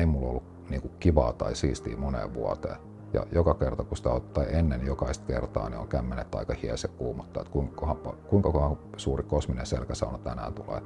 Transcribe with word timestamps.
ei 0.00 0.06
mulla 0.06 0.28
ollut 0.28 0.70
niin 0.70 0.82
kuin 0.82 0.92
kivaa 1.00 1.32
tai 1.32 1.56
siistiä 1.56 1.96
moneen 1.96 2.34
vuoteen. 2.34 2.76
Ja 3.12 3.26
joka 3.32 3.54
kerta, 3.54 3.84
kun 3.84 3.96
sitä 3.96 4.10
ottaa 4.10 4.44
ennen 4.44 4.86
jokaista 4.86 5.26
kertaa, 5.26 5.68
niin 5.68 5.80
on 5.80 5.88
kämmenet 5.88 6.34
aika 6.34 6.54
hies 6.62 6.82
ja 6.82 6.88
kuumottaa, 6.88 7.40
että 7.40 7.52
kuinka, 7.52 7.96
kuinka 8.28 8.76
suuri 8.96 9.22
kosminen 9.22 9.66
selkäsauna 9.66 10.18
tänään 10.18 10.54
tulee. 10.54 10.82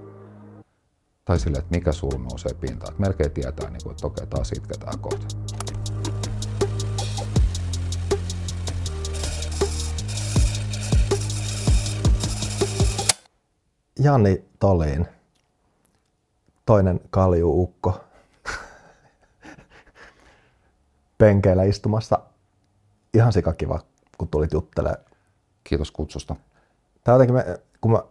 Tai 1.25 1.39
sille, 1.39 1.59
että 1.59 1.75
mikä 1.75 1.93
sulla 1.93 2.19
nousee 2.19 2.55
pintaan. 2.55 2.93
Että 2.93 3.03
melkein 3.03 3.31
tietää, 3.31 3.71
niin 3.71 3.83
kuin, 3.83 3.91
että 3.91 4.07
okei, 4.07 4.27
taas 4.27 4.53
itketään 4.53 4.99
kohta. 4.99 5.27
Jani 13.99 14.45
Tolin, 14.61 15.07
toinen 16.67 17.01
kaljuukko, 17.11 18.01
penkeillä 21.25 21.63
istumassa. 21.63 22.19
Ihan 23.15 23.33
sikakiva, 23.33 23.81
kun 24.19 24.29
tulit 24.29 24.53
juttelemaan. 24.53 25.05
Kiitos 25.65 25.91
kutsusta. 25.91 26.37
Tämä 27.05 27.15
jotenkin, 27.15 27.35
me, 27.35 27.61
kun 27.81 27.93
mä 27.93 28.03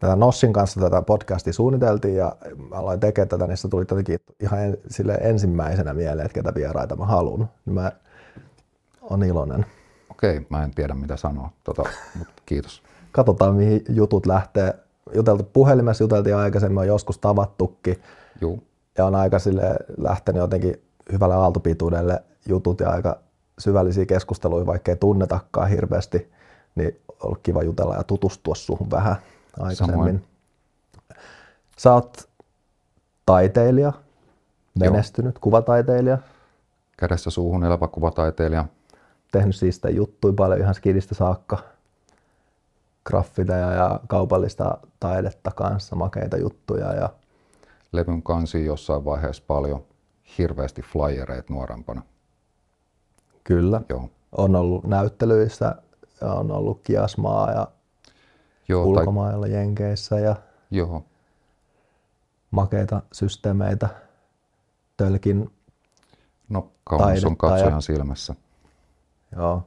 tätä 0.00 0.16
Nossin 0.16 0.52
kanssa 0.52 0.80
tätä 0.80 1.02
podcastia 1.02 1.52
suunniteltiin 1.52 2.16
ja 2.16 2.36
mä 2.70 2.76
aloin 2.76 3.00
tekemään 3.00 3.28
tätä, 3.28 3.46
niin 3.46 3.56
se 3.56 3.68
tuli 3.68 3.82
jotenkin 3.90 4.18
ihan 4.40 4.60
en, 4.60 4.78
sille 4.88 5.14
ensimmäisenä 5.14 5.94
mieleen, 5.94 6.26
että 6.26 6.34
ketä 6.34 6.54
vieraita 6.54 6.96
mä 6.96 7.06
haluan. 7.06 7.48
Niin 7.66 7.74
mä 7.74 7.92
on 9.02 9.22
iloinen. 9.22 9.66
Okei, 10.10 10.46
mä 10.48 10.64
en 10.64 10.70
tiedä 10.70 10.94
mitä 10.94 11.16
sanoa, 11.16 11.50
tota, 11.64 11.82
mutta 12.18 12.42
kiitos. 12.46 12.82
Katsotaan 13.12 13.54
mihin 13.54 13.84
jutut 13.88 14.26
lähtee. 14.26 14.74
Juteltu 15.14 15.50
puhelimessa, 15.52 16.04
juteltiin 16.04 16.36
aikaisemmin, 16.36 16.78
on 16.78 16.86
joskus 16.86 17.18
tavattukin. 17.18 18.02
Juu. 18.40 18.62
Ja 18.98 19.06
on 19.06 19.14
aika 19.14 19.38
sille 19.38 19.76
lähtenyt 19.96 20.40
jotenkin 20.40 20.82
hyvälle 21.12 21.34
aaltopituudelle 21.34 22.22
jutut 22.48 22.80
ja 22.80 22.90
aika 22.90 23.20
syvällisiä 23.58 24.06
keskusteluja, 24.06 24.66
vaikka 24.66 24.90
ei 24.90 24.96
tunnetakaan 24.96 25.68
hirveästi, 25.68 26.32
niin 26.74 27.00
on 27.08 27.16
ollut 27.22 27.40
kiva 27.42 27.62
jutella 27.62 27.94
ja 27.94 28.04
tutustua 28.04 28.54
suhun 28.54 28.90
vähän 28.90 29.16
aikaisemmin. 29.58 29.94
Samoin. 29.94 30.24
Sä 31.78 31.92
oot 31.92 32.28
taiteilija, 33.26 33.92
menestynyt 34.78 35.34
Joo. 35.34 35.40
kuvataiteilija. 35.40 36.18
Kädessä 36.96 37.30
suuhun 37.30 37.64
elävä 37.64 37.88
kuvataiteilija. 37.88 38.64
Tehnyt 39.32 39.56
siitä 39.56 39.90
juttuja 39.90 40.34
paljon 40.34 40.60
ihan 40.60 40.74
skidistä 40.74 41.14
saakka. 41.14 41.58
Graffiteja 43.04 43.72
ja 43.72 44.00
kaupallista 44.06 44.78
taidetta 45.00 45.50
kanssa, 45.50 45.96
makeita 45.96 46.36
juttuja. 46.36 46.92
Ja... 46.94 47.10
Levyn 47.92 48.22
kansi 48.22 48.64
jossain 48.64 49.04
vaiheessa 49.04 49.42
paljon 49.46 49.82
hirveästi 50.38 50.82
flyereita 50.82 51.52
nuorempana. 51.52 52.02
Kyllä. 53.44 53.80
Joo. 53.88 54.10
On 54.36 54.56
ollut 54.56 54.84
näyttelyissä, 54.84 55.74
on 56.20 56.50
ollut 56.50 56.80
kiasmaa 56.82 57.50
ja 57.50 57.68
Joo, 58.68 58.84
ulkomailla 58.84 59.46
tai... 59.46 59.54
Jenkeissä 59.54 60.20
ja 60.20 60.36
Joo. 60.70 61.04
makeita 62.50 63.02
systeemeitä, 63.12 63.88
tölkin 64.96 65.50
No 66.48 66.68
kaunis 66.84 67.24
on 67.24 67.36
katsojan 67.36 67.72
ja... 67.72 67.80
silmässä. 67.80 68.34
Joo. 69.36 69.62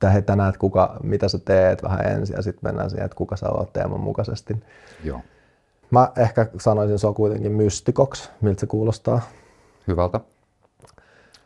Tähän 0.00 0.24
tänään, 0.24 0.48
että 0.48 0.58
kuka, 0.58 0.96
mitä 1.02 1.28
sä 1.28 1.38
teet 1.38 1.82
vähän 1.82 2.06
ensin 2.06 2.36
ja 2.36 2.42
sitten 2.42 2.68
mennään 2.68 2.90
siihen, 2.90 3.04
että 3.04 3.16
kuka 3.16 3.36
sä 3.36 3.50
oot 3.50 3.72
teeman 3.72 4.00
mukaisesti. 4.00 4.56
Joo. 5.04 5.20
Mä 5.90 6.12
ehkä 6.16 6.50
sanoisin, 6.60 6.98
se 6.98 7.06
on 7.06 7.14
kuitenkin 7.14 7.52
mystikoks. 7.52 8.30
Miltä 8.40 8.60
se 8.60 8.66
kuulostaa? 8.66 9.20
Hyvältä. 9.88 10.20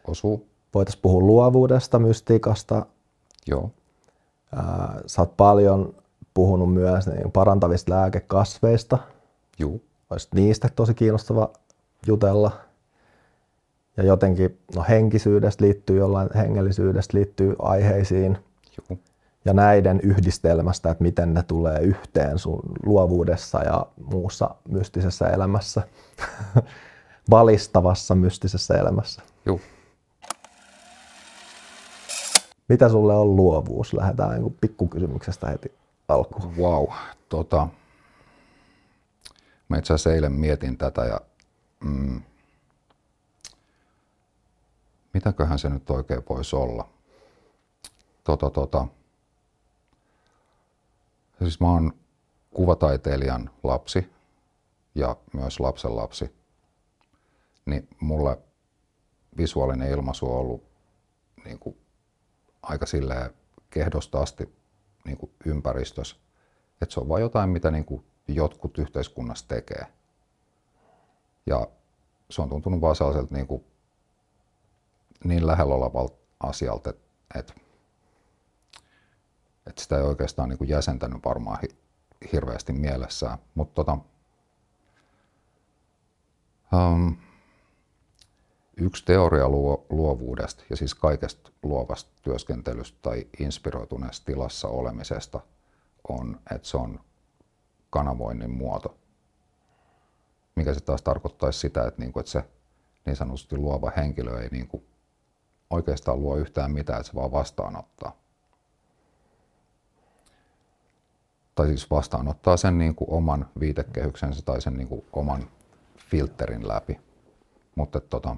Osuu. 0.06 0.47
Voitaisiin 0.77 1.02
puhua 1.02 1.20
luovuudesta, 1.22 1.98
mystiikasta. 1.98 2.86
Joo. 3.46 3.70
sä 5.06 5.22
oot 5.22 5.36
paljon 5.36 5.95
puhunut 6.34 6.74
myös 6.74 7.06
niin 7.06 7.33
parantavista 7.33 7.92
lääkekasveista. 7.92 8.98
Joo. 9.58 9.80
Olisi 10.11 10.28
niistä 10.34 10.68
tosi 10.77 10.95
kiinnostava 10.95 11.51
jutella. 12.06 12.51
Ja 13.96 14.02
jotenkin 14.02 14.58
no, 14.74 14.84
henkisyydestä 14.89 15.64
liittyy 15.64 15.98
jollain 15.98 16.28
hengellisyydestä 16.34 17.17
liittyy 17.17 17.56
aiheisiin. 17.58 18.39
Joo. 18.78 18.98
Ja 19.45 19.52
näiden 19.52 20.01
yhdistelmästä, 20.02 20.90
että 20.90 21.02
miten 21.02 21.34
ne 21.34 21.42
tulee 21.42 21.80
yhteen 21.80 22.39
sun 22.39 22.62
luovuudessa 22.86 23.62
ja 23.62 23.86
muussa 24.11 24.55
mystisessä 24.68 25.27
elämässä. 25.27 25.83
Valistavassa 27.30 28.14
mystisessä 28.14 28.74
elämässä. 28.74 29.22
Joo. 29.46 29.61
Mitä 32.68 32.88
sulle 32.88 33.14
on 33.14 33.36
luovuus? 33.36 33.94
Lähdetään 33.94 34.42
niin 34.42 34.56
pikkukysymyksestä 34.60 35.46
heti 35.48 35.72
alkuun. 36.08 36.56
Wow. 36.56 36.86
Tota, 37.28 37.68
mä 39.68 39.78
itse 39.78 39.94
asiassa 39.94 40.12
eilen 40.12 40.32
mietin 40.32 40.78
tätä 40.78 41.04
ja 41.04 41.20
mm, 41.80 42.22
mitäköhän 45.14 45.58
se 45.58 45.68
nyt 45.68 45.90
oikein 45.90 46.22
voisi 46.28 46.56
olla. 46.56 46.88
Tota, 48.24 48.50
tota, 48.50 48.86
siis 51.38 51.60
mä 51.60 51.70
oon 51.70 51.92
kuvataiteilijan 52.50 53.50
lapsi 53.62 54.12
ja 54.94 55.16
myös 55.33 55.60
lapsen 55.60 55.96
lapsi, 55.96 56.34
niin 57.66 57.88
mulle 58.00 58.38
visuaalinen 59.36 59.90
ilmaisu 59.90 60.33
on 60.33 60.38
ollut 60.38 60.62
niin 61.44 61.58
kuin, 61.58 61.77
aika 62.68 62.86
silleen 62.86 63.30
kehdosta 63.70 64.20
asti 64.20 64.56
niin 65.04 65.16
kuin 65.16 65.32
ympäristössä. 65.44 66.16
Että 66.82 66.92
se 66.92 67.00
on 67.00 67.08
vain 67.08 67.20
jotain, 67.22 67.50
mitä 67.50 67.70
niin 67.70 67.84
kuin 67.84 68.04
jotkut 68.28 68.78
yhteiskunnassa 68.78 69.48
tekee. 69.48 69.86
Ja 71.46 71.68
se 72.30 72.42
on 72.42 72.48
tuntunut 72.48 72.80
vaan 72.80 72.96
sellaiselta 72.96 73.34
niin, 73.34 73.46
kuin, 73.46 73.64
niin 75.24 75.46
lähellä 75.46 75.74
olevalta 75.74 76.16
asialta, 76.40 76.90
että, 76.90 77.54
että, 79.66 79.83
sitä 79.83 79.96
ei 79.96 80.02
oikeastaan 80.02 80.48
niin 80.48 80.58
kuin 80.58 80.68
jäsentänyt 80.68 81.24
varmaan 81.24 81.58
hirveästi 82.33 82.72
mielessään. 82.72 83.38
Mutta 83.54 83.74
tota, 83.74 83.98
um, 86.72 87.16
Yksi 88.81 89.05
teoria 89.05 89.48
luovuudesta 89.91 90.64
ja 90.70 90.77
siis 90.77 90.95
kaikesta 90.95 91.51
luovasta 91.63 92.11
työskentelystä 92.23 92.98
tai 93.03 93.27
inspiroituneesta 93.39 94.27
tilassa 94.27 94.69
olemisesta 94.69 95.41
on, 96.09 96.41
että 96.55 96.69
se 96.69 96.77
on 96.77 97.01
kanavoinnin 97.91 98.51
muoto. 98.51 98.97
Mikä 100.57 100.75
se 100.75 100.81
taas 100.81 101.03
tarkoittaisi 101.03 101.59
sitä, 101.59 101.87
että, 101.87 102.03
niinku, 102.03 102.20
että 102.20 102.33
se 102.33 102.45
niin 103.07 103.17
sanotusti 103.17 103.57
luova 103.57 103.92
henkilö 103.97 104.41
ei 104.41 104.48
niinku 104.48 104.83
oikeastaan 105.70 106.20
luo 106.20 106.37
yhtään 106.37 106.73
mitään, 106.73 107.01
että 107.01 107.11
se 107.11 107.17
vaan 107.17 107.33
vastaanottaa. 107.33 108.17
Tai 111.55 111.67
siis 111.67 111.91
vastaanottaa 111.91 112.57
sen 112.57 112.79
niinku 112.79 113.07
oman 113.08 113.51
viitekehyksensä 113.61 114.43
tai 114.43 114.61
sen 114.61 114.77
niinku 114.77 115.05
oman 115.13 115.51
filterin 115.98 116.69
läpi. 116.69 117.01
Mutta 117.75 118.01
tota, 118.01 118.37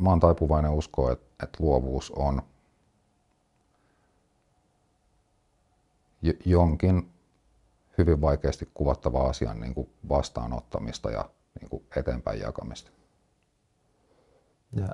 mä 0.00 0.10
oon 0.10 0.20
taipuvainen 0.20 0.70
uskoa, 0.70 1.12
että, 1.12 1.26
että 1.44 1.58
luovuus 1.60 2.10
on 2.10 2.42
jonkin 6.44 7.12
hyvin 7.98 8.20
vaikeasti 8.20 8.68
kuvattava 8.74 9.28
asian 9.28 9.60
niin 9.60 9.74
kuin 9.74 9.90
vastaanottamista 10.08 11.10
ja 11.10 11.30
niin 11.60 11.70
kuin 11.70 11.84
eteenpäin 11.96 12.40
jakamista. 12.40 12.90
Ja 14.72 14.88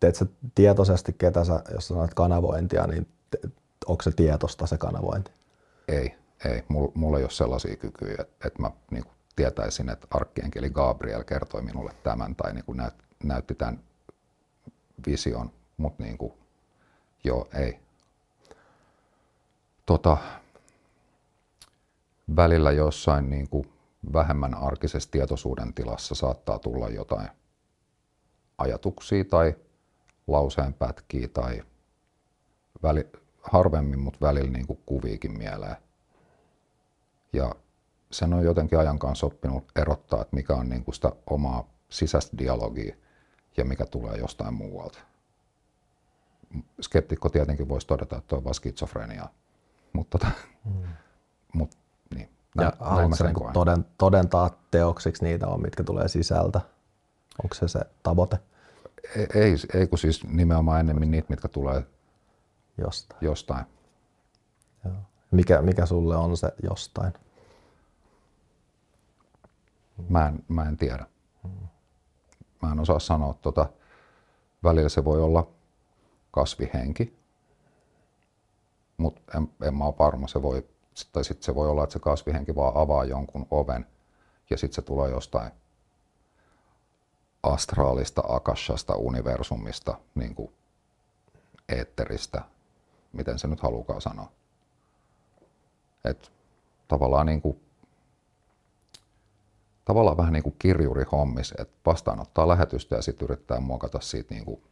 teet 0.00 0.16
sä 0.16 0.26
tietoisesti, 0.54 1.12
ketä 1.12 1.44
sä, 1.44 1.62
jos 1.74 1.88
sanot 1.88 2.14
kanavointia, 2.14 2.86
niin 2.86 3.08
te, 3.30 3.38
onko 3.86 4.02
se 4.02 4.10
tietosta 4.10 4.66
se 4.66 4.78
kanavointi? 4.78 5.30
Ei, 5.88 6.14
ei. 6.44 6.62
Mulla, 6.68 6.92
mulla 6.94 7.18
ei 7.18 7.24
ole 7.24 7.30
sellaisia 7.30 7.76
kykyjä, 7.76 8.16
että, 8.20 8.48
että 8.48 8.62
mä 8.62 8.70
niin 8.90 9.04
kuin 9.04 9.14
tietäisin, 9.36 9.88
että 9.88 10.06
arkkienkeli 10.10 10.70
Gabriel 10.70 11.24
kertoi 11.24 11.62
minulle 11.62 11.92
tämän 12.02 12.36
tai 12.36 12.54
niin 12.54 12.64
kuin 12.64 12.76
näyt, 12.76 12.94
näytti 13.24 13.54
tämän 13.54 13.80
vision, 15.06 15.50
mutta 15.76 16.02
niin 16.02 16.18
kuin, 16.18 16.32
joo, 17.24 17.48
ei. 17.54 17.78
Tota, 19.86 20.16
välillä 22.36 22.72
jossain 22.72 23.30
niin 23.30 23.48
kuin 23.48 23.72
vähemmän 24.12 24.54
arkisessa 24.54 25.10
tietoisuuden 25.10 25.74
tilassa 25.74 26.14
saattaa 26.14 26.58
tulla 26.58 26.88
jotain 26.88 27.28
ajatuksia 28.58 29.24
tai 29.24 29.54
lauseenpätkiä 30.26 31.28
tai 31.28 31.62
väli, 32.82 33.08
harvemmin, 33.42 33.98
mutta 33.98 34.26
välillä 34.26 34.50
niin 34.50 34.66
kuin 34.66 34.78
kuviikin 34.86 35.38
mieleen. 35.38 35.76
Ja 37.32 37.54
sen 38.10 38.34
on 38.34 38.44
jotenkin 38.44 38.78
ajan 38.78 38.98
kanssa 38.98 39.26
oppinut 39.26 39.64
erottaa, 39.76 40.22
että 40.22 40.36
mikä 40.36 40.54
on 40.54 40.68
niin 40.68 40.84
kuin 40.84 40.94
sitä 40.94 41.12
omaa 41.30 41.68
sisäistä 41.88 42.38
dialogia 42.38 42.96
ja 43.56 43.64
mikä 43.64 43.86
tulee 43.86 44.16
jostain 44.16 44.54
muualta. 44.54 44.98
Skeptikko 46.80 47.28
tietenkin 47.28 47.68
voisi 47.68 47.86
todeta, 47.86 48.16
että 48.16 48.36
on 48.36 48.44
vain 48.44 48.54
skitsofreniaa, 48.54 49.28
mutta 49.92 50.18
tota, 50.18 50.32
mm. 50.64 50.88
mut, 51.54 51.70
niin, 52.14 52.28
näin, 52.56 52.66
ja 52.66 52.72
haluatko 52.86 53.16
se 53.16 53.24
niin 53.24 53.52
toden, 53.52 53.84
todentaa 53.98 54.50
teoksiksi 54.70 55.24
niitä 55.24 55.48
on, 55.48 55.62
mitkä 55.62 55.84
tulee 55.84 56.08
sisältä? 56.08 56.60
Onko 57.42 57.54
se 57.54 57.68
se 57.68 57.80
tavoite? 58.02 58.38
Ei, 59.16 59.26
ei, 59.34 59.56
ei 59.74 59.86
kun 59.86 59.98
siis 59.98 60.24
nimenomaan 60.24 60.80
ennemmin 60.80 61.10
niitä, 61.10 61.26
mitkä 61.30 61.48
tulee 61.48 61.86
jostain. 62.78 63.18
jostain. 63.24 63.64
Joo. 64.84 64.94
Mikä, 65.30 65.62
mikä 65.62 65.86
sulle 65.86 66.16
on 66.16 66.36
se 66.36 66.52
jostain? 66.62 67.12
Mä 70.08 70.28
en, 70.28 70.44
mä 70.48 70.68
en 70.68 70.76
tiedä. 70.76 71.06
Mä 72.64 72.72
en 72.72 72.80
osaa 72.80 72.98
sanoa. 72.98 73.34
Tota, 73.42 73.66
välillä 74.62 74.88
se 74.88 75.04
voi 75.04 75.22
olla 75.22 75.46
kasvihenki, 76.30 77.16
mutta 78.96 79.38
en, 79.38 79.50
en 79.62 79.74
mä 79.74 79.84
ole 79.84 79.94
varma. 79.98 80.28
Se 80.28 80.42
voi, 80.42 80.66
tai 81.12 81.24
sitten 81.24 81.44
se 81.44 81.54
voi 81.54 81.68
olla, 81.68 81.84
että 81.84 81.92
se 81.92 81.98
kasvihenki 81.98 82.54
vaan 82.54 82.76
avaa 82.76 83.04
jonkun 83.04 83.46
oven 83.50 83.86
ja 84.50 84.58
sitten 84.58 84.74
se 84.74 84.82
tulee 84.82 85.10
jostain 85.10 85.52
astraalista, 87.42 88.22
akashasta, 88.28 88.94
universumista, 88.96 89.98
niin 90.14 90.34
kuin 90.34 90.52
eetteristä, 91.68 92.42
miten 93.12 93.38
se 93.38 93.48
nyt 93.48 93.60
halukaan 93.60 94.00
sanoa. 94.00 94.32
Et 96.04 96.32
tavallaan 96.88 97.26
niin 97.26 97.42
kuin 97.42 97.60
tavallaan 99.84 100.16
vähän 100.16 100.32
niin 100.32 100.42
kuin 100.42 100.56
kirjuri 100.58 101.04
hommis, 101.12 101.54
että 101.58 101.74
vastaanottaa 101.86 102.48
lähetystä 102.48 102.96
ja 102.96 103.02
sitten 103.02 103.26
yrittää 103.26 103.60
muokata 103.60 104.00
siitä 104.00 104.34
niin 104.34 104.44
kuin 104.44 104.62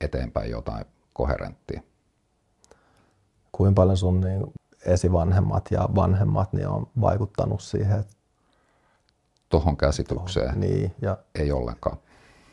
eteenpäin 0.00 0.50
jotain 0.50 0.84
koherenttia. 1.12 1.82
Kuinka 3.52 3.80
paljon 3.80 3.96
sun 3.96 4.20
niin 4.20 4.46
esivanhemmat 4.86 5.68
ja 5.70 5.88
vanhemmat 5.94 6.52
niin 6.52 6.68
on 6.68 6.86
vaikuttanut 7.00 7.60
siihen? 7.60 8.04
Tuohon 9.48 9.76
käsitykseen? 9.76 10.46
Tohon, 10.46 10.60
niin, 10.60 10.94
ja 11.02 11.18
ei 11.34 11.52
ollenkaan. 11.52 11.96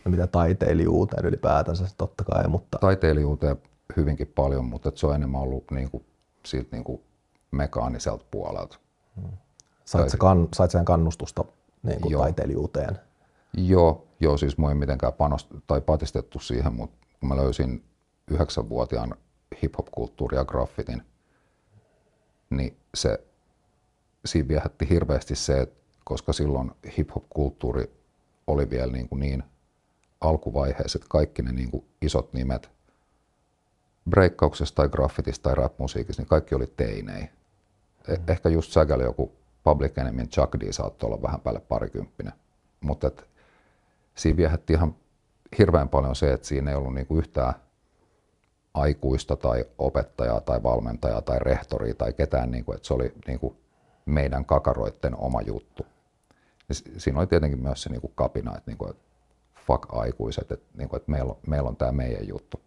Ja 0.06 0.12
mitä 0.12 0.27
taiteilijuuteen 0.27 1.25
ylipäätänsä 1.25 1.88
totta 1.97 2.24
kai, 2.24 2.47
mutta... 2.47 2.77
Taiteilijuuteen 2.81 3.57
hyvinkin 3.97 4.27
paljon, 4.27 4.65
mutta 4.65 4.92
se 4.95 5.07
on 5.07 5.15
enemmän 5.15 5.42
ollut 5.42 5.71
niin 5.71 5.92
kuin, 5.92 6.06
siitä 6.45 6.69
niin 6.71 6.83
kuin 6.83 7.01
mekaaniselta 7.51 8.25
puolelta. 8.31 8.77
Hmm. 9.21 9.38
Sait, 9.85 10.09
sä 10.09 10.17
kan, 10.17 10.47
sait 10.55 10.71
sen 10.71 10.85
kannustusta 10.85 11.45
niin 11.83 12.01
kuin 12.01 12.17
taiteilijuuteen? 12.17 12.99
Joo, 13.57 14.07
joo, 14.19 14.37
siis 14.37 14.57
mua 14.57 14.69
ei 14.69 14.75
mitenkään 14.75 15.13
panost, 15.13 15.47
tai 15.67 15.81
patistettu 15.81 16.39
siihen, 16.39 16.73
mutta 16.73 17.07
kun 17.19 17.29
mä 17.29 17.35
löysin 17.35 17.83
yhdeksänvuotiaan 18.31 19.15
hip-hop-kulttuuri 19.61 20.37
ja 20.37 20.45
graffitin, 20.45 21.03
niin 22.49 22.77
se, 22.95 23.23
siinä 24.25 24.47
viehätti 24.47 24.89
hirveästi 24.89 25.35
se, 25.35 25.61
että 25.61 25.85
koska 26.03 26.33
silloin 26.33 26.71
hip-hop-kulttuuri 26.97 27.91
oli 28.47 28.69
vielä 28.69 28.91
niin, 28.91 29.09
kuin 29.09 29.19
niin 29.19 29.43
alkuvaiheessa, 30.21 30.97
että 30.97 31.07
kaikki 31.09 31.41
ne 31.41 31.51
niin 31.51 31.71
kuin 31.71 31.85
isot 32.01 32.33
nimet 32.33 32.69
breikkauksessa 34.09 34.75
tai 34.75 34.89
graffitissa 34.89 35.41
tai 35.41 35.55
rap-musiikissa, 35.55 36.21
niin 36.21 36.29
kaikki 36.29 36.55
oli 36.55 36.73
teinei. 36.77 37.21
Mm. 38.07 38.15
Ehkä 38.27 38.49
just 38.49 38.71
säkäli 38.71 39.03
joku 39.03 39.31
Public 39.65 39.97
Enemyn 39.97 40.29
Chuck 40.29 40.59
D 40.59 40.71
saattoi 40.71 41.07
olla 41.07 41.21
vähän 41.21 41.41
päälle 41.41 41.59
parikymppinen. 41.59 42.33
Mutta 42.81 43.12
siinä 44.15 44.38
viehätti 44.38 44.73
ihan 44.73 44.95
hirveän 45.57 45.89
paljon 45.89 46.15
se, 46.15 46.33
että 46.33 46.47
siinä 46.47 46.71
ei 46.71 46.77
ollut 46.77 46.94
niinku 46.94 47.17
yhtään 47.17 47.53
aikuista 48.73 49.35
tai 49.35 49.65
opettajaa 49.77 50.41
tai 50.41 50.63
valmentajaa 50.63 51.21
tai 51.21 51.39
rehtoria 51.39 51.94
tai 51.94 52.13
ketään, 52.13 52.51
niinku, 52.51 52.73
että 52.73 52.88
se 52.88 52.94
oli 52.94 53.13
niinku 53.27 53.57
meidän 54.06 54.45
kakaroitten 54.45 55.15
oma 55.15 55.41
juttu. 55.41 55.85
Ja 56.69 56.75
siinä 56.97 57.19
oli 57.19 57.27
tietenkin 57.27 57.61
myös 57.61 57.83
se 57.83 57.89
niinku 57.89 58.07
kapina, 58.07 58.57
että 58.57 58.71
niinku, 58.71 58.89
et 58.89 58.97
fuck 59.68 59.94
aikuiset, 59.94 60.51
että 60.51 60.65
niinku, 60.77 60.95
et 60.95 61.07
meillä, 61.07 61.31
on, 61.31 61.38
meillä 61.47 61.69
on 61.69 61.75
tämä 61.75 61.91
meidän 61.91 62.27
juttu. 62.27 62.61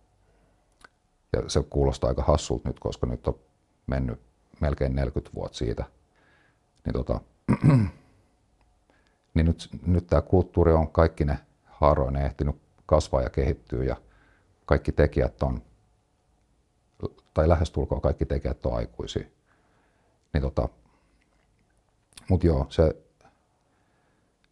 Ja 1.32 1.42
se 1.46 1.62
kuulostaa 1.70 2.08
aika 2.08 2.22
hassulta 2.22 2.68
nyt, 2.68 2.80
koska 2.80 3.06
nyt 3.06 3.28
on 3.28 3.38
mennyt 3.86 4.20
melkein 4.60 4.94
40 4.94 5.34
vuotta 5.34 5.58
siitä– 5.58 5.84
niin, 6.88 7.04
tota, 7.04 7.20
niin 9.34 9.46
nyt, 9.46 9.68
nyt 9.86 10.06
tämä 10.06 10.22
kulttuuri 10.22 10.72
on 10.72 10.92
kaikki 10.92 11.24
ne 11.24 11.38
haaroinen 11.64 12.26
ehtinyt 12.26 12.56
kasvaa 12.86 13.22
ja 13.22 13.30
kehittyä 13.30 13.84
ja 13.84 13.96
kaikki 14.66 14.92
tekijät 14.92 15.42
on, 15.42 15.62
tai 17.34 17.48
lähestulkoon 17.48 18.00
kaikki 18.00 18.26
tekijät 18.26 18.66
on 18.66 18.76
aikuisia. 18.76 19.24
Niin 20.32 20.42
tota, 20.42 20.68
Mutta 22.28 22.46
joo, 22.46 22.66
se, 22.70 22.96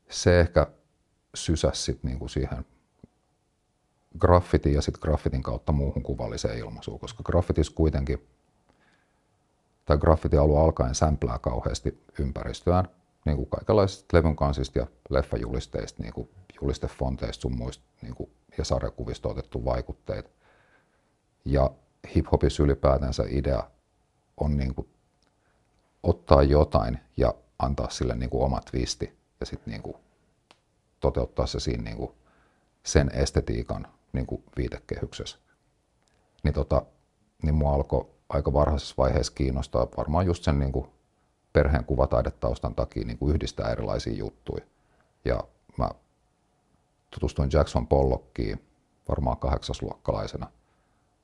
se 0.09 0.41
ehkä 0.41 0.67
sysäsi 1.35 1.83
sit 1.83 2.05
niinku 2.05 2.29
siihen 2.29 2.67
graffitin 4.19 4.75
ja 4.75 4.83
sitten 4.83 5.01
graffitin 5.03 5.43
kautta 5.43 5.73
muuhun 5.73 6.03
kuvalliseen 6.03 6.59
ilmaisuun, 6.59 7.01
koska 7.01 7.23
graffitis 7.23 7.71
kuitenkin 7.71 8.27
tai 9.87 9.99
graffiti 9.99 10.37
alue 10.37 10.61
alkaen 10.61 10.95
sämplää 10.95 11.39
kauheasti 11.39 12.05
ympäristöään, 12.19 12.89
niin 13.25 13.37
kuin 13.37 13.49
kaikenlaisista 13.51 14.17
levyn 14.17 14.37
kansista 14.37 14.79
ja 14.79 14.87
leffajulisteista, 15.11 16.03
niin 16.03 16.13
kuin 16.13 16.31
julistefonteista 16.61 17.43
sun 17.43 17.57
muista 17.57 17.85
niin 18.03 18.15
kuin, 18.15 18.31
ja 18.59 18.65
sarjakuvista 18.65 19.29
otettu 19.29 19.65
vaikutteet. 19.65 20.33
Ja 21.45 21.71
hiphopissa 22.15 22.63
ylipäätänsä 22.63 23.25
idea 23.29 23.71
on 24.37 24.57
niin 24.57 24.75
kuin, 24.75 24.89
ottaa 26.03 26.43
jotain 26.43 26.99
ja 27.17 27.35
antaa 27.59 27.91
sille 27.91 28.15
niin 28.15 28.31
kuin, 28.31 28.45
oma 28.45 28.61
twisti 28.71 29.19
ja 29.41 29.47
sitten 29.47 29.71
niin 29.71 29.83
kuin, 29.83 29.97
toteuttaa 31.01 31.47
se 31.47 31.61
siinä 31.61 31.83
niin 31.83 31.97
kuin, 31.97 32.13
sen 32.83 33.11
estetiikan 33.15 33.89
niin 34.13 34.27
kuin, 34.27 34.45
viitekehyksessä. 34.57 35.39
Niin, 36.43 36.55
tota, 36.55 36.83
niin 37.43 37.55
mua 37.55 37.75
alkoi 37.75 38.16
aika 38.29 38.53
varhaisessa 38.53 38.95
vaiheessa 38.99 39.33
kiinnostaa 39.33 39.87
varmaan 39.97 40.27
just 40.27 40.45
sen 40.45 40.59
niin 40.59 40.73
kuin 40.73 40.87
perheen 41.53 41.85
kuvataidetaustan 41.85 42.75
takia 42.75 43.05
niin 43.05 43.19
kuin 43.19 43.35
yhdistää 43.35 43.73
erilaisia 43.73 44.13
juttuja. 44.13 44.65
Ja 45.25 45.45
mä 45.79 45.91
tutustuin 47.11 47.51
Jackson 47.53 47.87
Pollockiin 47.87 48.65
varmaan 49.09 49.37
kahdeksasluokkalaisena 49.37 50.51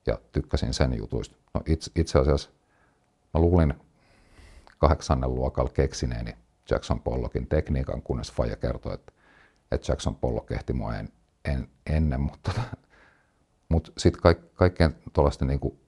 ja 0.05 0.17
tykkäsin 0.31 0.73
sen 0.73 0.97
jutuista. 0.97 1.35
No 1.53 1.61
itse, 1.65 1.91
itse 1.95 2.19
asiassa 2.19 2.49
mä 3.33 3.41
luulin 3.41 3.73
kahdeksannen 4.77 5.35
luokalla 5.35 5.71
keksineeni 5.71 6.35
Jackson 6.69 6.99
Pollockin 6.99 7.47
tekniikan, 7.47 8.01
kunnes 8.01 8.31
Faija 8.31 8.55
kertoi, 8.55 8.93
että, 8.93 9.11
että 9.71 9.91
Jackson 9.91 10.15
Pollock 10.15 10.51
ehti 10.51 10.73
mua 10.73 10.95
en, 10.95 11.09
en, 11.45 11.67
ennen, 11.85 12.21
mutta, 12.21 12.51
mutta 13.69 13.91
sitten 13.97 14.21
kaik, 14.21 14.37
kaikkien 14.53 14.95
tuollaisten 15.13 15.47
niin 15.47 15.79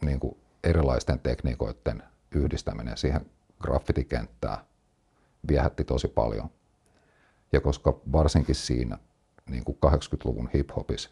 niin 0.00 0.20
kuin 0.20 0.36
erilaisten 0.64 1.18
tekniikoiden 1.18 2.02
yhdistäminen 2.30 2.96
siihen 2.96 3.30
graffitikenttään 3.60 4.58
viehätti 5.48 5.84
tosi 5.84 6.08
paljon. 6.08 6.50
Ja 7.52 7.60
koska 7.60 8.00
varsinkin 8.12 8.54
siinä 8.54 8.98
niin 9.50 9.64
kuin 9.64 9.78
80-luvun 9.86 10.50
hip-hopissa 10.54 11.10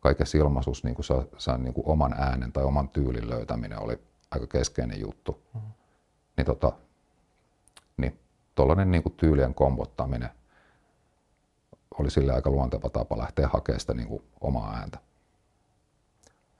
kaikessa 0.00 0.38
ilmaisuus 0.38 0.84
niin 0.84 0.94
kuin 0.94 1.04
saa, 1.04 1.24
saa 1.38 1.58
niin 1.58 1.74
kuin 1.74 1.86
oman 1.86 2.12
äänen 2.18 2.52
tai 2.52 2.64
oman 2.64 2.88
tyylin 2.88 3.30
löytäminen 3.30 3.82
oli 3.82 3.98
aika 4.30 4.46
keskeinen 4.46 5.00
juttu. 5.00 5.42
Mm-hmm. 5.54 5.70
Niin, 6.36 6.44
tota, 6.44 6.72
niin 7.96 8.20
tuollainen 8.54 8.90
niin 8.90 9.02
kuin 9.02 9.12
tyylien 9.12 9.54
kombottaminen 9.54 10.30
oli 11.98 12.10
sille 12.10 12.32
aika 12.32 12.50
luonteva 12.50 12.90
tapa 12.90 13.18
lähteä 13.18 13.48
hakemaan 13.48 13.80
sitä 13.80 13.94
niin 13.94 14.08
kuin 14.08 14.22
omaa 14.40 14.74
ääntä 14.74 14.98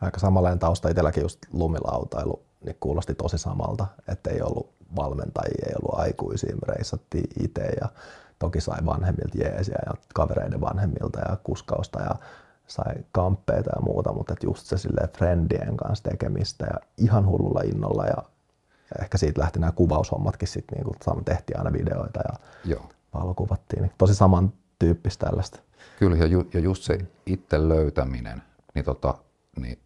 aika 0.01 0.21
samanlainen 0.21 0.59
tausta 0.59 0.89
itselläkin 0.89 1.23
just 1.23 1.39
lumilautailu, 1.53 2.43
niin 2.65 2.77
kuulosti 2.81 3.15
tosi 3.15 3.39
samalta, 3.39 3.87
että 4.09 4.31
ei 4.31 4.43
ollut 4.43 4.71
valmentajia, 4.97 5.67
ei 5.67 5.75
ollut 5.83 6.01
aikuisia, 6.01 6.57
me 6.57 6.75
reissattiin 6.75 7.29
itse 7.45 7.63
ja 7.81 7.89
toki 8.39 8.61
sai 8.61 8.79
vanhemmilta 8.87 9.39
jeesiä 9.39 9.79
ja 9.87 9.93
kavereiden 10.15 10.61
vanhemmilta 10.61 11.21
ja 11.21 11.37
kuskausta 11.37 12.01
ja 12.03 12.15
sai 12.67 12.95
kamppeita 13.13 13.71
ja 13.77 13.83
muuta, 13.83 14.13
mutta 14.13 14.33
et 14.33 14.43
just 14.43 14.67
se 14.67 14.79
silleen 14.79 15.09
friendien 15.09 15.77
kanssa 15.77 16.11
tekemistä 16.11 16.67
ja 16.67 16.81
ihan 16.99 17.27
hullulla 17.27 17.61
innolla 17.61 18.07
ja, 18.07 18.23
ja 18.91 19.03
ehkä 19.03 19.19
siitä 19.19 19.41
lähti 19.41 19.59
nämä 19.59 19.73
kuvaushommatkin 19.73 20.49
sitten, 20.49 20.79
niin 20.79 20.97
kun 21.15 21.25
tehtiin 21.25 21.59
aina 21.59 21.73
videoita 21.73 22.21
ja 22.29 22.39
Joo. 22.65 22.89
valokuvattiin, 23.15 23.83
niin 23.83 23.93
tosi 23.99 24.15
samantyyppistä 24.15 25.27
tällaista. 25.27 25.59
Kyllä 25.99 26.17
ja, 26.17 26.27
ju, 26.27 26.49
ja 26.55 26.61
just 26.61 26.83
se 26.83 26.99
itse 27.27 27.69
löytäminen, 27.69 28.43
niin, 28.75 28.85
tota, 28.85 29.15
niin 29.61 29.79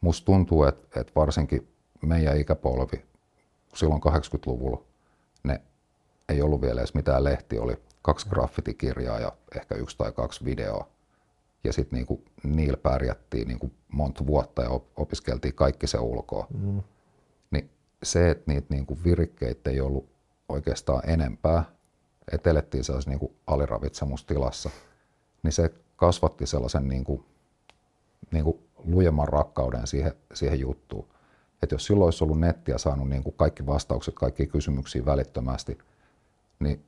musta 0.00 0.24
tuntuu, 0.24 0.64
että, 0.64 1.00
että 1.00 1.12
varsinkin 1.16 1.68
meidän 2.02 2.36
ikäpolvi 2.36 3.04
silloin 3.74 4.00
80-luvulla 4.02 4.82
ne 5.42 5.60
ei 6.28 6.42
ollut 6.42 6.60
vielä 6.60 6.80
edes 6.80 6.94
mitään 6.94 7.24
lehti, 7.24 7.58
oli 7.58 7.76
kaksi 8.02 8.28
graffitikirjaa 8.28 9.20
ja 9.20 9.32
ehkä 9.56 9.74
yksi 9.74 9.98
tai 9.98 10.12
kaksi 10.12 10.44
videoa. 10.44 10.88
Ja 11.64 11.72
sitten 11.72 11.96
niinku, 11.96 12.24
niillä 12.44 12.76
pärjättiin 12.76 13.48
niinku 13.48 13.70
monta 13.92 14.26
vuotta 14.26 14.62
ja 14.62 14.70
opiskeltiin 14.96 15.54
kaikki 15.54 15.86
se 15.86 15.98
ulkoa. 15.98 16.46
Mm. 16.54 16.82
Niin 17.50 17.70
se, 18.02 18.30
että 18.30 18.52
niitä 18.52 18.66
niinku 18.70 18.98
virikkeitä 19.04 19.70
ei 19.70 19.80
ollut 19.80 20.08
oikeastaan 20.48 21.10
enempää, 21.10 21.64
että 22.32 22.50
elettiin 22.50 22.84
sellaisessa 22.84 23.10
niinku 23.10 23.34
aliravitsemustilassa, 23.46 24.70
niin 25.42 25.52
se 25.52 25.74
kasvatti 25.96 26.46
sellaisen 26.46 26.88
niinku, 26.88 27.24
niinku 28.30 28.60
lujemman 28.84 29.28
rakkauden 29.28 29.86
siihen, 29.86 30.12
siihen 30.34 30.60
juttuun. 30.60 31.08
Että 31.62 31.74
jos 31.74 31.86
silloin 31.86 32.06
olisi 32.06 32.24
ollut 32.24 32.40
nettiä 32.40 32.78
saanut 32.78 33.08
niinku 33.08 33.30
kaikki 33.32 33.66
vastaukset 33.66 34.14
kaikkiin 34.14 34.48
kysymyksiin 34.48 35.06
välittömästi, 35.06 35.78
niin 36.60 36.84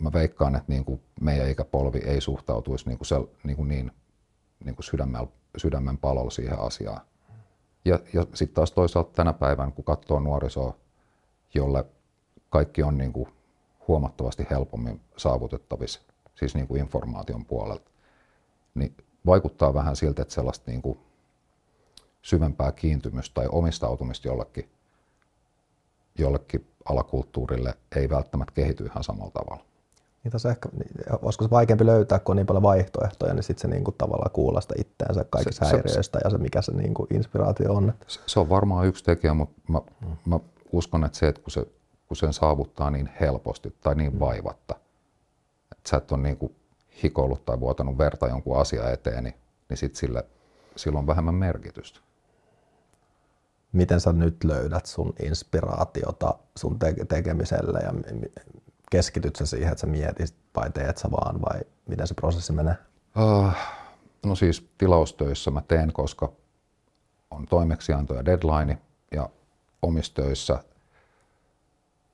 mä 0.00 0.12
veikkaan, 0.12 0.56
että 0.56 0.72
niin 0.72 0.84
kuin 0.84 1.00
meidän 1.20 1.50
ikäpolvi 1.50 1.98
ei 1.98 2.20
suhtautuisi 2.20 2.88
niin, 2.88 2.98
kuin 2.98 3.06
sel, 3.06 3.26
niin, 3.44 3.56
kuin 3.56 3.68
niin, 3.68 3.92
niin 4.64 4.74
kuin 4.74 4.84
sydämen, 4.84 5.28
sydämen 5.56 5.98
palolla 5.98 6.30
siihen 6.30 6.58
asiaan. 6.58 7.00
Ja, 7.84 8.00
ja 8.12 8.26
sitten 8.34 8.54
taas 8.54 8.72
toisaalta 8.72 9.12
tänä 9.12 9.32
päivänä, 9.32 9.70
kun 9.70 9.84
katsoo 9.84 10.20
nuorisoa, 10.20 10.76
jolle 11.54 11.84
kaikki 12.50 12.82
on 12.82 12.98
niin 12.98 13.12
kuin 13.12 13.28
huomattavasti 13.88 14.46
helpommin 14.50 15.00
saavutettavissa, 15.16 16.00
siis 16.34 16.54
niin 16.54 16.66
kuin 16.66 16.80
informaation 16.80 17.44
puolelta, 17.44 17.90
niin 18.74 18.96
vaikuttaa 19.26 19.74
vähän 19.74 19.96
siltä, 19.96 20.22
että 20.22 20.34
sellaista 20.34 20.70
niin 20.70 20.82
kuin 20.82 20.98
syvempää 22.22 22.72
kiintymystä 22.72 23.34
tai 23.34 23.48
omistautumista 23.52 24.28
jollekin, 24.28 24.70
jollekin 26.18 26.66
alakulttuurille 26.84 27.74
ei 27.96 28.08
välttämättä 28.08 28.52
kehity 28.54 28.84
ihan 28.84 29.04
samalla 29.04 29.30
tavalla. 29.30 29.64
Niin 30.24 30.32
tässä 30.32 30.50
ehkä, 30.50 30.68
olisiko 31.22 31.44
se 31.44 31.50
vaikeampi 31.50 31.86
löytää, 31.86 32.18
kun 32.18 32.32
on 32.32 32.36
niin 32.36 32.46
paljon 32.46 32.62
vaihtoehtoja, 32.62 33.34
niin 33.34 33.42
sitten 33.42 33.62
se 33.62 33.68
niin 33.68 33.84
kuin 33.84 33.94
tavallaan 33.98 34.30
kuulla 34.30 34.60
sitä 34.60 34.74
itseänsä 34.78 35.24
kaikista 35.30 35.64
se, 35.64 35.72
häiriöistä 35.72 36.18
se, 36.18 36.24
ja 36.24 36.30
se 36.30 36.38
mikä 36.38 36.62
se 36.62 36.72
niin 36.72 36.94
kuin 36.94 37.06
inspiraatio 37.14 37.74
on. 37.74 37.94
Se, 38.06 38.20
se 38.26 38.40
on 38.40 38.48
varmaan 38.48 38.86
yksi 38.86 39.04
tekijä, 39.04 39.34
mutta 39.34 39.60
mä, 39.68 39.80
mm. 40.00 40.16
mä 40.24 40.40
uskon, 40.72 41.04
että 41.04 41.18
se, 41.18 41.28
että 41.28 41.42
kun, 41.42 41.50
se, 41.50 41.66
kun 42.08 42.16
sen 42.16 42.32
saavuttaa 42.32 42.90
niin 42.90 43.10
helposti 43.20 43.76
tai 43.80 43.94
niin 43.94 44.12
mm. 44.12 44.20
vaivatta, 44.20 44.74
että 45.72 45.90
sä 45.90 45.96
et 45.96 46.12
ole 46.12 46.22
niin 46.22 46.36
kuin 46.36 46.56
hikoillut 47.02 47.44
tai 47.44 47.60
vuotanut 47.60 47.98
verta 47.98 48.28
jonkun 48.28 48.60
asia 48.60 48.90
eteen, 48.90 49.24
niin, 49.24 49.34
niin 49.68 49.76
sit 49.76 49.96
sille, 49.96 50.24
sillä 50.76 50.98
on 50.98 51.06
vähemmän 51.06 51.34
merkitystä. 51.34 52.00
Miten 53.72 54.00
sä 54.00 54.12
nyt 54.12 54.44
löydät 54.44 54.86
sun 54.86 55.14
inspiraatiota 55.22 56.34
sun 56.56 56.78
te- 56.78 57.04
tekemiselle 57.08 57.78
ja 57.80 57.94
keskityt 58.90 59.36
sä 59.36 59.46
siihen, 59.46 59.72
että 59.72 59.80
sä 59.80 59.86
mietit 59.86 60.34
vai 60.56 60.70
teet 60.70 60.98
sä 60.98 61.10
vaan 61.10 61.40
vai 61.40 61.60
miten 61.88 62.06
se 62.06 62.14
prosessi 62.14 62.52
menee? 62.52 62.74
Uh, 63.18 63.52
no 64.26 64.34
siis 64.34 64.70
tilaustöissä 64.78 65.50
mä 65.50 65.62
teen, 65.68 65.92
koska 65.92 66.32
on 67.30 67.46
toimeksianto 67.46 68.14
ja 68.14 68.24
deadline 68.24 68.78
ja 69.12 69.28
omistöissä, 69.82 70.64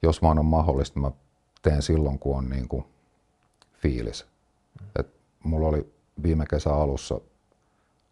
jos 0.02 0.22
vaan 0.22 0.38
on 0.38 0.44
mahdollista, 0.44 1.00
mä 1.00 1.10
teen 1.62 1.82
silloin, 1.82 2.18
kun 2.18 2.38
on 2.38 2.50
niin 2.50 2.68
kuin 2.68 2.84
fiilis. 3.74 4.26
Et 4.98 5.06
mulla 5.44 5.68
oli 5.68 5.94
viime 6.22 6.46
kesän 6.50 6.74
alussa 6.74 7.20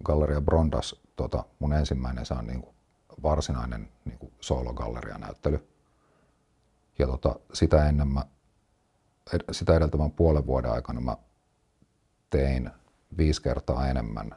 Galleria 0.05 0.41
Brondas 0.41 1.01
tota, 1.17 1.45
mun 1.59 1.73
ensimmäinen 1.73 2.27
se 2.27 2.35
on 2.35 2.47
niin 2.47 2.63
kuin 2.63 2.75
varsinainen 3.23 3.89
niin 4.05 4.19
kuin 4.19 4.33
solo-galleria-näyttely. 4.41 5.69
Ja 6.99 7.07
tota, 7.07 7.37
sitä 7.53 7.89
ennen 7.89 8.09
mä 8.09 8.25
sitä 9.51 9.77
edeltävän 9.77 10.11
puolen 10.11 10.47
vuoden 10.47 10.73
aikana 10.73 11.01
mä 11.01 11.17
tein 12.31 12.71
viisi 13.17 13.43
kertaa 13.43 13.89
enemmän 13.89 14.37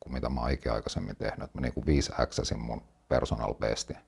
kuin 0.00 0.12
mitä 0.12 0.28
mä 0.28 0.40
oon 0.40 0.50
aikaisemmin 0.72 1.16
tehnyt. 1.16 1.54
Mä 1.54 1.60
niin 1.60 1.74
kuin 1.74 1.86
viisi 1.86 2.12
mun 2.56 2.82
personal 3.08 3.54
bestia 3.54 3.98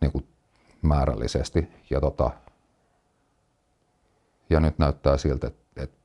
niin 0.00 0.28
määrällisesti. 0.82 1.68
Ja, 1.90 2.00
tota, 2.00 2.30
ja 4.52 4.60
nyt 4.60 4.78
näyttää 4.78 5.16
siltä, 5.16 5.46
että, 5.46 5.82
että, 5.82 5.96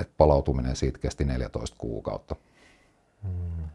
että 0.00 0.14
palautuminen 0.16 0.76
siitä 0.76 0.98
kesti 0.98 1.24
14 1.24 1.76
kuukautta. 1.78 2.36
Mm. 3.22 3.68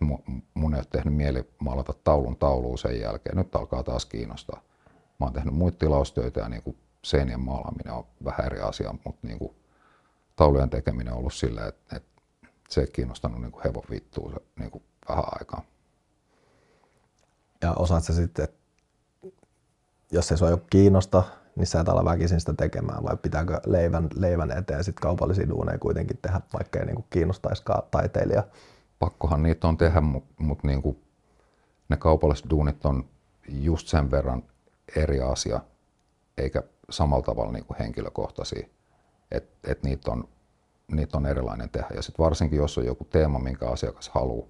Mun, 0.00 0.22
mun 0.54 0.74
ei 0.74 0.78
ole 0.78 0.86
tehnyt 0.90 1.14
mieli 1.14 1.50
maalata 1.58 1.94
taulun 2.04 2.36
tauluun 2.36 2.78
sen 2.78 3.00
jälkeen. 3.00 3.36
Nyt 3.36 3.54
alkaa 3.54 3.82
taas 3.82 4.06
kiinnostaa. 4.06 4.62
Mä 5.20 5.26
oon 5.26 5.32
tehnyt 5.32 5.54
muita 5.54 5.78
tilaustöitä 5.78 6.40
ja 6.40 6.48
niin 6.48 6.62
kuin 6.62 6.76
seinien 7.04 7.40
maalaaminen 7.40 7.92
on 7.92 8.06
vähän 8.24 8.46
eri 8.46 8.60
asia, 8.60 8.94
mutta 9.04 9.26
niin 9.26 9.38
kuin 9.38 9.54
taulujen 10.36 10.70
tekeminen 10.70 11.12
on 11.12 11.18
ollut 11.18 11.34
silleen, 11.34 11.68
että, 11.68 11.96
että 11.96 12.22
se 12.68 12.80
ei 12.80 12.86
kiinnostanut 12.92 13.40
niin 13.40 13.52
kuin 13.52 13.64
hevon 13.64 13.82
vittua 13.90 14.30
se 14.30 14.36
niin 14.58 14.70
kuin 14.70 14.84
vähän 15.08 15.24
aikaa. 15.40 15.62
Ja 17.62 17.72
osaat 17.72 18.04
sä 18.04 18.14
sitten, 18.14 18.44
että 18.44 18.58
jos 20.12 20.30
ei 20.30 20.38
sua 20.38 20.50
joku 20.50 20.66
kiinnosta, 20.70 21.22
niin 21.60 21.66
sä 21.66 21.80
et 21.80 21.88
ala 21.88 22.04
väkisin 22.04 22.40
sitä 22.40 22.54
tekemään, 22.54 23.02
vai 23.02 23.16
pitääkö 23.16 23.60
leivän, 23.66 24.08
leivän 24.14 24.50
eteen 24.50 24.84
sitten 24.84 25.02
kaupallisia 25.02 25.48
duuneja 25.48 25.78
kuitenkin 25.78 26.18
tehdä, 26.22 26.40
vaikka 26.52 26.78
ei 26.78 26.86
niin 26.86 27.04
kiinnostaisikaan 27.10 27.82
taiteilija? 27.90 28.42
Pakkohan 28.98 29.42
niitä 29.42 29.68
on 29.68 29.76
tehdä, 29.76 30.00
mutta 30.00 30.34
mut 30.38 30.64
niin 30.64 30.82
ne 31.88 31.96
kaupalliset 31.96 32.50
duunit 32.50 32.86
on 32.86 33.04
just 33.48 33.88
sen 33.88 34.10
verran 34.10 34.42
eri 34.96 35.20
asia, 35.20 35.60
eikä 36.38 36.62
samalla 36.90 37.22
tavalla 37.22 37.52
niin 37.52 37.64
kuin 37.64 37.78
henkilökohtaisia. 37.78 38.68
Että 39.30 39.70
et 39.70 39.82
niitä, 39.82 40.10
on, 40.10 40.28
niitä 40.92 41.16
on 41.16 41.26
erilainen 41.26 41.70
tehdä. 41.70 41.88
Ja 41.94 42.02
sitten 42.02 42.24
varsinkin, 42.24 42.56
jos 42.56 42.78
on 42.78 42.84
joku 42.86 43.04
teema, 43.04 43.38
minkä 43.38 43.68
asiakas 43.68 44.08
haluaa, 44.08 44.48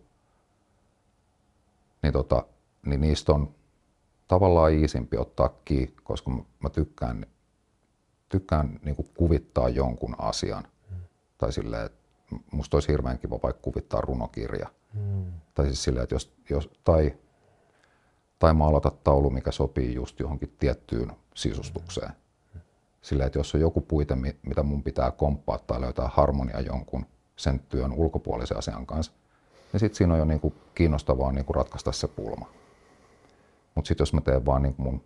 niin, 2.03 2.13
tota, 2.13 2.45
niin 2.87 3.01
niistä 3.01 3.33
on 3.33 3.55
tavallaan 4.31 4.73
iisimpi 4.73 5.17
ottaa 5.17 5.49
kiinni, 5.65 5.95
koska 6.03 6.31
mä, 6.31 6.71
tykkään, 6.73 7.27
tykkään 8.29 8.81
niin 8.83 8.97
kuin 8.97 9.09
kuvittaa 9.15 9.69
jonkun 9.69 10.15
asian. 10.19 10.65
Mm. 10.91 10.97
Tai 11.39 11.53
silleen, 11.53 11.87
että 11.87 11.99
musta 12.53 12.77
olisi 12.77 12.89
hirveän 12.89 13.19
kiva 13.19 13.39
vaikka 13.43 13.63
kuvittaa 13.63 14.01
runokirja. 14.01 14.69
Mm. 14.95 15.25
Tai 15.55 15.67
siis 15.67 15.83
silleen, 15.83 16.03
että 16.03 16.15
jos, 16.15 16.33
jos, 16.51 16.71
tai 16.85 17.15
tai 18.39 18.55
maalata 18.55 18.91
taulu, 19.05 19.31
mikä 19.31 19.51
sopii 19.51 19.95
just 19.95 20.21
johonkin 20.21 20.57
tiettyyn 20.59 21.13
sisustukseen. 21.35 22.13
Sillä, 23.03 23.27
että 23.27 23.39
jos 23.39 23.55
on 23.55 23.61
joku 23.61 23.81
puite, 23.81 24.15
mitä 24.43 24.63
mun 24.63 24.83
pitää 24.83 25.11
komppaa 25.11 25.59
tai 25.59 25.81
löytää 25.81 26.11
harmonia 26.13 26.61
jonkun 26.61 27.07
sen 27.37 27.61
työn 27.61 27.93
ulkopuolisen 27.93 28.59
asian 28.59 28.87
kanssa, 28.87 29.13
niin 29.73 29.81
sitten 29.81 29.97
siinä 29.97 30.13
on 30.13 30.19
jo 30.19 30.25
niinku 30.25 30.55
kiinnostavaa 30.75 31.33
niinku 31.33 31.53
ratkaista 31.53 31.93
se 31.93 32.09
pulma. 32.09 32.60
Mutta 33.75 33.89
sitten 33.89 34.03
jos 34.03 34.13
mä 34.13 34.21
teen 34.21 34.47
vaan 34.47 34.63
niinku 34.63 34.83
mun 34.83 35.05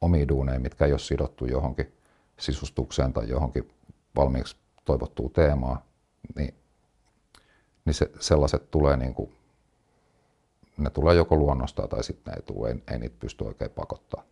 omia 0.00 0.28
duuneja, 0.28 0.60
mitkä 0.60 0.84
ei 0.84 0.92
ole 0.92 0.98
sidottu 0.98 1.46
johonkin 1.46 1.92
sisustukseen 2.38 3.12
tai 3.12 3.28
johonkin 3.28 3.70
valmiiksi 4.16 4.56
toivottuun 4.84 5.30
teemaan, 5.30 5.78
niin, 6.36 6.54
niin 7.84 7.94
se, 7.94 8.10
sellaiset 8.20 8.70
tulee 8.70 8.96
niinku 8.96 9.32
ne 10.76 10.90
tulee 10.90 11.14
joko 11.14 11.36
luonnosta 11.36 11.88
tai 11.88 12.04
sitten 12.04 12.32
ne 12.32 12.36
ei 12.36 12.42
tule, 12.42 12.68
ei, 12.68 12.82
ei 12.92 12.98
niitä 12.98 13.16
pysty 13.20 13.44
oikein 13.44 13.70
pakottaa. 13.70 14.22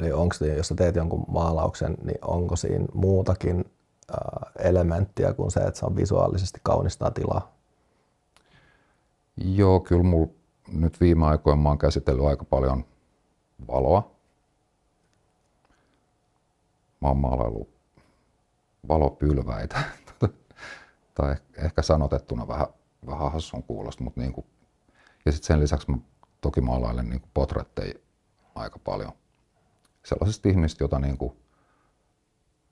Eli 0.00 0.12
onko 0.12 0.34
jos 0.56 0.68
sä 0.68 0.74
teet 0.74 0.96
jonkun 0.96 1.24
maalauksen, 1.28 1.96
niin 2.04 2.18
onko 2.22 2.56
siinä 2.56 2.86
muutakin 2.94 3.64
äh, 4.10 4.52
elementtiä 4.58 5.32
kuin 5.32 5.50
se, 5.50 5.60
että 5.60 5.80
se 5.80 5.86
on 5.86 5.96
visuaalisesti 5.96 6.60
kaunistaa 6.62 7.10
tilaa? 7.10 7.54
Joo, 9.36 9.80
kyllä 9.80 10.02
mulla 10.02 10.32
nyt 10.72 11.00
viime 11.00 11.26
aikoina 11.26 11.62
mä 11.62 11.68
oon 11.68 11.78
käsitellyt 11.78 12.24
aika 12.24 12.44
paljon 12.44 12.84
valoa. 13.68 14.14
Mä 17.00 17.08
oon 17.08 17.16
maalaillut 17.16 17.68
valopylväitä. 18.88 19.82
tai 21.14 21.36
ehkä 21.56 21.82
sanotettuna 21.82 22.48
vähän, 22.48 22.66
vähän 23.06 23.32
hassun 23.32 23.62
kuulosta, 23.62 24.04
mutta 24.04 24.20
niin 24.20 24.32
kuin 24.32 24.46
ja 25.24 25.32
sitten 25.32 25.46
sen 25.46 25.60
lisäksi 25.60 25.90
mä 25.90 25.98
toki 26.40 26.60
maalailen 26.60 27.10
niin 27.10 27.22
potretteja 27.34 27.94
aika 28.54 28.78
paljon. 28.78 29.12
Sellaisista 30.04 30.48
ihmisistä, 30.48 30.84
joita 30.84 30.98
niin 30.98 31.18
kuin 31.18 31.36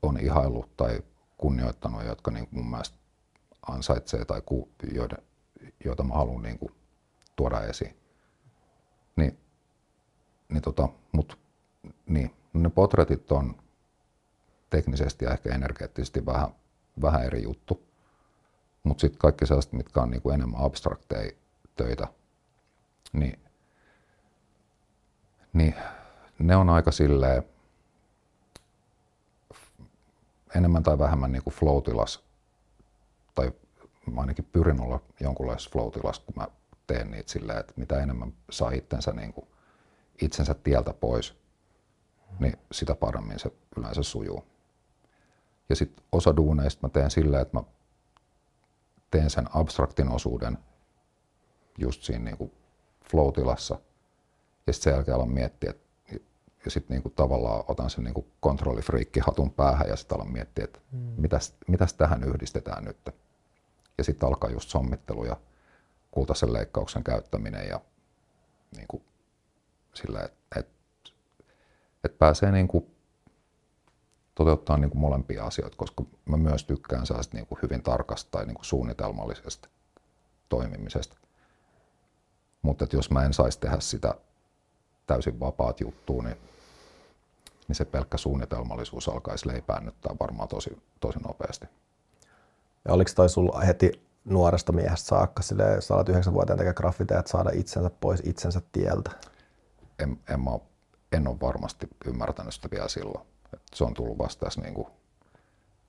on 0.02 0.20
ihaillut 0.20 0.76
tai 0.76 1.02
kunnioittanut, 1.36 2.04
jotka 2.04 2.30
niin 2.30 2.48
kuin 2.48 2.58
mun 2.58 2.70
mielestä 2.70 2.98
ansaitsee 3.68 4.24
tai 4.24 4.42
ku, 4.46 4.68
joiden, 4.94 5.18
joita 5.84 6.02
mä 6.02 6.14
haluan 6.14 6.42
niin 6.42 6.58
kuin 6.58 6.72
tuoda 7.42 7.60
esiin. 7.60 7.96
Niin, 9.16 9.38
niin 10.48 10.62
tota, 10.62 10.88
mut, 11.12 11.38
niin, 12.06 12.34
ne 12.52 12.70
potretit 12.70 13.32
on 13.32 13.56
teknisesti 14.70 15.24
ja 15.24 15.30
ehkä 15.30 15.54
energeettisesti 15.54 16.26
vähän, 16.26 16.48
vähän 17.02 17.24
eri 17.24 17.42
juttu. 17.42 17.82
Mutta 18.82 19.00
sitten 19.00 19.18
kaikki 19.18 19.46
sellaiset, 19.46 19.72
mitkä 19.72 20.00
on 20.00 20.10
niinku 20.10 20.30
enemmän 20.30 20.60
abstrakteja 20.60 21.32
töitä, 21.76 22.08
niin, 23.12 23.40
niin 25.52 25.74
ne 26.38 26.56
on 26.56 26.68
aika 26.68 26.90
silleen 26.90 27.42
enemmän 30.56 30.82
tai 30.82 30.98
vähemmän 30.98 31.32
niin 31.32 31.42
kuin 31.42 31.54
flow-tilas, 31.54 32.24
tai 33.34 33.52
mä 34.12 34.20
ainakin 34.20 34.48
pyrin 34.52 34.80
olla 34.80 35.00
jonkunlaisessa 35.20 35.70
flow-tilas, 35.70 36.18
kun 36.18 36.34
mä 36.36 36.48
teen 36.92 37.10
niitä 37.10 37.32
silleen, 37.32 37.58
että 37.58 37.72
mitä 37.76 38.02
enemmän 38.02 38.32
saa 38.50 38.70
itsensä, 38.70 39.12
niin 39.12 39.32
kuin, 39.32 39.46
itsensä 40.22 40.54
tieltä 40.54 40.92
pois, 40.92 41.34
niin 42.38 42.56
sitä 42.72 42.94
paremmin 42.94 43.38
se 43.38 43.50
yleensä 43.76 44.02
sujuu. 44.02 44.44
Ja 45.68 45.76
sitten 45.76 46.04
osa 46.12 46.36
duuneista 46.36 46.86
mä 46.86 46.88
teen 46.88 47.10
silleen, 47.10 47.42
että 47.42 47.58
mä 47.58 47.64
teen 49.10 49.30
sen 49.30 49.46
abstraktin 49.54 50.08
osuuden 50.08 50.58
just 51.78 52.02
siinä 52.02 52.24
niin 52.24 52.38
kuin 52.38 52.52
flow-tilassa. 53.10 53.78
Ja 54.66 54.72
sitten 54.72 54.92
sen 54.92 54.96
jälkeen 54.96 55.14
alan 55.14 55.30
miettiä, 55.30 55.70
että 55.70 55.82
ja 56.64 56.70
sitten 56.70 56.94
niinku 56.94 57.10
tavallaan 57.10 57.64
otan 57.68 57.90
sen 57.90 58.04
niinku 58.04 58.26
kontrollifriikki-hatun 58.40 59.50
päähän 59.50 59.88
ja 59.88 59.96
sitten 59.96 60.16
alan 60.16 60.32
miettiä, 60.32 60.64
että 60.64 60.80
mm. 60.92 60.98
mitäs, 60.98 61.54
mitäs 61.68 61.94
tähän 61.94 62.24
yhdistetään 62.24 62.84
nyt. 62.84 62.96
Ja 63.98 64.04
sitten 64.04 64.26
alkaa 64.28 64.50
just 64.50 64.68
sommittelu 64.68 65.24
ja 65.24 65.36
kultaisen 66.12 66.52
leikkauksen 66.52 67.04
käyttäminen 67.04 67.68
ja 67.68 67.80
niinku 68.76 69.02
sillä, 69.94 70.22
että 70.22 70.60
et, 70.60 70.68
et 72.04 72.18
pääsee 72.18 72.52
niinku 72.52 72.90
toteuttaa 74.34 74.78
niinku 74.78 74.98
molempia 74.98 75.44
asioita, 75.44 75.76
koska 75.76 76.04
mä 76.24 76.36
myös 76.36 76.64
tykkään 76.64 77.06
sellaista 77.06 77.36
niinku 77.36 77.58
hyvin 77.62 77.82
tarkasta 77.82 78.30
tai 78.30 78.46
niinku 78.46 78.64
suunnitelmallisesta 78.64 79.68
toimimisesta. 80.48 81.16
Mutta 82.62 82.86
jos 82.92 83.10
mä 83.10 83.24
en 83.24 83.32
saisi 83.32 83.60
tehdä 83.60 83.80
sitä 83.80 84.14
täysin 85.06 85.40
vapaat 85.40 85.80
juttua, 85.80 86.22
niin, 86.22 86.36
niin 87.68 87.76
se 87.76 87.84
pelkkä 87.84 88.16
suunnitelmallisuus 88.18 89.08
alkaisi 89.08 89.48
leipäännyttää 89.48 90.16
varmaan 90.20 90.48
tosi, 90.48 90.82
tosi 91.00 91.18
nopeasti. 91.18 91.66
Ja 92.84 92.92
oliko 92.92 93.10
toi 93.14 93.28
sulla 93.28 93.60
heti 93.60 94.11
nuoresta 94.24 94.72
miehestä 94.72 95.08
saakka, 95.08 95.42
sille, 95.42 95.74
jos 95.74 95.90
olet 95.90 96.08
yhdeksänvuotiaan 96.08 96.58
tekee 96.58 96.74
graffiteja, 96.74 97.22
saada 97.26 97.50
itsensä 97.52 97.90
pois 98.00 98.22
itsensä 98.24 98.62
tieltä? 98.72 99.10
En, 99.98 100.18
en, 100.30 100.40
mä, 100.40 100.50
en 101.12 101.28
ole 101.28 101.36
varmasti 101.42 101.88
ymmärtänyt 102.06 102.54
sitä 102.54 102.68
vielä 102.70 102.88
silloin. 102.88 103.26
Et 103.54 103.62
se 103.74 103.84
on 103.84 103.94
tullut 103.94 104.18
vasta 104.18 104.44
tässä 104.44 104.60
niin 104.60 104.74
kuin 104.74 104.88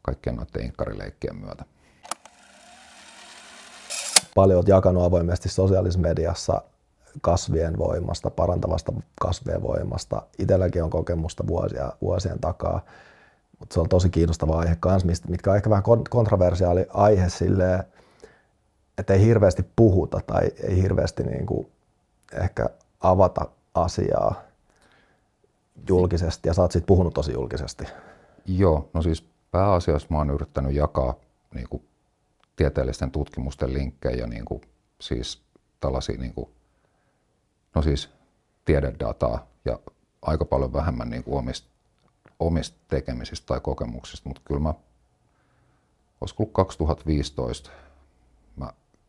kaikkien 0.02 0.36
noiden 0.36 0.66
inkkarileikkien 0.66 1.36
myötä. 1.36 1.66
Paljon 4.36 4.58
olet 4.58 4.68
jakanut 4.68 5.04
avoimesti 5.04 5.50
sosiaalisessa 5.50 6.00
mediassa 6.00 6.62
kasvien 7.22 7.78
voimasta, 7.78 8.30
parantavasta 8.30 8.94
kasvien 9.22 9.62
voimasta. 9.62 10.22
Itselläkin 10.40 10.84
on 10.84 10.90
kokemusta 10.90 11.48
vuosia, 11.48 11.94
vuosien 12.02 12.40
takaa, 12.40 12.86
mutta 13.60 13.74
se 13.74 13.80
on 13.80 13.90
tosi 13.90 14.10
kiinnostava 14.10 14.60
aihe 14.60 14.78
kans, 14.80 15.06
mitkä 15.28 15.52
on 15.52 15.56
ehkä 15.56 15.70
vähän 15.70 15.84
kontroversiaali 16.10 16.86
aihe 16.90 17.30
silleen, 17.30 17.84
että 18.98 19.14
ei 19.14 19.22
hirveästi 19.22 19.64
puhuta 19.76 20.22
tai 20.28 20.52
ei 20.64 20.82
hirveästi 20.82 21.24
niin 21.24 21.46
kuin 21.46 21.68
ehkä 22.34 22.70
avata 23.00 23.50
asiaa 23.74 24.42
julkisesti 25.90 26.50
ja 26.50 26.54
sä 26.54 26.62
oot 26.62 26.72
siitä 26.72 26.86
puhunut 26.86 27.14
tosi 27.14 27.34
julkisesti. 27.34 27.84
Joo, 28.46 28.90
no 28.94 29.02
siis 29.02 29.26
pääasiassa 29.52 30.08
mä 30.12 30.18
oon 30.18 30.30
yrittänyt 30.30 30.74
jakaa 30.74 31.16
niin 31.54 31.70
kuin, 31.70 31.84
tieteellisten 32.56 33.12
tutkimusten 33.12 33.74
linkkejä, 33.74 34.28
niin 34.28 34.46
kuin, 34.46 34.62
siis 35.00 35.42
tällaisia 35.80 36.18
niin 36.18 36.34
kuin, 36.34 36.50
no 37.76 37.82
siis 37.82 38.10
tiededataa 38.66 39.48
ja 39.66 39.80
aika 40.22 40.46
paljon 40.46 40.74
vähemmän 40.74 41.10
niin 41.10 41.24
kuin 41.24 41.38
omista, 41.38 41.68
omista 42.40 42.78
tekemisistä 42.88 43.46
tai 43.46 43.60
kokemuksista, 43.60 44.30
mutta 44.30 44.42
kyllä 44.46 44.62
mä, 44.62 44.74
olisiko 46.22 46.46
2015, 46.46 47.70
mä 47.70 47.83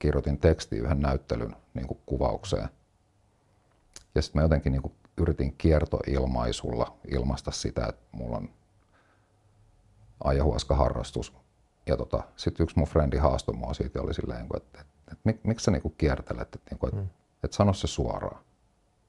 kirjoitin 0.04 0.38
teksti 0.38 0.76
yhden 0.76 1.00
näyttelyn 1.00 1.56
niin 1.74 1.86
kuin 1.86 2.00
kuvaukseen. 2.06 2.68
Ja 4.14 4.22
sitten 4.22 4.40
mä 4.40 4.44
jotenkin 4.44 4.72
niin 4.72 4.82
kuin 4.82 4.94
yritin 5.16 5.54
kiertoilmaisulla 5.58 6.96
ilmaista 7.08 7.50
sitä, 7.50 7.86
että 7.86 8.02
mulla 8.12 8.36
on 8.36 8.48
ajahuaska-harrastus. 10.24 11.32
Ja 11.86 11.96
tota, 11.96 12.22
sitten 12.36 12.64
yksi 12.64 12.78
mun 12.78 12.88
frendi 12.88 13.16
haastoi 13.16 13.54
mua 13.54 13.74
siitä 13.74 14.02
oli 14.02 14.14
silleen, 14.14 14.40
että, 14.40 14.56
että, 14.56 14.80
että, 14.80 15.12
että 15.12 15.20
mik, 15.24 15.44
miksi 15.44 15.64
sä 15.64 15.70
niinku 15.70 15.90
kiertelet, 15.90 16.54
että, 16.54 16.58
että, 16.72 16.96
mm. 16.96 17.08
että 17.44 17.56
sano 17.56 17.72
se 17.72 17.86
suoraan. 17.86 18.44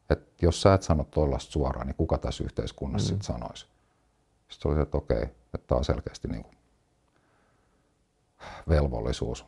Että 0.09 0.45
jos 0.45 0.61
sä 0.61 0.73
et 0.73 0.83
sano 0.83 1.03
tuollaista 1.03 1.51
suoraan, 1.51 1.87
niin 1.87 1.95
kuka 1.95 2.17
tässä 2.17 2.43
yhteiskunnassa 2.43 3.13
mm. 3.13 3.19
sitten 3.19 3.35
sanoisi? 3.35 3.67
Sitten 4.49 4.69
oli 4.69 4.75
se, 4.75 4.81
että 4.81 4.97
okei, 4.97 5.23
että 5.23 5.67
tämä 5.67 5.77
on 5.77 5.85
selkeästi 5.85 6.27
niin 6.27 6.43
kuin 6.43 6.57
velvollisuus. 8.69 9.45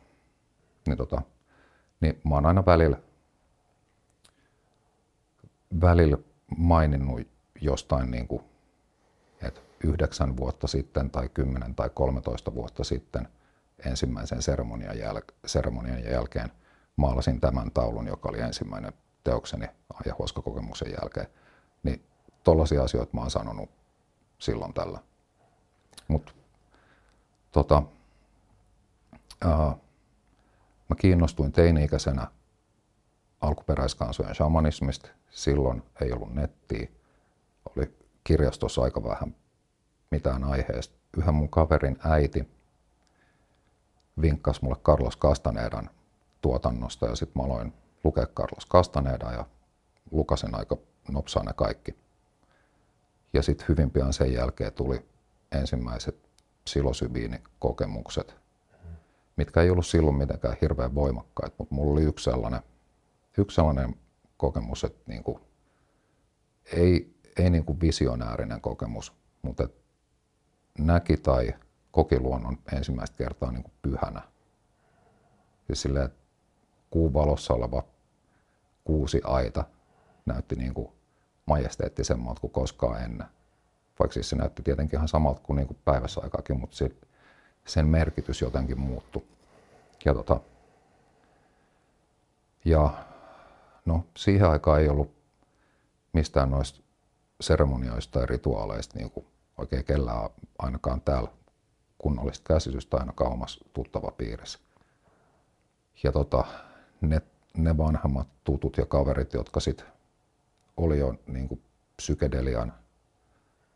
Niin, 0.86 0.98
tota, 0.98 1.22
niin 2.00 2.20
mä 2.24 2.34
oon 2.34 2.46
aina 2.46 2.66
välillä, 2.66 2.96
välillä 5.80 6.18
maininnut 6.56 7.20
jostain, 7.60 8.10
niin 8.10 8.28
kuin, 8.28 8.44
että 9.42 9.60
yhdeksän 9.84 10.36
vuotta 10.36 10.66
sitten 10.66 11.10
tai 11.10 11.28
kymmenen 11.28 11.74
tai 11.74 11.90
13 11.94 12.54
vuotta 12.54 12.84
sitten 12.84 13.28
ensimmäisen 13.86 14.42
seremonian, 14.42 14.96
jäl- 14.96 15.34
seremonian 15.46 16.04
jälkeen 16.04 16.52
maalasin 16.96 17.40
tämän 17.40 17.70
taulun, 17.70 18.06
joka 18.06 18.28
oli 18.28 18.40
ensimmäinen 18.40 18.92
teokseni 19.24 19.66
kokemuksen 20.44 20.90
jälkeen. 20.90 21.26
Niin 21.82 22.02
tollaisia 22.44 22.82
asioita 22.82 23.14
mä 23.14 23.20
oon 23.20 23.30
sanonut 23.30 23.70
silloin 24.38 24.74
tällä. 24.74 24.98
Mutta 26.08 26.32
tota, 27.52 27.82
ää, 29.44 29.76
mä 30.88 30.96
kiinnostuin 30.96 31.52
teini-ikäisenä 31.52 32.26
alkuperäiskansojen 33.40 34.34
shamanismista. 34.34 35.08
Silloin 35.30 35.82
ei 36.00 36.12
ollut 36.12 36.34
nettiä. 36.34 36.88
Oli 37.76 37.94
kirjastossa 38.24 38.82
aika 38.82 39.04
vähän 39.04 39.34
mitään 40.10 40.44
aiheesta. 40.44 40.98
Yhden 41.16 41.34
mun 41.34 41.48
kaverin 41.48 41.98
äiti 42.04 42.48
vinkkasi 44.20 44.62
mulle 44.62 44.76
Carlos 44.76 45.18
Castanedan 45.18 45.90
tuotannosta 46.40 47.06
ja 47.06 47.16
sitten 47.16 47.42
mä 47.42 47.46
aloin 47.46 47.72
lukea 48.04 48.26
Carlos 48.26 48.66
Castaneda 48.68 49.32
ja 49.32 49.46
lukasin 50.10 50.54
aika 50.54 50.76
nopsaan 51.08 51.46
ne 51.46 51.52
kaikki. 51.52 51.94
Ja 53.32 53.42
sitten 53.42 53.66
hyvin 53.68 53.90
pian 53.90 54.12
sen 54.12 54.32
jälkeen 54.32 54.72
tuli 54.72 55.06
ensimmäiset 55.52 56.28
silosybiinikokemukset, 56.66 58.36
mitkä 59.38 59.62
ei 59.62 59.70
ollut 59.70 59.86
silloin 59.86 60.16
mitenkään 60.16 60.56
hirveän 60.60 60.94
voimakkaita, 60.94 61.54
mutta 61.58 61.74
mulla 61.74 61.92
oli 61.92 62.02
yksi 62.02 62.24
sellainen, 62.24 62.60
yksi 63.38 63.54
sellainen 63.54 63.94
kokemus, 64.36 64.84
että 64.84 65.02
niinku, 65.06 65.40
ei, 66.72 67.14
ei 67.38 67.50
niinku 67.50 67.80
visionäärinen 67.80 68.60
kokemus, 68.60 69.12
mutta 69.42 69.68
näki 70.78 71.16
tai 71.16 71.54
koki 71.90 72.20
luonnon 72.20 72.58
ensimmäistä 72.72 73.16
kertaa 73.16 73.52
niinku 73.52 73.70
pyhänä. 73.82 74.22
Siis 75.66 75.82
silleen, 75.82 76.04
että 76.04 76.18
kuun 76.90 77.14
valossa 77.14 77.54
oleva 77.54 77.84
kuusi 78.84 79.20
aita 79.24 79.64
näytti 80.26 80.56
niin 80.56 80.74
kuin 80.74 80.88
majesteettisemmalta 81.46 82.40
kuin 82.40 82.50
koskaan 82.50 83.02
ennen. 83.02 83.26
Vaikka 83.98 84.12
siis 84.12 84.30
se 84.30 84.36
näytti 84.36 84.62
tietenkin 84.62 84.96
ihan 84.96 85.08
samalta 85.08 85.40
kuin, 85.40 85.56
niin 85.56 85.66
kuin 85.66 85.78
päivässä 85.84 86.20
aikaakin, 86.20 86.60
mutta 86.60 86.76
sit 86.76 87.07
sen 87.68 87.86
merkitys 87.86 88.40
jotenkin 88.40 88.80
muuttui. 88.80 89.22
Ja, 90.04 90.14
tota, 90.14 90.40
ja 92.64 93.04
no, 93.84 94.04
siihen 94.16 94.50
aikaan 94.50 94.80
ei 94.80 94.88
ollut 94.88 95.12
mistään 96.12 96.50
noista 96.50 96.80
seremonioista 97.40 98.18
tai 98.18 98.26
rituaaleista 98.26 98.98
niin 98.98 99.10
kuin 99.10 99.26
oikein 99.58 99.84
kellään 99.84 100.30
ainakaan 100.58 101.00
täällä 101.00 101.28
kunnollista 101.98 102.54
käsitystä 102.54 102.96
ainakaan 102.96 103.32
omassa 103.32 103.64
tuttava 103.72 104.10
piirissä. 104.10 104.58
Ja 106.02 106.12
tota, 106.12 106.44
ne, 107.00 107.22
ne 107.56 107.76
vanhemmat 107.76 108.28
tutut 108.44 108.76
ja 108.76 108.86
kaverit, 108.86 109.32
jotka 109.32 109.60
sit 109.60 109.84
oli 110.76 110.98
jo 110.98 111.14
niin 111.26 111.48
kuin 111.48 111.62
psykedelian 111.96 112.72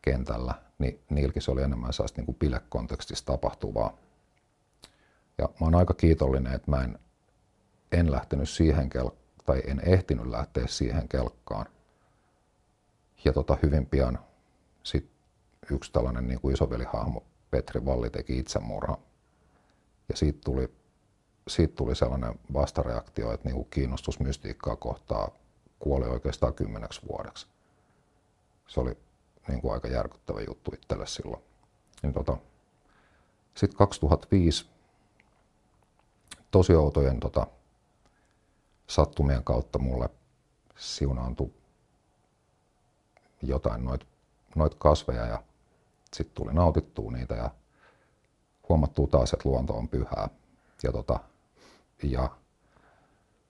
kentällä, 0.03 0.55
niin 0.83 1.01
niilläkin 1.11 1.43
se 1.43 1.51
oli 1.51 1.63
enemmän 1.63 1.93
sellaista 1.93 2.19
niin 2.19 2.27
kuin 2.27 2.37
bilekontekstissa 2.39 3.25
tapahtuvaa. 3.25 3.97
Ja 5.39 5.45
mä 5.45 5.67
oon 5.67 5.75
aika 5.75 5.95
kiitollinen, 5.95 6.53
että 6.53 6.71
mä 6.71 6.85
en, 6.85 6.99
en 7.93 8.13
lähtenyt 8.13 8.49
siihen 8.49 8.91
kel- 8.97 9.17
tai 9.45 9.63
en 9.67 9.81
ehtinyt 9.85 10.27
lähteä 10.27 10.67
siihen 10.67 11.09
kelkkaan. 11.09 11.67
Ja 13.25 13.33
tota, 13.33 13.59
hyvin 13.63 13.87
pian 13.87 14.19
sit 14.83 15.11
yksi 15.71 15.93
tällainen 15.93 16.29
niin 16.29 16.41
kuin 16.41 16.55
isovelihahmo 16.55 17.23
Petri 17.51 17.85
Valli 17.85 18.11
teki 18.11 18.39
itsemurha. 18.39 18.99
Ja 20.09 20.17
siitä 20.17 20.39
tuli 20.45 20.69
siitä 21.49 21.75
tuli 21.75 21.97
sellainen 21.97 22.35
vastareaktio, 22.53 23.33
että 23.33 23.49
niin 23.49 23.57
kuin 23.57 23.69
kiinnostus 23.71 24.21
mystiikkaa 24.21 24.77
kohtaa 24.77 25.31
kuoli 25.79 26.07
oikeastaan 26.07 26.55
kymmeneksi 26.55 27.01
vuodeksi. 27.09 27.47
Se 28.67 28.81
oli 28.81 28.97
niin 29.49 29.61
kuin 29.61 29.75
aika 29.75 29.89
järkyttävä 29.89 30.41
juttu 30.41 30.71
itselle 30.75 31.07
silloin. 31.07 31.43
Niin 32.03 32.13
tota, 32.13 32.37
sitten 33.55 33.79
2005 33.79 34.67
tosi 36.51 36.75
outojen 36.75 37.21
tota, 37.21 37.47
sattumien 38.87 39.45
kautta 39.45 39.79
mulle 39.79 40.09
siunaantui 40.77 41.51
jotain 43.43 43.85
noita 43.85 44.07
noit 44.55 44.75
kasveja 44.75 45.27
ja 45.27 45.43
sitten 46.13 46.35
tuli 46.35 46.55
nautittua 46.55 47.13
niitä 47.13 47.35
ja 47.35 47.51
huomattuu 48.69 49.07
taas, 49.07 49.33
että 49.33 49.49
luonto 49.49 49.77
on 49.77 49.89
pyhää. 49.89 50.29
Ja, 50.83 50.93
tota, 50.93 51.21
ja 52.03 52.31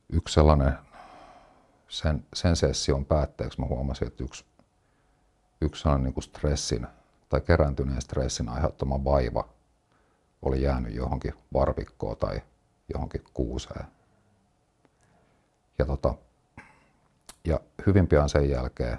yksi 0.08 0.34
sellainen, 0.34 0.78
sen, 1.88 2.26
sen 2.34 2.56
session 2.56 3.04
päätteeksi 3.04 3.60
mä 3.60 3.66
huomasin, 3.66 4.08
että 4.08 4.24
yksi, 4.24 4.44
yksi 5.62 5.82
sellainen 5.82 6.04
niin 6.04 6.14
kuin 6.14 6.24
stressin 6.24 6.86
tai 7.28 7.40
kerääntyneen 7.40 8.02
stressin 8.02 8.48
aiheuttama 8.48 9.04
vaiva 9.04 9.48
oli 10.42 10.62
jäänyt 10.62 10.94
johonkin 10.94 11.34
varvikkoon 11.52 12.16
tai 12.16 12.42
johonkin 12.94 13.24
kuuseen. 13.34 13.84
Ja, 15.78 15.86
tota, 15.86 16.14
ja 17.44 17.60
hyvin 17.86 18.08
pian 18.08 18.28
sen 18.28 18.50
jälkeen, 18.50 18.98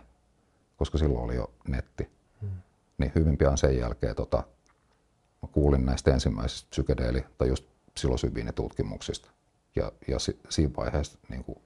koska 0.78 0.97
silloin 0.97 1.23
oli 1.23 1.36
jo 1.36 1.52
netti, 1.67 2.10
hmm. 2.41 2.62
niin 2.97 3.12
hyvin 3.15 3.38
pian 3.38 3.58
sen 3.58 3.78
jälkeen 3.78 4.15
tota, 4.15 4.43
mä 5.41 5.49
kuulin 5.52 5.86
näistä 5.86 6.13
ensimmäisistä 6.13 6.69
psykedeeli- 6.69 7.26
tai 7.38 7.47
just 7.47 7.65
psilosybiinitutkimuksista. 7.93 9.32
Ja, 9.76 9.91
ja 10.08 10.19
si, 10.19 10.39
siinä 10.49 10.73
vaiheessa 10.78 11.19
niin 11.30 11.43
kuin, 11.43 11.62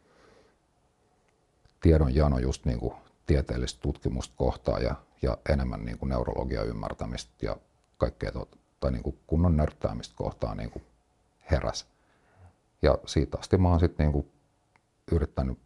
tiedon 1.81 2.15
jano 2.15 2.39
just 2.39 2.65
niin 2.65 2.79
kuin, 2.79 2.93
tieteellistä 3.27 3.81
tutkimusta 3.81 4.33
kohtaa 4.37 4.79
ja, 4.79 4.95
ja 5.21 5.37
enemmän 5.49 5.85
niin 5.85 5.97
kuin, 5.97 6.09
neurologia 6.09 6.63
ymmärtämistä 6.63 7.45
ja 7.45 7.57
kaikkea 7.97 8.31
tot, 8.31 8.59
tai 8.79 8.91
niin 8.91 9.03
kuin, 9.03 9.19
kunnon 9.27 9.57
nörttäämistä 9.57 10.15
kohtaan 10.15 10.57
niin 10.57 10.71
kuin, 10.71 10.83
heräs. 11.51 11.87
Ja 12.81 12.97
siitä 13.05 13.37
asti 13.39 13.57
mä 13.57 13.69
oon 13.69 13.79
sitten 13.79 14.03
niin 14.03 14.13
kuin, 14.13 14.31
yrittänyt 15.11 15.59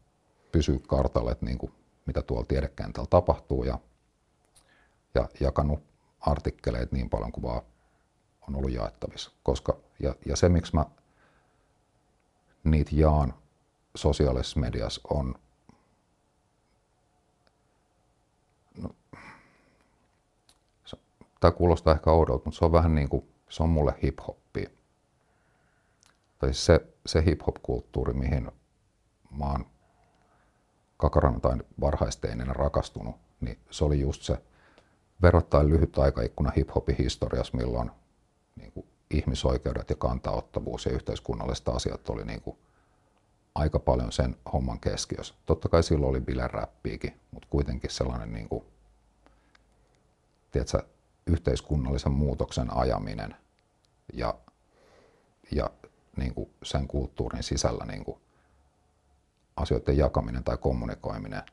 pysyä 0.51 0.79
kartalle, 0.87 1.31
että 1.31 1.45
niin 1.45 1.57
kuin, 1.57 1.71
mitä 2.05 2.21
tuolla 2.21 2.45
tiedekentällä 2.45 3.07
tapahtuu 3.09 3.63
ja, 3.63 3.79
ja 5.15 5.29
jakanut 5.39 5.83
artikkeleita 6.19 6.95
niin 6.95 7.09
paljon 7.09 7.31
kuin 7.31 7.43
vaan 7.43 7.61
on 8.47 8.55
ollut 8.55 8.71
jaettavissa. 8.71 9.31
Koska, 9.43 9.77
ja, 9.99 10.15
ja 10.25 10.35
se, 10.35 10.49
miksi 10.49 10.75
mä 10.75 10.85
niitä 12.63 12.91
jaan 12.93 13.33
sosiaalisessa 13.95 14.59
mediassa 14.59 15.01
on, 15.09 15.35
no, 18.77 18.89
se, 20.85 20.97
tämä 21.41 21.51
kuulostaa 21.51 21.93
ehkä 21.93 22.11
oudolta, 22.11 22.45
mutta 22.45 22.59
se 22.59 22.65
on 22.65 22.71
vähän 22.71 22.95
niin 22.95 23.09
kuin, 23.09 23.25
se 23.49 23.63
on 23.63 23.69
mulle 23.69 23.95
hip-hoppia. 24.03 24.69
Tai 26.39 26.53
se, 26.53 26.87
se 27.05 27.25
hip-hop-kulttuuri, 27.25 28.13
mihin 28.13 28.51
mä 29.31 29.45
oon 29.45 29.65
kakarana 30.97 31.39
tai 31.39 31.57
varhaisteinenä 31.81 32.53
rakastunut, 32.53 33.15
niin 33.41 33.59
se 33.71 33.85
oli 33.85 33.99
just 33.99 34.21
se 34.21 34.37
verrattain 35.21 35.69
lyhyt 35.69 35.97
aikaikkuna 35.97 36.51
hip-hopin 36.57 36.95
historiassa, 36.97 37.57
milloin 37.57 37.91
niin 38.55 38.71
kuin 38.71 38.87
ihmisoikeudet 39.09 39.89
ja 39.89 39.95
kantaottavuus 39.95 40.85
ja 40.85 40.91
yhteiskunnalliset 40.91 41.67
asiat 41.67 42.09
oli 42.09 42.25
niin 42.25 42.41
kuin 42.41 42.57
aika 43.55 43.79
paljon 43.79 44.11
sen 44.11 44.35
homman 44.53 44.79
keskiössä. 44.79 45.33
Totta 45.45 45.69
kai 45.69 45.83
silloin 45.83 46.09
oli 46.09 46.21
bileräppiäkin, 46.21 47.19
mutta 47.31 47.47
kuitenkin 47.51 47.89
sellainen 47.89 48.33
niin 48.33 48.49
kuin, 48.49 48.63
tiedätkö, 50.51 50.83
yhteiskunnallisen 51.27 52.11
muutoksen 52.11 52.77
ajaminen 52.77 53.35
ja, 54.13 54.33
ja 55.51 55.69
niin 56.17 56.33
kuin 56.33 56.49
sen 56.63 56.87
kulttuurin 56.87 57.43
sisällä 57.43 57.85
niin 57.85 58.05
kuin 58.05 58.17
asioiden 59.55 59.97
jakaminen 59.97 60.43
tai 60.43 60.57
kommunikoiminen 60.57 61.43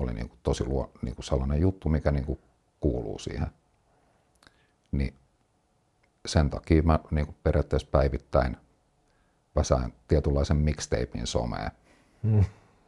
oli 0.00 0.14
niin 0.14 0.28
kuin 0.28 0.38
tosi 0.42 0.64
luo, 0.64 0.90
niin 1.02 1.14
kuin 1.14 1.24
sellainen 1.24 1.60
juttu, 1.60 1.88
mikä 1.88 2.12
niin 2.12 2.24
kuin 2.24 2.38
kuuluu 2.80 3.18
siihen. 3.18 3.46
Niin 4.92 5.14
sen 6.26 6.50
takia 6.50 6.82
mä 6.82 6.98
niin 7.10 7.26
kuin 7.26 7.36
periaatteessa 7.42 7.88
päivittäin 7.90 8.56
väsään 9.56 9.92
tietynlaisen 10.08 10.56
mixtapein 10.56 11.26
someen. 11.26 11.70
Mm. 12.22 12.44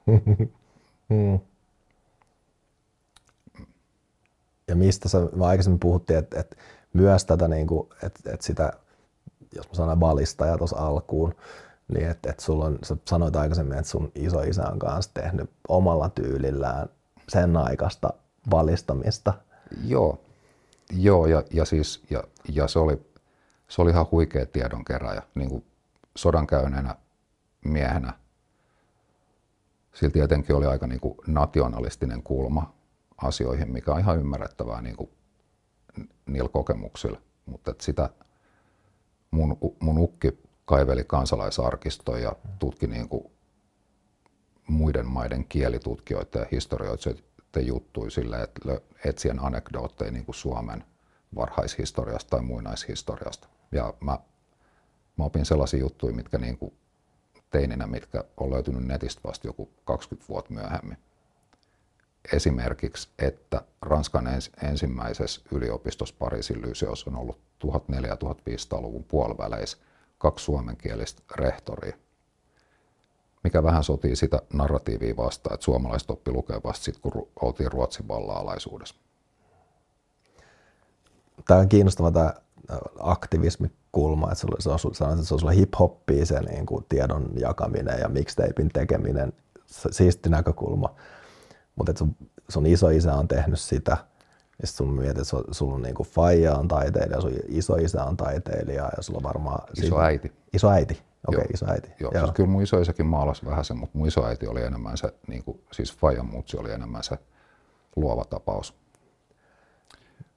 Ja 4.70 4.76
mistä 4.76 5.08
sä, 5.08 5.18
aikaisemmin 5.40 5.80
puhuttiin, 5.80 6.18
että, 6.18 6.40
että 6.40 6.56
myös 6.92 7.24
tätä, 7.24 7.48
niin 7.48 7.66
kuin, 7.66 7.88
että, 8.02 8.32
että 8.32 8.46
sitä, 8.46 8.72
jos 9.54 9.68
mä 9.68 9.74
sanon 9.74 10.00
valistaja 10.00 10.58
tuossa 10.58 10.76
alkuun, 10.76 11.34
niin 11.94 12.10
että, 12.10 12.30
että 12.30 12.42
sulla 12.42 12.64
on, 12.64 12.78
sä 12.82 12.96
sanoit 13.04 13.36
aikaisemmin, 13.36 13.78
että 13.78 13.90
sun 13.90 14.12
iso 14.14 14.42
isä 14.42 14.68
on 14.68 14.78
kanssa 14.78 15.10
tehnyt 15.14 15.50
omalla 15.68 16.08
tyylillään 16.08 16.88
sen 17.28 17.56
aikaista 17.56 18.12
valistamista. 18.50 19.34
Joo, 19.84 20.18
Joo 20.92 21.26
ja, 21.26 21.42
ja, 21.50 21.64
siis, 21.64 22.02
ja, 22.10 22.24
ja 22.48 22.68
se, 22.68 22.78
oli, 22.78 23.00
se 23.68 23.82
oli 23.82 23.90
ihan 23.90 24.06
huikea 24.10 24.46
tiedonkeräjä. 24.46 25.22
Niin 25.34 25.50
kuin 25.50 25.64
sodan 26.16 26.46
käyneenä 26.46 26.96
miehenä. 27.64 28.12
Sillä 29.94 30.12
tietenkin 30.12 30.56
oli 30.56 30.66
aika 30.66 30.86
niin 30.86 31.00
kuin 31.00 31.18
nationalistinen 31.26 32.22
kulma 32.22 32.74
asioihin, 33.22 33.72
mikä 33.72 33.92
on 33.92 34.00
ihan 34.00 34.18
ymmärrettävää 34.18 34.82
niin 34.82 34.96
kuin 34.96 35.10
niillä 36.26 36.48
kokemuksilla. 36.48 37.20
Mutta 37.46 37.74
sitä 37.80 38.10
mun, 39.30 39.58
mun 39.80 39.98
ukki 39.98 40.38
kaiveli 40.64 41.04
kansalaisarkistoja 41.04 42.22
ja 42.22 42.36
tutki 42.58 42.86
niin 42.86 43.08
kuin 43.08 43.32
muiden 44.68 45.06
maiden 45.06 45.44
kielitutkijoiden 45.48 46.40
ja 46.40 46.46
historioitsijoiden 46.52 47.66
juttuja 47.66 48.10
sille, 48.10 48.42
että 48.42 48.80
etsien 49.04 49.44
anekdootteja 49.44 50.10
niin 50.10 50.24
kuin 50.24 50.34
Suomen 50.34 50.84
varhaishistoriasta 51.34 52.30
tai 52.30 52.42
muinaishistoriasta. 52.42 53.48
Ja 53.72 53.94
mä 54.00 54.18
mä 55.20 55.24
opin 55.24 55.46
sellaisia 55.46 55.80
juttuja, 55.80 56.14
mitkä 56.14 56.38
niin 56.38 56.58
kuin 56.58 56.74
teininä, 57.50 57.86
mitkä 57.86 58.24
on 58.36 58.50
löytynyt 58.50 58.84
netistä 58.84 59.20
vasta 59.24 59.46
joku 59.46 59.70
20 59.84 60.28
vuotta 60.28 60.54
myöhemmin. 60.54 60.98
Esimerkiksi, 62.32 63.08
että 63.18 63.62
Ranskan 63.82 64.26
ens, 64.26 64.50
ensimmäisessä 64.62 65.40
yliopistossa 65.52 66.14
Pariisin 66.18 66.62
Lyseossa 66.62 67.10
on 67.10 67.16
ollut 67.16 67.38
1400-1500-luvun 67.66 69.04
puoliväleissä 69.04 69.78
kaksi 70.18 70.44
suomenkielistä 70.44 71.22
rehtoria, 71.36 71.96
mikä 73.44 73.62
vähän 73.62 73.84
sotii 73.84 74.16
sitä 74.16 74.42
narratiivia 74.52 75.16
vastaan, 75.16 75.54
että 75.54 75.64
suomalaiset 75.64 76.10
oppi 76.10 76.32
lukea 76.32 76.60
vasta 76.64 76.84
sitten, 76.84 77.12
kun 77.12 77.28
oltiin 77.42 77.72
Ruotsin 77.72 78.08
valla-alaisuudessa. 78.08 78.94
Tämä 81.46 81.60
on 81.60 81.68
kiinnostava 81.68 82.10
tämä 82.10 82.34
aktivismikulma, 82.98 84.32
että 84.32 84.46
se 84.58 84.70
on, 84.70 84.94
se 84.94 85.04
on 85.04 85.24
sulle 85.40 85.56
hip-hoppia 85.56 86.26
se 86.26 86.40
niin 86.40 86.66
kuin 86.66 86.86
tiedon 86.88 87.30
jakaminen 87.36 88.00
ja 88.00 88.08
mixtapein 88.08 88.68
tekeminen, 88.68 89.32
siisti 89.66 90.28
näkökulma. 90.28 90.94
Mutta 91.80 91.92
sun, 91.98 92.16
sun 92.48 92.66
iso 92.66 92.88
isä 92.88 93.14
on 93.14 93.28
tehnyt 93.28 93.60
sitä, 93.60 93.96
ja 94.60 94.66
sitten 94.66 94.86
sun 94.86 94.94
mietit, 94.94 95.18
että 95.18 95.52
sulla 95.54 95.74
on 95.74 95.82
niinku 95.82 96.04
faija 96.04 96.54
on 96.54 96.68
taiteilija, 96.68 97.20
sun 97.20 97.32
iso 97.48 97.76
isä 97.76 98.04
on 98.04 98.16
taiteilija 98.16 98.90
ja 98.96 99.02
sulla 99.02 99.16
on 99.16 99.22
varmaan... 99.22 99.62
Iso 99.82 100.00
äiti. 100.00 100.32
Iso 100.52 100.70
äiti, 100.70 101.02
okei, 101.26 101.38
okay, 101.38 101.50
iso 101.54 101.66
äiti. 101.70 101.88
Joo, 102.00 102.10
Joo. 102.14 102.24
Siis 102.24 102.34
kyllä 102.34 102.48
mun 102.48 102.62
isoisäkin 102.62 103.06
maalasi 103.06 103.46
vähän 103.46 103.64
sen, 103.64 103.76
mutta 103.76 103.98
mun 103.98 104.08
iso 104.08 104.26
äiti 104.26 104.46
oli 104.46 104.62
enemmän 104.62 104.96
se, 104.96 105.14
niin 105.26 105.44
kuin, 105.44 105.60
siis 105.72 105.96
faijan 105.96 106.26
mutsi 106.26 106.56
oli 106.56 106.72
enemmän 106.72 107.02
se 107.02 107.18
luova 107.96 108.24
tapaus. 108.24 108.74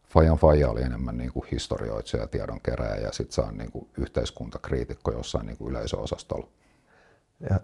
Fajan 0.07 0.37
Faija 0.37 0.69
oli 0.69 0.81
enemmän 0.81 1.17
niin 1.17 1.33
kuin 1.33 1.45
historioitsija 1.51 2.23
ja 2.23 2.27
tiedonkeräjä 2.27 2.95
ja 2.95 3.11
sitten 3.11 3.33
saa 3.33 3.51
niin 3.51 3.71
kuin 3.71 3.87
yhteiskuntakriitikko 3.97 5.11
jossain 5.11 5.45
niin 5.45 5.57
kuin 5.57 5.71
yleisöosastolla. 5.71 6.47
Ja, 7.39 7.59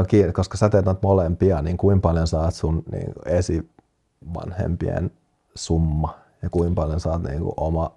on 0.00 0.06
kiinni, 0.06 0.32
koska 0.32 0.56
sä 0.56 0.68
teet 0.68 1.02
molempia, 1.02 1.62
niin 1.62 1.76
kuin 1.76 2.00
paljon 2.00 2.26
saat 2.26 2.54
sun 2.54 2.82
niin 2.92 3.12
esivanhempien 3.26 5.10
summa 5.54 6.18
ja 6.42 6.50
kuinka 6.50 6.82
paljon 6.82 7.00
saat 7.00 7.22
niin 7.22 7.40
kuin 7.40 7.54
oma 7.56 7.94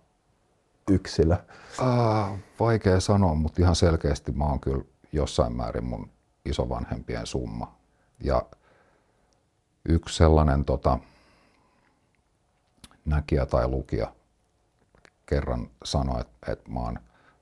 yksilö? 0.92 1.36
Äh, 1.82 2.40
vaikea 2.60 3.00
sanoa, 3.00 3.36
mutta 3.36 3.62
ihan 3.62 3.76
selkeästi 3.76 4.32
mä 4.32 4.46
oon 4.46 4.60
kyllä 4.60 4.84
jossain 5.12 5.54
määrin 5.54 5.84
mun 5.86 6.10
isovanhempien 6.46 7.28
summa. 7.28 7.76
Ja 8.24 8.46
yksi 9.90 10.18
sellainen 10.18 10.66
tota, 10.66 11.00
näkijä 13.06 13.46
tai 13.46 13.68
lukija 13.68 14.14
kerran 15.26 15.70
sanoi, 15.84 16.22
että, 16.22 16.52
että 16.52 16.72
mä 16.72 16.80
oon 16.80 17.00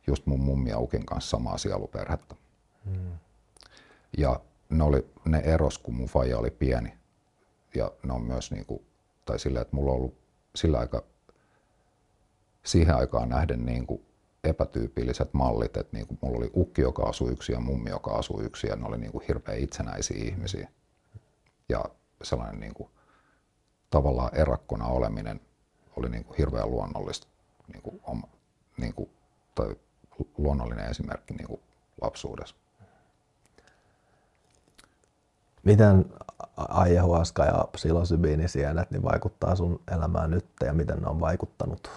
just 0.07 0.25
mun 0.25 0.39
mummi 0.39 0.69
ja 0.69 0.79
ukin 0.79 1.05
kanssa 1.05 1.29
samaa 1.29 1.57
sieluperhettä. 1.57 2.35
Hmm. 2.85 3.11
Ja 4.17 4.39
ne, 4.69 4.83
oli, 4.83 5.07
ne 5.25 5.39
eros, 5.39 5.77
kun 5.77 5.95
mun 5.95 6.07
faija 6.07 6.37
oli 6.37 6.51
pieni. 6.51 6.93
Ja 7.75 7.91
ne 8.03 8.13
on 8.13 8.21
myös 8.21 8.51
niin 8.51 8.65
kuin, 8.65 8.85
tai 9.25 9.39
sillä, 9.39 9.61
että 9.61 9.75
mulla 9.75 9.91
on 9.91 9.97
ollut 9.97 10.17
sillä 10.55 10.79
aika 10.79 11.03
siihen 12.63 12.95
aikaan 12.95 13.29
nähden 13.29 13.65
niin 13.65 13.87
kuin 13.87 14.05
epätyypilliset 14.43 15.33
mallit, 15.33 15.77
että 15.77 15.97
niin 15.97 16.07
kuin 16.07 16.19
mulla 16.21 16.37
oli 16.37 16.51
ukki, 16.55 16.81
joka 16.81 17.03
asui 17.03 17.31
yksin 17.31 17.53
ja 17.53 17.59
mummi, 17.59 17.89
joka 17.89 18.11
asui 18.11 18.43
yksin 18.43 18.69
ja 18.69 18.75
ne 18.75 18.85
oli 18.85 18.97
niin 18.97 19.11
kuin 19.11 19.25
hirveän 19.27 19.59
itsenäisiä 19.59 20.23
ihmisiä. 20.23 20.69
Ja 21.69 21.85
sellainen 22.21 22.59
niin 22.59 22.73
kuin, 22.73 22.89
tavallaan 23.89 24.35
erakkona 24.35 24.87
oleminen 24.87 25.41
oli 25.95 26.09
niin 26.09 26.23
kuin 26.23 26.37
hirveän 26.37 26.71
luonnollista 26.71 27.27
niin 27.73 27.81
kuin, 27.81 28.01
oma, 28.03 28.27
niin 28.77 28.93
kuin, 28.93 29.09
tai 29.55 29.75
luonnollinen 30.37 30.89
esimerkki 30.89 31.33
niin 31.33 31.47
kuin 31.47 31.61
lapsuudessa. 32.01 32.55
Miten 35.63 36.05
ayahuasca 36.57 37.45
ja 37.45 37.67
psilosybiinisienet 37.71 38.91
niin 38.91 39.03
vaikuttaa 39.03 39.55
sun 39.55 39.79
elämään 39.95 40.31
nyt 40.31 40.45
ja 40.65 40.73
miten 40.73 41.01
ne 41.01 41.07
on 41.07 41.19
vaikuttanut? 41.19 41.91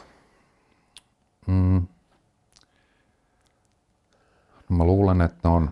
Mm. 1.47 1.87
No 4.69 4.77
mä 4.77 4.85
luulen, 4.85 5.21
että 5.21 5.49
ne 5.49 5.55
on 5.55 5.71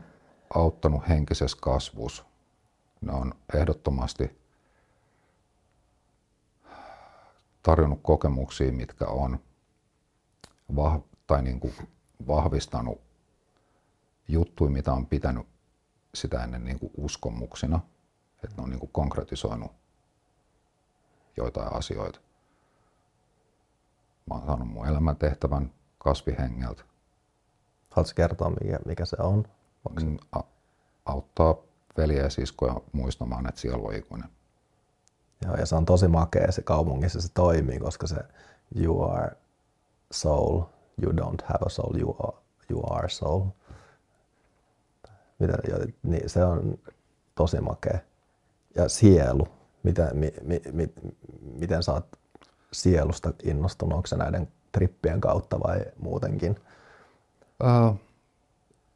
auttanut 0.54 1.09
henkisessä 1.09 1.57
kasvussa. 1.61 2.24
Ne 3.00 3.12
on 3.12 3.35
ehdottomasti 3.54 4.38
tarjonnut 7.62 8.00
kokemuksia, 8.02 8.72
mitkä 8.72 9.07
on 9.07 9.38
vah- 10.74 11.02
tai 11.26 11.42
niin 11.42 11.61
kuin 11.61 11.74
vahvistanut 12.26 13.00
juttuja, 14.28 14.70
mitä 14.70 14.92
on 14.92 15.07
pitänyt 15.07 15.46
sitä 16.14 16.44
ennen 16.44 16.64
niin 16.64 16.79
kuin 16.79 16.92
uskomuksina, 16.96 17.81
että 18.44 18.57
ne 18.57 18.62
on 18.62 18.70
niin 18.70 18.81
kuin 18.81 18.92
konkretisoinut 18.92 19.72
joitain 21.37 21.72
asioita. 21.72 22.20
Mä 24.31 24.35
oon 24.35 24.46
saanut 24.46 24.68
mun 24.68 24.87
elämäntehtävän 24.87 25.72
kasvihengeltä. 25.98 26.85
Haluatko 27.90 28.12
kertoa, 28.16 28.50
mikä, 28.50 28.79
mikä 28.87 29.05
se 29.05 29.16
on? 29.20 29.44
Se... 29.98 30.05
Mm, 30.05 30.18
a- 30.33 30.40
auttaa 31.07 31.55
veliä 31.96 32.22
ja 32.22 32.31
siskoja 32.31 32.81
muistamaan, 32.92 33.48
että 33.48 33.61
sielu 33.61 33.87
on 33.87 33.94
ikuinen. 33.94 34.29
Joo, 35.44 35.55
ja 35.55 35.66
se 35.66 35.74
on 35.74 35.85
tosi 35.85 36.09
makea 36.09 36.53
se 36.53 36.62
kaupungissa 36.62 37.20
se 37.20 37.29
toimii, 37.35 37.79
koska 37.79 38.07
se 38.07 38.16
you 38.77 39.11
are 39.11 39.37
soul, 40.12 40.62
you 41.03 41.12
don't 41.12 41.44
have 41.44 41.66
a 41.66 41.68
soul, 41.68 42.00
you 42.00 42.16
are, 42.18 42.37
you 42.70 42.94
are 42.94 43.09
soul. 43.09 43.46
Mitä, 45.38 45.59
niin 46.03 46.29
se 46.29 46.44
on 46.44 46.79
tosi 47.35 47.61
makea. 47.61 47.99
Ja 48.75 48.88
sielu, 48.88 49.49
miten, 49.83 50.16
mi, 50.16 50.33
mi, 50.42 50.61
mi, 50.73 50.92
miten 51.40 51.83
sä 51.83 51.92
oot 51.92 52.07
sielusta 52.73 53.33
innostunut, 53.42 53.97
onko 53.97 54.07
se 54.07 54.16
näiden 54.16 54.49
trippien 54.73 55.20
kautta 55.20 55.61
vai 55.61 55.81
muutenkin? 55.99 56.57
Äh, 57.64 57.94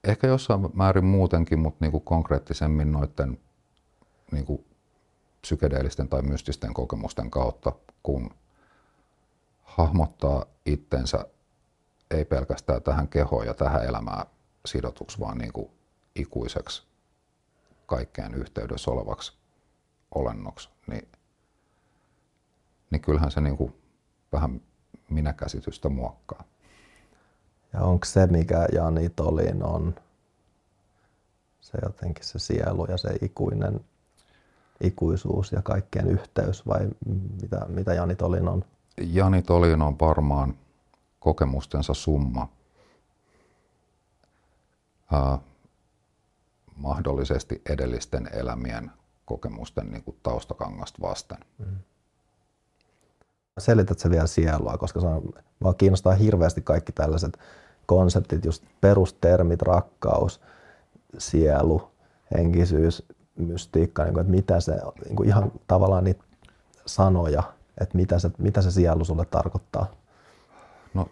ehkä 0.04 0.26
jossain 0.26 0.68
määrin 0.74 1.04
muutenkin, 1.04 1.58
mutta 1.58 1.84
niinku 1.84 2.00
konkreettisemmin 2.00 2.92
noiden 2.92 3.38
niinku 4.32 4.64
psykedeellisten 5.40 6.08
tai 6.08 6.22
mystisten 6.22 6.74
kokemusten 6.74 7.30
kautta, 7.30 7.72
kun 8.02 8.30
hahmottaa 9.62 10.44
itsensä 10.66 11.26
ei 12.10 12.24
pelkästään 12.24 12.82
tähän 12.82 13.08
kehoon 13.08 13.46
ja 13.46 13.54
tähän 13.54 13.84
elämään 13.84 14.26
sidotuksi, 14.66 15.20
vaan 15.20 15.38
niin 15.38 15.52
kuin 15.52 15.70
ikuiseksi 16.18 16.82
kaikkeen 17.86 18.34
yhteydessä 18.34 18.90
olevaksi 18.90 19.32
olennoksi, 20.14 20.68
niin, 20.86 21.08
niin 22.90 23.00
kyllähän 23.00 23.30
se 23.30 23.40
niin 23.40 23.56
kuin 23.56 23.74
vähän 24.32 24.60
minäkäsitystä 25.10 25.88
muokkaa. 25.88 26.44
Ja 27.72 27.80
onko 27.80 28.04
se, 28.04 28.26
mikä 28.26 28.66
Jani 28.72 29.08
Tolin 29.08 29.62
on, 29.62 29.94
se 31.60 31.78
jotenkin 31.82 32.24
se 32.24 32.38
sielu 32.38 32.86
ja 32.88 32.96
se 32.96 33.08
ikuinen 33.22 33.80
ikuisuus 34.80 35.52
ja 35.52 35.62
kaikkien 35.62 36.08
yhteys 36.08 36.66
vai 36.66 36.88
mitä, 37.42 37.66
mitä 37.68 37.94
Jani 37.94 38.16
Tolin 38.16 38.48
on? 38.48 38.64
Jani 39.00 39.42
Tolin 39.42 39.82
on 39.82 39.96
varmaan 40.00 40.54
kokemustensa 41.20 41.94
summa. 41.94 42.48
Äh, 45.14 45.40
mahdollisesti 46.78 47.62
edellisten 47.68 48.30
elämien 48.32 48.90
kokemusten 49.24 49.90
niin 49.90 50.04
kuin 50.04 50.16
taustakangasta 50.22 51.02
vasten. 51.02 51.38
Mm. 51.58 51.76
Selität 53.58 53.98
se 53.98 54.10
vielä 54.10 54.26
sielua, 54.26 54.78
koska 54.78 55.00
se 55.00 55.06
on, 55.06 55.22
vaan 55.62 55.76
kiinnostaa 55.76 56.12
hirveästi 56.14 56.62
kaikki 56.62 56.92
tällaiset 56.92 57.38
konseptit, 57.86 58.44
just 58.44 58.64
perustermit, 58.80 59.62
rakkaus, 59.62 60.40
sielu, 61.18 61.90
henkisyys, 62.36 63.02
mystiikka, 63.36 64.04
niin 64.04 64.14
kuin, 64.14 64.20
että 64.20 64.30
mitä 64.30 64.60
se, 64.60 64.72
niin 65.04 65.16
kuin 65.16 65.28
ihan 65.28 65.52
tavallaan 65.66 66.04
niitä 66.04 66.24
sanoja, 66.86 67.42
että 67.80 67.96
mitä 67.96 68.18
se, 68.18 68.30
mitä 68.38 68.62
se 68.62 68.70
sielu 68.70 69.04
sulle 69.04 69.24
tarkoittaa? 69.24 69.90
No 70.94 71.08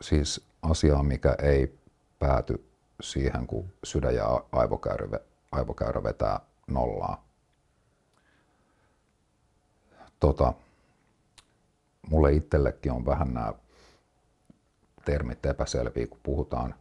siis 0.00 0.44
asia, 0.62 1.02
mikä 1.02 1.36
ei 1.42 1.78
pääty 2.18 2.69
siihen, 3.00 3.46
kun 3.46 3.72
sydän 3.84 4.14
ja 4.14 4.44
aivokäyrä, 4.52 5.20
aivokäyrä 5.52 6.02
vetää 6.02 6.40
nollaa. 6.66 7.24
Tota, 10.20 10.52
mulle 12.10 12.32
itsellekin 12.32 12.92
on 12.92 13.06
vähän 13.06 13.34
nämä 13.34 13.52
termit 15.04 15.46
epäselviä, 15.46 16.06
kun 16.06 16.20
puhutaan 16.22 16.74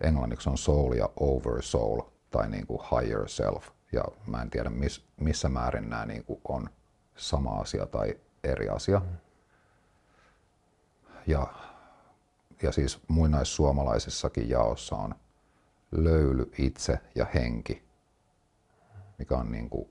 englanniksi 0.00 0.50
on 0.50 0.58
soul 0.58 0.92
ja 0.92 1.08
over 1.16 1.62
soul 1.62 2.00
tai 2.30 2.48
niin 2.48 2.66
kuin 2.66 2.80
higher 2.90 3.28
self. 3.28 3.68
Ja 3.92 4.04
mä 4.26 4.42
en 4.42 4.50
tiedä 4.50 4.70
miss, 4.70 5.04
missä 5.16 5.48
määrin 5.48 5.90
nämä 5.90 6.06
niin 6.06 6.24
kuin 6.24 6.40
on 6.48 6.70
sama 7.16 7.50
asia 7.50 7.86
tai 7.86 8.14
eri 8.44 8.68
asia. 8.68 9.00
Ja, 11.26 11.46
ja 12.62 12.72
siis 12.72 13.00
muinaissuomalaisessakin 13.08 14.48
jaossa 14.48 14.96
on 14.96 15.14
löyly, 15.92 16.50
itse 16.58 16.98
ja 17.14 17.26
henki, 17.34 17.82
mikä 19.18 19.36
on 19.36 19.52
niin 19.52 19.70
kuin 19.70 19.88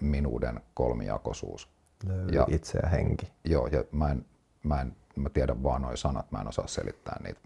minuuden 0.00 0.60
kolmijakoisuus. 0.74 1.68
Löyly, 2.06 2.32
ja, 2.32 2.46
itse 2.50 2.78
ja 2.78 2.88
henki. 2.88 3.32
Joo, 3.44 3.66
ja 3.66 3.84
mä, 3.92 4.10
en, 4.10 4.26
mä, 4.62 4.80
en, 4.80 4.96
mä 5.16 5.28
tiedän 5.28 5.62
vaan 5.62 5.82
noin 5.82 5.96
sanat, 5.96 6.32
mä 6.32 6.40
en 6.40 6.48
osaa 6.48 6.66
selittää 6.66 7.20
niitä. 7.22 7.40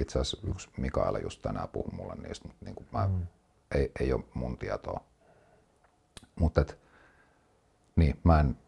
Itse 0.00 0.18
asiassa 0.18 0.48
yksi 0.50 0.68
Mikaela 0.76 1.18
just 1.18 1.42
tänään 1.42 1.68
puhui 1.68 1.92
mulle 1.92 2.14
niistä, 2.14 2.48
mutta 2.48 2.64
niin 2.64 2.74
kuin 2.74 2.86
mä 2.92 3.08
mm 3.08 3.26
ei, 3.74 3.92
ei 4.00 4.12
ole 4.12 4.24
mun 4.34 4.58
tietoa. 4.58 5.00
Mutta 6.40 6.64
niin, 7.96 8.20
mä 8.24 8.40
en, 8.40 8.58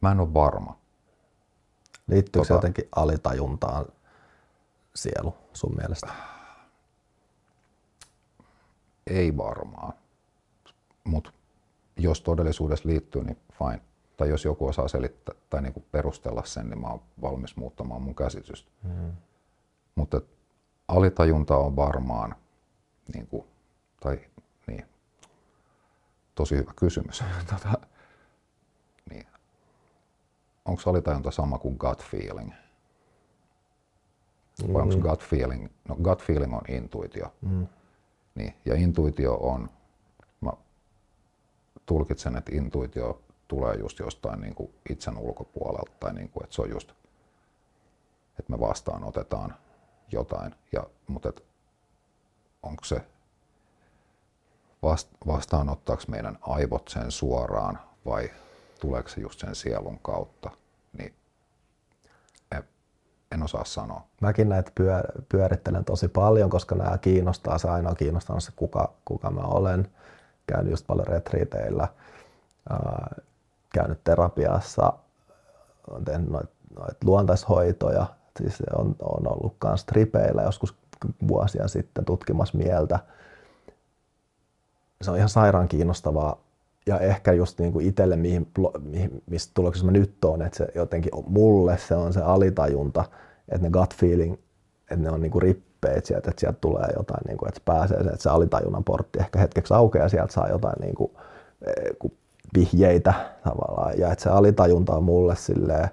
mä 0.00 0.12
en 0.12 0.20
ole 0.20 0.34
varma. 0.34 0.78
Liittyykö 2.06 2.38
tota, 2.38 2.48
se 2.48 2.54
jotenkin 2.54 2.88
alitajuntaan 2.96 3.86
sielu 4.94 5.34
sun 5.52 5.76
mielestä? 5.76 6.06
Ei 9.06 9.36
varmaan. 9.36 9.92
Mutta 11.04 11.32
jos 11.96 12.20
todellisuudessa 12.20 12.88
liittyy, 12.88 13.24
niin 13.24 13.38
fine. 13.58 13.80
Tai 14.16 14.28
jos 14.28 14.44
joku 14.44 14.66
osaa 14.66 14.88
selittää 14.88 15.34
tai 15.50 15.62
niinku 15.62 15.84
perustella 15.92 16.44
sen, 16.44 16.70
niin 16.70 16.80
mä 16.80 16.86
oon 16.86 17.02
valmis 17.22 17.56
muuttamaan 17.56 18.02
mun 18.02 18.14
käsitystä. 18.14 18.70
Mm. 18.82 19.12
Mutta 19.94 20.20
alitajunta 20.88 21.56
on 21.56 21.76
varmaan 21.76 22.34
niin 23.14 23.26
kuin 23.26 23.44
tai 24.00 24.20
niin, 24.66 24.86
tosi 26.34 26.56
hyvä 26.56 26.72
kysymys. 26.76 27.24
Tota, 27.50 27.72
niin. 29.10 29.26
Onko 30.64 30.82
alitajunta 30.86 31.30
sama 31.30 31.58
kuin 31.58 31.76
gut 31.76 32.04
feeling? 32.04 32.52
Vai 34.72 34.82
onko 34.82 34.96
mm. 34.96 35.02
gut 35.02 35.22
feeling? 35.24 35.68
No 35.88 35.96
gut 35.96 36.22
feeling 36.22 36.54
on 36.54 36.62
intuitio. 36.68 37.32
Mm. 37.40 37.66
Niin, 38.34 38.54
ja 38.64 38.74
intuitio 38.74 39.34
on, 39.34 39.70
mä 40.40 40.52
tulkitsen, 41.86 42.36
että 42.36 42.52
intuitio 42.54 43.22
tulee 43.48 43.74
just 43.74 43.98
jostain 43.98 44.40
niin 44.40 44.54
kuin 44.54 44.74
itsen 44.90 45.18
ulkopuolelta 45.18 45.92
tai 46.00 46.14
niin 46.14 46.28
kuin, 46.28 46.44
että 46.44 46.56
se 46.56 46.62
on 46.62 46.70
just, 46.70 46.92
että 48.38 48.52
me 48.52 48.60
vastaanotetaan 48.60 49.54
jotain. 50.12 50.54
Ja, 50.72 50.86
mutta 51.06 51.28
et, 51.28 51.44
onko 52.62 52.84
se 52.84 53.00
vastaanottaako 55.26 56.02
meidän 56.08 56.38
aivot 56.40 56.88
sen 56.88 57.10
suoraan 57.10 57.78
vai 58.06 58.30
tuleeko 58.80 59.08
se 59.08 59.20
just 59.20 59.40
sen 59.40 59.54
sielun 59.54 59.98
kautta, 59.98 60.50
niin 60.98 61.14
en 63.34 63.42
osaa 63.42 63.64
sanoa. 63.64 64.02
Mäkin 64.20 64.48
näitä 64.48 64.72
pyörittelen 65.28 65.84
tosi 65.84 66.08
paljon, 66.08 66.50
koska 66.50 66.74
nämä 66.74 66.98
kiinnostaa. 66.98 67.58
Se 67.58 67.68
aina 67.68 67.90
on 67.90 67.96
kiinnostanut 67.96 68.42
se, 68.42 68.52
kuka, 68.56 68.92
kuka 69.04 69.30
mä 69.30 69.40
olen. 69.40 69.88
Käynyt 70.46 70.70
just 70.70 70.86
paljon 70.86 71.06
retriiteillä, 71.06 71.88
käynyt 73.72 74.04
terapiassa, 74.04 74.92
olen 75.88 76.04
tehnyt 76.04 76.28
noita 76.28 76.54
noita 76.78 76.96
luontaishoitoja. 77.04 78.06
Siis 78.38 78.62
on, 78.78 78.96
on 79.02 79.32
ollut 79.32 79.56
myös 79.64 79.84
tripeillä 79.84 80.42
joskus 80.42 80.74
vuosia 81.28 81.68
sitten 81.68 82.04
tutkimassa 82.04 82.58
mieltä. 82.58 82.98
Se 85.02 85.10
on 85.10 85.16
ihan 85.16 85.28
sairaan 85.28 85.68
kiinnostavaa 85.68 86.36
ja 86.86 86.98
ehkä 86.98 87.32
just 87.32 87.58
niin 87.58 87.72
kuin 87.72 87.86
itselle, 87.86 88.16
mihin, 88.16 88.48
mihin, 88.82 89.22
mistä 89.30 89.50
tuloksessa 89.54 89.86
mä 89.86 89.92
nyt 89.92 90.24
on, 90.24 90.42
että 90.42 90.58
se 90.58 90.66
jotenkin 90.74 91.12
mulle 91.26 91.78
se 91.78 91.94
on 91.94 92.12
se 92.12 92.20
alitajunta, 92.20 93.04
että 93.48 93.66
ne 93.66 93.70
gut 93.70 93.94
feeling, 93.94 94.34
että 94.80 94.96
ne 94.96 95.10
on 95.10 95.20
niin 95.20 95.30
kuin 95.30 95.42
rippeet 95.42 96.06
sieltä, 96.06 96.30
että 96.30 96.40
sieltä 96.40 96.58
tulee 96.60 96.88
jotain, 96.96 97.20
niin 97.26 97.38
kuin, 97.38 97.48
että 97.48 97.60
pääsee 97.64 98.02
se, 98.02 98.08
että 98.08 98.22
se 98.22 98.30
alitajunnan 98.30 98.84
portti 98.84 99.18
ehkä 99.18 99.38
hetkeksi 99.38 99.74
aukeaa 99.74 100.04
ja 100.04 100.08
sieltä 100.08 100.32
saa 100.32 100.48
jotain 100.48 100.80
niin 100.80 100.94
kuin, 100.94 101.12
eh, 101.66 102.12
vihjeitä 102.54 103.14
tavallaan. 103.44 103.98
Ja 103.98 104.12
että 104.12 104.22
se 104.22 104.30
alitajunta 104.30 104.96
on 104.96 105.04
mulle 105.04 105.36
silleen, 105.36 105.88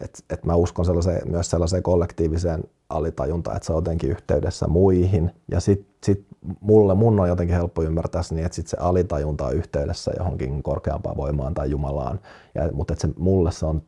että, 0.00 0.18
että 0.30 0.46
mä 0.46 0.54
uskon 0.54 0.84
sellaiseen, 0.84 1.30
myös 1.30 1.50
sellaiseen 1.50 1.82
kollektiiviseen 1.82 2.64
alitajuntaan, 2.88 3.56
että 3.56 3.66
se 3.66 3.72
on 3.72 3.76
jotenkin 3.76 4.10
yhteydessä 4.10 4.66
muihin. 4.66 5.30
Ja 5.50 5.60
sitten 5.60 5.94
sit 6.04 6.26
mulle, 6.60 6.94
mun 6.94 7.20
on 7.20 7.28
jotenkin 7.28 7.56
helppo 7.56 7.82
ymmärtää 7.82 8.22
niin, 8.30 8.46
että 8.46 8.56
sit 8.56 8.66
se 8.66 8.76
alitajunta 8.80 9.46
on 9.46 9.54
yhteydessä 9.54 10.12
johonkin 10.18 10.62
korkeampaan 10.62 11.16
voimaan 11.16 11.54
tai 11.54 11.70
Jumalaan. 11.70 12.20
Ja, 12.54 12.72
mutta 12.72 12.92
että 12.92 13.06
se, 13.08 13.14
mulle 13.18 13.52
se 13.52 13.66
on 13.66 13.82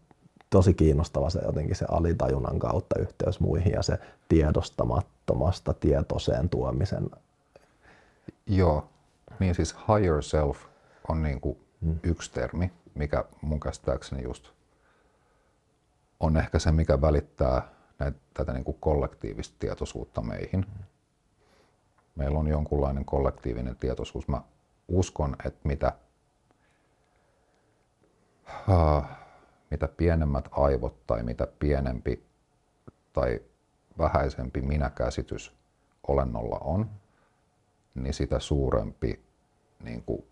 tosi 0.50 0.74
kiinnostava 0.74 1.30
se 1.30 1.40
jotenkin 1.44 1.76
se 1.76 1.86
alitajunnan 1.90 2.58
kautta 2.58 2.98
yhteys 2.98 3.40
muihin 3.40 3.72
ja 3.72 3.82
se 3.82 3.98
tiedostamattomasta 4.28 5.74
tietoiseen 5.74 6.48
tuomisen. 6.48 7.10
Joo, 8.46 8.88
niin 9.38 9.54
siis 9.54 9.74
higher 9.88 10.22
self 10.22 10.58
on 11.08 11.22
niin 11.22 11.40
kuin 11.40 11.58
hmm. 11.84 11.98
yksi 12.02 12.32
termi, 12.32 12.72
mikä 12.94 13.24
mun 13.42 13.60
käsittääkseni 13.60 14.22
just 14.22 14.54
on 16.24 16.36
ehkä 16.36 16.58
se, 16.58 16.72
mikä 16.72 17.00
välittää 17.00 17.68
näitä, 17.98 18.18
tätä 18.34 18.52
niin 18.52 18.64
kuin 18.64 18.76
kollektiivista 18.80 19.56
tietoisuutta 19.58 20.22
meihin. 20.22 20.66
Meillä 22.16 22.38
on 22.38 22.48
jonkunlainen 22.48 23.04
kollektiivinen 23.04 23.76
tietoisuus. 23.76 24.28
Mä 24.28 24.42
uskon, 24.88 25.36
että 25.44 25.60
mitä, 25.68 25.92
uh, 28.68 29.04
mitä 29.70 29.88
pienemmät 29.88 30.48
aivot 30.50 31.06
tai 31.06 31.22
mitä 31.22 31.46
pienempi 31.58 32.26
tai 33.12 33.40
vähäisempi 33.98 34.62
minäkäsitys 34.62 35.52
olennolla 36.08 36.58
on, 36.58 36.90
niin 37.94 38.14
sitä 38.14 38.38
suurempi 38.40 39.24
niin 39.84 40.02
kuin, 40.02 40.24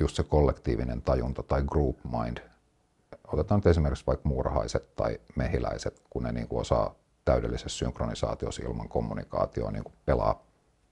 just 0.00 0.16
se 0.16 0.22
kollektiivinen 0.22 1.02
tajunta 1.02 1.42
tai 1.42 1.62
group 1.62 1.98
mind 2.04 2.51
otetaan 3.32 3.58
nyt 3.58 3.66
esimerkiksi 3.66 4.06
vaikka 4.06 4.28
muurahaiset 4.28 4.96
tai 4.96 5.20
mehiläiset, 5.36 6.02
kun 6.10 6.22
ne 6.22 6.32
niin 6.32 6.48
kuin 6.48 6.60
osaa 6.60 6.94
täydellisessä 7.24 7.78
synkronisaatiossa 7.78 8.62
ilman 8.62 8.88
kommunikaatioa 8.88 9.70
niin 9.70 9.84
kuin 9.84 9.94
pelaa 10.04 10.42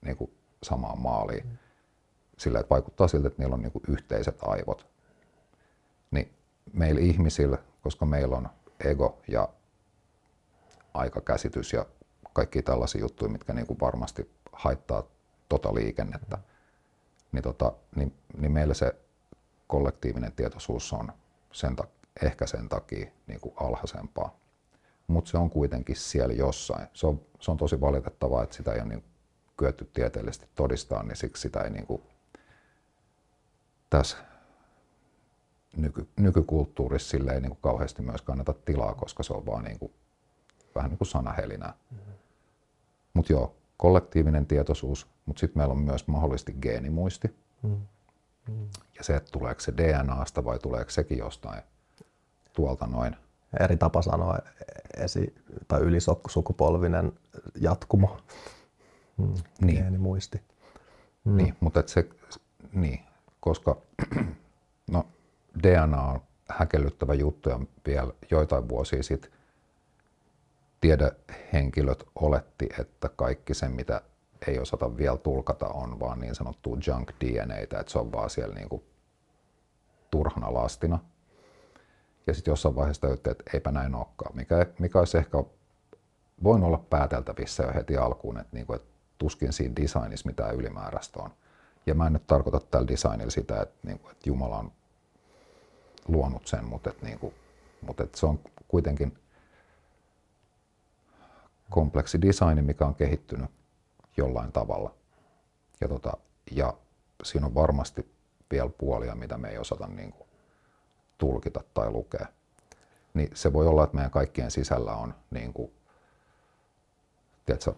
niin 0.00 0.16
kuin 0.16 0.30
samaan 0.62 0.98
maaliin. 0.98 1.46
Mm. 1.46 1.58
Sillä, 2.38 2.60
että 2.60 2.70
vaikuttaa 2.74 3.08
siltä, 3.08 3.28
että 3.28 3.42
niillä 3.42 3.54
on 3.54 3.62
niin 3.62 3.72
kuin 3.72 3.82
yhteiset 3.88 4.38
aivot. 4.42 4.86
Niin 6.10 6.32
meillä 6.72 7.00
ihmisillä, 7.00 7.58
koska 7.82 8.06
meillä 8.06 8.36
on 8.36 8.48
ego 8.84 9.18
ja 9.28 9.48
aikakäsitys 10.94 11.72
ja 11.72 11.86
kaikki 12.32 12.62
tällaisia 12.62 13.00
juttuja, 13.00 13.30
mitkä 13.32 13.52
niin 13.52 13.66
kuin 13.66 13.80
varmasti 13.80 14.30
haittaa 14.52 15.02
tota 15.48 15.74
liikennettä, 15.74 16.38
niin, 17.32 17.42
tota, 17.42 17.72
niin, 17.96 18.14
niin 18.36 18.52
meillä 18.52 18.74
se 18.74 18.94
kollektiivinen 19.66 20.32
tietoisuus 20.32 20.92
on 20.92 21.12
sen 21.52 21.76
takia 21.76 21.99
ehkä 22.22 22.46
sen 22.46 22.68
takia 22.68 23.10
niin 23.26 23.40
kuin 23.40 23.54
alhaisempaa. 23.56 24.36
Mutta 25.06 25.30
se 25.30 25.38
on 25.38 25.50
kuitenkin 25.50 25.96
siellä 25.96 26.34
jossain. 26.34 26.88
Se 26.92 27.06
on, 27.06 27.20
se 27.40 27.50
on 27.50 27.56
tosi 27.56 27.80
valitettavaa, 27.80 28.42
että 28.42 28.56
sitä 28.56 28.72
ei 28.72 28.80
ole 28.80 28.88
niin 28.88 29.04
kyetty 29.56 29.90
tieteellisesti 29.94 30.48
todistaa, 30.54 31.02
niin 31.02 31.16
siksi 31.16 31.42
sitä 31.42 31.60
ei 31.60 31.70
niin 31.70 31.86
kuin 31.86 32.02
tässä 33.90 34.16
nyky, 35.76 36.08
nykykulttuurissa 36.16 37.10
sille 37.10 37.32
ei 37.32 37.40
niin 37.40 37.50
kuin 37.50 37.60
kauheasti 37.62 38.02
myös 38.02 38.22
kannata 38.22 38.52
tilaa, 38.52 38.94
koska 38.94 39.22
se 39.22 39.32
on 39.32 39.46
vaan 39.46 39.64
niin 39.64 39.78
kuin, 39.78 39.92
vähän 40.74 40.90
niin 40.90 40.98
kuin 40.98 41.08
sanahelinää. 41.08 41.74
Mm-hmm. 41.90 42.12
Mutta 43.14 43.32
joo, 43.32 43.54
kollektiivinen 43.76 44.46
tietoisuus, 44.46 45.06
mutta 45.26 45.40
sitten 45.40 45.60
meillä 45.60 45.72
on 45.72 45.80
myös 45.80 46.06
mahdollisesti 46.06 46.52
geenimuisti. 46.52 47.28
Mm-hmm. 47.62 48.68
Ja 48.98 49.04
se, 49.04 49.16
että 49.16 49.30
tuleeko 49.32 49.60
se 49.60 49.72
DNAsta 49.76 50.44
vai 50.44 50.58
tuleeko 50.58 50.90
sekin 50.90 51.18
jostain 51.18 51.62
tuolta 52.52 52.86
noin. 52.86 53.16
Eri 53.60 53.76
tapa 53.76 54.02
sanoa 54.02 54.38
esi- 54.96 55.34
tai 55.68 55.80
ylisukupolvinen 55.80 57.12
jatkumo. 57.60 58.16
Mm, 59.16 59.34
niin. 59.60 60.00
muisti. 60.00 60.42
Mm. 61.24 61.36
Niin, 61.36 61.56
mutta 61.60 61.80
et 61.80 61.88
se, 61.88 62.08
niin, 62.72 63.00
koska 63.40 63.76
no, 64.90 65.06
DNA 65.62 66.02
on 66.02 66.20
häkellyttävä 66.48 67.14
juttu 67.14 67.48
ja 67.48 67.60
vielä 67.86 68.12
joitain 68.30 68.68
vuosia 68.68 69.02
sitten 69.02 69.30
tiedehenkilöt 70.80 72.04
oletti, 72.14 72.68
että 72.78 73.08
kaikki 73.08 73.54
se, 73.54 73.68
mitä 73.68 74.00
ei 74.46 74.58
osata 74.58 74.96
vielä 74.96 75.16
tulkata, 75.16 75.68
on 75.68 76.00
vaan 76.00 76.20
niin 76.20 76.34
sanottu 76.34 76.78
junk 76.86 77.10
DNA, 77.20 77.56
että 77.56 77.84
se 77.86 77.98
on 77.98 78.12
vaan 78.12 78.30
siellä 78.30 78.54
niinku 78.54 78.84
turhana 80.10 80.54
lastina. 80.54 80.98
Ja 82.30 82.34
sitten 82.34 82.52
jossain 82.52 82.76
vaiheessa 82.76 83.00
tajutte, 83.00 83.30
että 83.30 83.50
eipä 83.54 83.70
näin 83.70 83.94
olekaan, 83.94 84.36
mikä, 84.36 84.66
mikä 84.78 84.98
olisi 84.98 85.18
ehkä 85.18 85.44
voin 86.42 86.62
olla 86.62 86.78
pääteltävissä 86.78 87.62
jo 87.62 87.72
heti 87.74 87.96
alkuun, 87.96 88.38
että, 88.38 88.56
niin 88.56 88.66
kuin, 88.66 88.76
että 88.76 88.88
tuskin 89.18 89.52
siinä 89.52 89.76
designissa 89.76 90.28
mitään 90.28 90.54
ylimääräistä 90.54 91.22
on. 91.22 91.30
Ja 91.86 91.94
mä 91.94 92.06
en 92.06 92.12
nyt 92.12 92.26
tarkoita 92.26 92.60
tällä 92.60 92.88
designilla 92.88 93.30
sitä, 93.30 93.62
että, 93.62 93.74
niin 93.82 93.98
kuin, 93.98 94.12
että 94.12 94.28
Jumala 94.28 94.58
on 94.58 94.72
luonut 96.08 96.46
sen, 96.46 96.64
mutta, 96.64 96.90
että, 96.90 97.06
niin 97.06 97.18
kuin, 97.18 97.34
mutta 97.82 98.02
että 98.02 98.18
se 98.18 98.26
on 98.26 98.40
kuitenkin 98.68 99.18
kompleksi 101.70 102.22
designi, 102.22 102.62
mikä 102.62 102.86
on 102.86 102.94
kehittynyt 102.94 103.50
jollain 104.16 104.52
tavalla. 104.52 104.94
Ja, 105.80 105.88
tota, 105.88 106.12
ja 106.50 106.74
siinä 107.22 107.46
on 107.46 107.54
varmasti 107.54 108.14
vielä 108.50 108.70
puolia, 108.78 109.14
mitä 109.14 109.38
me 109.38 109.48
ei 109.48 109.58
osata 109.58 109.86
niin 109.86 110.12
kuin, 110.12 110.29
tulkita 111.20 111.60
tai 111.74 111.90
lukea. 111.90 112.26
Niin 113.14 113.30
se 113.34 113.52
voi 113.52 113.66
olla, 113.66 113.84
että 113.84 113.96
meidän 113.96 114.10
kaikkien 114.10 114.50
sisällä 114.50 114.92
on 114.92 115.14
niin 115.30 115.52
kuin, 115.52 115.72
tiedätkö, 117.46 117.72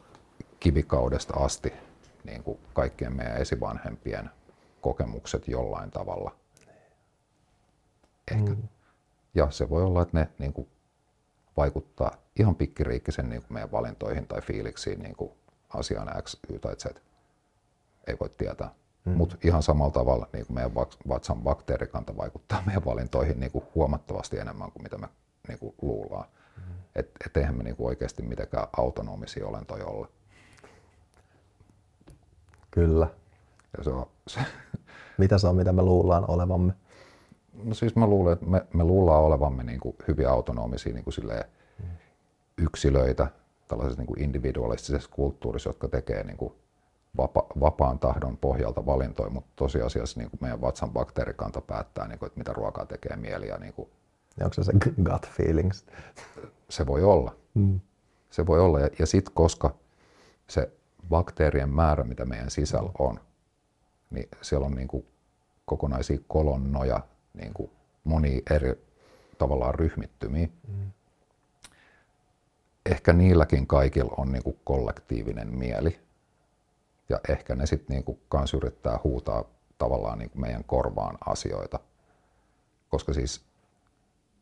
kivikaudesta 0.61 1.35
asti 1.35 1.73
niin 2.25 2.43
kuin 2.43 2.59
kaikkien 2.75 3.17
meidän 3.17 3.37
esivanhempien 3.37 4.31
kokemukset 4.81 5.49
jollain 5.49 5.91
tavalla. 5.91 6.37
Ehkä. 8.31 8.51
Mm. 8.51 8.69
Ja 9.35 9.51
se 9.51 9.71
voi 9.71 9.83
olla, 9.83 10.03
että 10.03 10.19
ne 10.19 10.29
niin 10.39 10.53
kuin, 10.53 10.69
vaikuttaa 11.57 12.17
ihan 12.37 12.57
pikkiriikkisen 12.57 13.29
niin 13.29 13.43
kuin 13.43 13.53
meidän 13.53 13.73
valintoihin 13.73 14.27
tai 14.27 14.41
fiiliksiin 14.41 15.03
niin 15.03 15.17
kuin 15.17 15.33
asiaan 15.69 16.23
X, 16.23 16.37
Y 16.49 16.59
tai 16.59 16.77
Z. 16.77 16.87
Ei 18.07 18.17
voi 18.21 18.29
tietää. 18.29 18.75
Mm. 19.05 19.13
Mutta 19.13 19.37
ihan 19.45 19.63
samalla 19.63 19.93
tavalla 19.93 20.29
niin 20.33 20.47
kuin 20.47 20.55
meidän 20.55 20.75
vatsan 21.09 21.43
bakteerikanta 21.43 22.17
vaikuttaa 22.17 22.63
meidän 22.67 22.85
valintoihin 22.85 23.41
niin 23.41 23.53
kuin 23.53 23.65
huomattavasti 23.75 24.39
enemmän 24.39 24.73
kuin 24.73 24.83
mitä 24.83 24.99
me 24.99 25.09
niin 25.49 25.59
kuin 25.59 25.75
luullaan. 25.83 26.29
Mm. 26.57 26.63
Että 26.97 27.13
et 27.27 27.37
eihän 27.37 27.57
me 27.57 27.63
niin 27.63 27.77
kuin 27.77 27.87
oikeasti 27.87 28.23
mitenkään 28.23 28.67
autonomisia 28.77 29.47
olentoja 29.47 29.87
olla. 29.87 30.09
Kyllä. 32.71 33.09
Ja 33.79 33.85
se 33.85 33.91
on, 33.91 34.07
se, 34.27 34.41
mitä 35.19 35.39
se 35.39 35.49
on, 35.49 35.57
mitä 35.57 35.73
me 35.73 35.83
luullaan 35.83 36.25
olevamme? 36.31 36.73
No 37.65 37.75
siis 37.75 37.97
mä 37.97 38.07
luulen, 38.07 38.33
että 38.33 38.47
me, 38.47 38.67
me 38.73 38.85
luullaan 38.85 39.23
olevamme 39.23 39.63
niin 39.63 39.81
kuin 39.81 39.97
hyvin 40.09 40.29
autonomisia 40.29 40.95
niin 40.95 41.05
kuin 41.05 41.15
mm. 41.79 41.89
yksilöitä 42.59 43.27
tällaisessa 43.69 44.01
niin 44.01 44.07
kuin 44.07 44.23
individualistisessa 44.23 45.11
kulttuurissa, 45.13 45.69
jotka 45.71 45.89
tekee 45.89 46.25
niin 46.25 46.37
kuin 46.37 46.55
vapa, 47.17 47.47
vapaan 47.61 47.99
tahdon 47.99 48.37
pohjalta 48.37 48.87
valintoja, 48.87 49.31
mutta 49.31 49.53
tosiasiassa 49.57 50.21
niin 50.21 50.31
kuin 50.31 50.39
meidän 50.43 50.61
vatsan 50.61 50.91
bakteerikanta 50.91 51.61
päättää, 51.61 52.09
niin 52.09 52.19
kuin, 52.19 52.27
että 52.27 52.39
mitä 52.41 52.53
ruokaa 52.53 52.87
tekee 52.87 53.17
mieli. 53.17 53.49
Ja, 53.49 53.59
niin 53.59 53.73
kuin, 53.73 53.89
ja 54.37 54.45
onko 54.47 54.55
se 54.55 54.65
se 54.65 54.73
gut 55.11 55.29
feelings? 55.29 55.87
Se 56.69 56.87
voi 56.87 57.03
olla. 57.03 57.37
Mm. 57.55 57.81
Se 58.31 58.47
voi 58.47 58.61
olla. 58.61 58.81
Ja, 58.81 58.89
ja 58.99 59.07
sitten 59.07 59.35
koska 59.35 59.75
se 60.49 60.71
bakteerien 61.09 61.71
määrä, 61.71 62.05
mitä 62.05 62.25
meidän 62.25 62.51
sisällä 62.51 62.89
mm. 62.89 63.07
on, 63.07 63.21
niin 64.11 64.29
siellä 64.43 64.67
on 64.67 64.75
niin 64.75 64.89
kuin 64.89 65.07
kokonaisia 65.65 66.19
kolonnoja, 66.29 67.01
niin 67.35 67.55
kuin 67.55 67.71
moni 68.05 68.43
eri 68.51 68.87
tavallaan 69.39 69.75
ryhmittymiä. 69.75 70.49
Mm. 70.69 70.91
Ehkä 72.87 73.13
niilläkin 73.13 73.67
kaikilla 73.67 74.15
on 74.17 74.33
niin 74.33 74.43
kuin 74.43 74.59
kollektiivinen 74.65 75.49
mieli 75.49 76.01
ja 77.13 77.21
ehkä 77.29 77.55
ne 77.55 77.67
sitten 77.67 77.95
niinku 77.95 78.21
kans 78.29 78.55
yrittää 78.55 78.99
huutaa 79.05 79.45
tavallaan 79.79 80.19
niinku 80.19 80.39
meidän 80.39 80.65
korvaan 80.65 81.19
asioita. 81.27 81.81
Koska 82.89 83.13
siis 83.13 83.45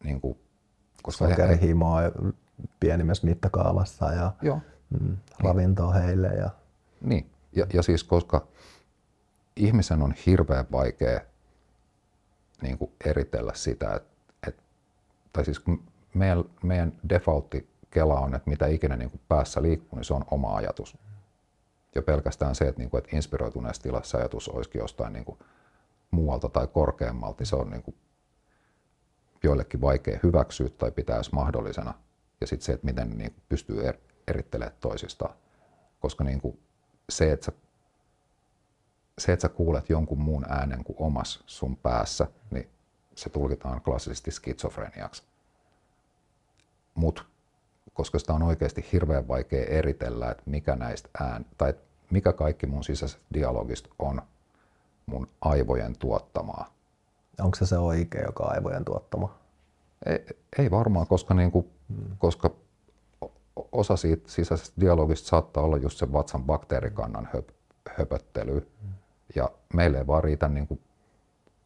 niin 0.05 0.21
kuin, 0.21 0.39
koska 1.03 1.29
Sokerihimoa 1.29 2.01
he, 2.01 2.12
pienimmässä 2.81 3.27
mittakaavassa 3.27 4.12
ja 4.12 4.33
joo, 4.43 4.61
mm, 5.01 5.16
ravintoa 5.39 5.95
niin. 5.95 6.05
heille. 6.05 6.29
Ja... 6.29 6.51
Niin, 7.01 7.31
ja, 7.53 7.66
ja 7.73 7.83
siis 7.83 8.05
koska 8.05 8.47
ihmisen 9.57 10.03
on 10.03 10.14
hirveän 10.27 10.66
vaikea 10.73 11.21
niin 12.62 12.79
kuin 12.79 12.93
eritellä 13.05 13.53
sitä, 13.55 13.95
että, 13.95 14.09
että 14.47 14.62
tai 15.33 15.45
siis 15.45 15.59
kun 15.59 15.83
meidän, 16.14 16.45
meidän 16.62 16.93
defaultti 17.09 17.68
kela 17.91 18.21
on, 18.21 18.35
että 18.35 18.51
mitä 18.51 18.66
ikinä 18.66 18.97
niin 18.97 19.11
kuin 19.11 19.21
päässä 19.29 19.62
liikkuu, 19.62 19.97
niin 19.97 20.05
se 20.05 20.14
on 20.14 20.25
oma 20.31 20.57
ajatus. 20.57 20.99
Jo 21.95 22.03
pelkästään 22.03 22.55
se, 22.55 22.68
että, 22.68 22.80
niin 22.80 22.91
kuin, 22.91 22.99
että 22.99 23.16
inspiroituneessa 23.16 23.82
tilassa 23.82 24.18
ajatus 24.18 24.49
olisikin 24.49 24.78
jostain 24.78 25.12
niin 25.12 25.24
kuin 25.24 25.38
muualta 26.11 26.49
tai 26.49 26.66
korkeammalta, 26.66 27.45
se 27.45 27.57
on 27.57 27.70
niin 27.70 27.82
kuin 27.82 27.97
joillekin 29.43 29.80
vaikea 29.80 30.18
hyväksyä 30.22 30.68
tai 30.68 30.91
pitää 30.91 31.20
mahdollisena. 31.32 31.95
Ja 32.41 32.47
sitten 32.47 32.64
se, 32.64 32.72
että 32.72 32.86
miten 32.86 33.18
niin 33.18 33.32
kuin 33.32 33.43
pystyy 33.49 33.86
er, 33.86 33.97
erittelemään 34.28 34.76
toisistaan. 34.80 35.34
Koska 36.01 36.24
niin 36.24 36.41
kuin 36.41 36.59
se, 37.09 37.32
että 37.32 37.47
sä, 37.47 37.53
se, 39.18 39.32
että 39.32 39.43
sä 39.43 39.49
kuulet 39.49 39.91
jonkun 39.91 40.18
muun 40.18 40.45
äänen 40.49 40.84
kuin 40.84 40.97
omas 40.99 41.43
sun 41.47 41.76
päässä, 41.76 42.26
niin 42.51 42.70
se 43.14 43.30
tulkitaan 43.30 43.80
klassisesti 43.80 44.30
skitsofreniaksi. 44.30 45.22
Mutta 46.95 47.22
koska 48.01 48.18
sitä 48.18 48.32
on 48.32 48.42
oikeasti 48.42 48.86
hirveän 48.92 49.28
vaikea 49.28 49.64
eritellä, 49.64 50.30
että 50.30 50.42
mikä 50.46 50.76
näistä 50.76 51.09
ään, 51.20 51.46
tai 51.59 51.74
mikä 52.11 52.32
kaikki 52.32 52.66
mun 52.66 52.84
sisäisestä 52.84 53.22
dialogista 53.34 53.88
on 53.98 54.22
mun 55.07 55.28
aivojen 55.40 55.98
tuottamaa. 55.98 56.74
Onko 57.40 57.57
se 57.57 57.66
se 57.66 57.78
oikea, 57.78 58.24
joka 58.24 58.44
on 58.44 58.53
aivojen 58.53 58.84
tuottama? 58.84 59.38
Ei, 60.07 60.26
ei 60.59 60.70
varmaan, 60.70 61.07
koska, 61.07 61.34
niin 61.34 61.51
kuin, 61.51 61.70
hmm. 61.88 62.16
koska 62.18 62.51
osa 63.72 63.96
siitä 63.96 64.30
sisäisestä 64.30 64.80
dialogista 64.80 65.28
saattaa 65.28 65.62
olla 65.62 65.76
just 65.76 65.98
se 65.98 66.12
vatsan 66.12 66.44
bakteerikannan 66.44 67.28
höp, 67.34 67.48
höpöttely. 67.90 68.68
Hmm. 68.82 68.92
Ja 69.34 69.51
meille 69.74 69.98
ei 69.98 70.07
vaan 70.07 70.24
riitä 70.24 70.48
niin 70.48 70.66
kuin 70.66 70.80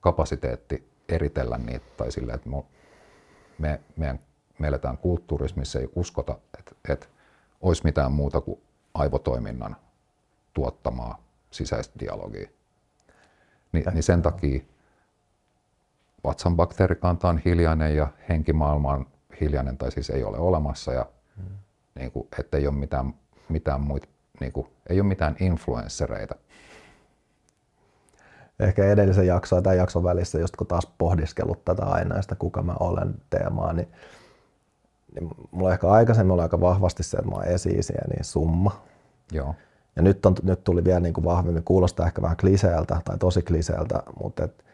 kapasiteetti 0.01 0.89
eritellä 1.09 1.59
niitä 1.59 1.87
tai 1.97 2.13
silleen, 2.13 2.37
että 2.37 2.49
me, 2.49 2.65
me, 3.59 3.81
meidän 3.97 4.21
me 4.59 4.69
eletään 4.69 4.99
kulttuurissa, 4.99 5.59
missä 5.59 5.79
ei 5.79 5.89
uskota, 5.95 6.39
että, 6.59 6.73
että 6.89 7.07
olisi 7.61 7.85
mitään 7.85 8.13
muuta 8.13 8.41
kuin 8.41 8.61
aivotoiminnan 8.95 9.77
tuottamaa 10.55 11.23
sisäistä 11.51 11.99
dialogia. 11.99 12.49
Ni, 13.73 13.85
niin 13.93 14.03
sen 14.03 14.23
takia 14.23 14.65
vatsan 16.25 16.57
bakteerikanta 16.57 17.29
on 17.29 17.39
hiljainen 17.39 17.97
ja 17.97 18.09
henkimaailma 18.29 18.93
on 18.93 19.07
hiljainen, 19.41 19.79
tai 19.79 19.93
siis 19.93 20.11
ei 20.11 20.25
ole 20.25 20.39
olemassa, 20.39 20.93
ja 20.93 21.07
hmm. 21.37 21.57
niin 21.95 22.11
kuin, 22.11 22.29
että 22.39 22.57
ei 22.57 22.67
ole 22.67 22.77
mitään, 22.77 23.15
mitään 23.49 23.81
muita, 23.81 24.09
niin 24.41 24.53
kuin, 24.53 24.67
ei 24.89 25.01
ole 25.01 25.09
mitään 25.09 25.37
influenssereita. 25.41 26.35
Ehkä 28.61 28.85
edellisen 28.85 29.27
jakson 29.27 29.59
ja 29.59 29.63
tämän 29.63 29.77
jakson 29.77 30.05
välissä, 30.05 30.39
just 30.39 30.57
kun 30.57 30.67
taas 30.67 30.87
pohdiskellut 30.99 31.65
tätä 31.65 31.85
ainaista 31.85 32.37
kuka 32.37 32.63
mä 32.63 32.75
olen 32.81 33.15
teemaa, 33.31 33.73
niin 33.73 33.89
niin 35.15 35.31
mulla 35.51 35.73
ehkä 35.73 35.89
aikaisemmin 35.89 36.33
oli 36.33 36.43
aika 36.43 36.61
vahvasti 36.61 37.03
se, 37.03 37.17
että 37.17 37.31
mä 37.31 37.37
oon 37.37 37.45
esi 37.45 37.69
niin 37.69 38.25
summa. 38.25 38.83
Joo. 39.33 39.55
Ja 39.97 40.03
nyt, 40.03 40.27
on, 40.27 40.35
nyt 40.43 40.65
tuli 40.65 40.85
vielä 40.85 41.01
niin 41.01 41.15
kuin 41.15 41.25
vahvemmin, 41.25 41.65
kuulostaa 41.65 42.07
ehkä 42.07 42.23
vähän 42.23 42.37
kliseeltä 42.37 43.01
tai 43.05 43.19
tosi 43.19 43.43
kliseeltä, 43.43 44.03
mutta 44.21 44.45
et, 44.45 44.65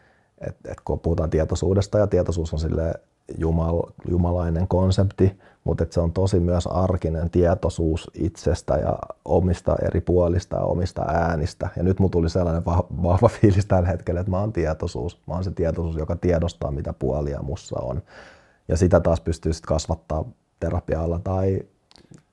et, 0.41 0.57
et 0.65 0.81
kun 0.85 0.99
puhutaan 0.99 1.29
tietoisuudesta 1.29 1.97
ja 1.97 2.07
tietoisuus 2.07 2.53
on 2.53 2.59
sille 2.59 2.93
jumal, 3.37 3.81
jumalainen 4.09 4.67
konsepti, 4.67 5.39
mutta 5.63 5.83
et 5.83 5.91
se 5.91 5.99
on 5.99 6.11
tosi 6.13 6.39
myös 6.39 6.67
arkinen 6.67 7.29
tietoisuus 7.29 8.11
itsestä 8.13 8.75
ja 8.77 8.99
omista 9.25 9.75
eri 9.81 10.01
puolista 10.01 10.57
ja 10.57 10.63
omista 10.63 11.01
äänistä. 11.01 11.69
Ja 11.75 11.83
nyt 11.83 11.99
mulla 11.99 12.11
tuli 12.11 12.29
sellainen 12.29 12.65
vahva 13.03 13.29
fiilis 13.29 13.65
tällä 13.65 13.89
hetkellä, 13.89 14.19
että 14.19 14.31
mä 14.31 14.39
oon 14.39 14.53
tietoisuus. 14.53 15.19
Mä 15.27 15.33
oon 15.33 15.43
se 15.43 15.51
tietoisuus, 15.51 15.97
joka 15.97 16.15
tiedostaa, 16.15 16.71
mitä 16.71 16.93
puolia 16.93 17.41
mussa 17.41 17.79
on. 17.79 18.01
Ja 18.71 18.77
sitä 18.77 18.99
taas 18.99 19.21
pystyy 19.21 19.53
sitten 19.53 19.67
kasvattaa 19.67 20.25
terapialla 20.59 21.19
tai 21.19 21.61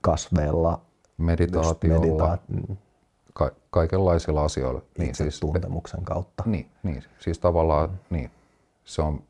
kasveilla. 0.00 0.80
Meditaatiolla. 1.16 2.38
Medita- 2.50 2.76
ka- 3.32 3.52
kaikenlaisilla 3.70 4.44
asioilla. 4.44 4.82
Niin, 4.98 5.14
siis, 5.14 5.40
tuntemuksen 5.40 6.04
kautta. 6.04 6.42
Niin, 6.46 6.70
niin, 6.82 7.04
siis 7.18 7.38
tavallaan 7.38 7.90
mm. 7.90 7.96
niin, 8.10 8.30
se 8.84 9.02
on 9.02 9.22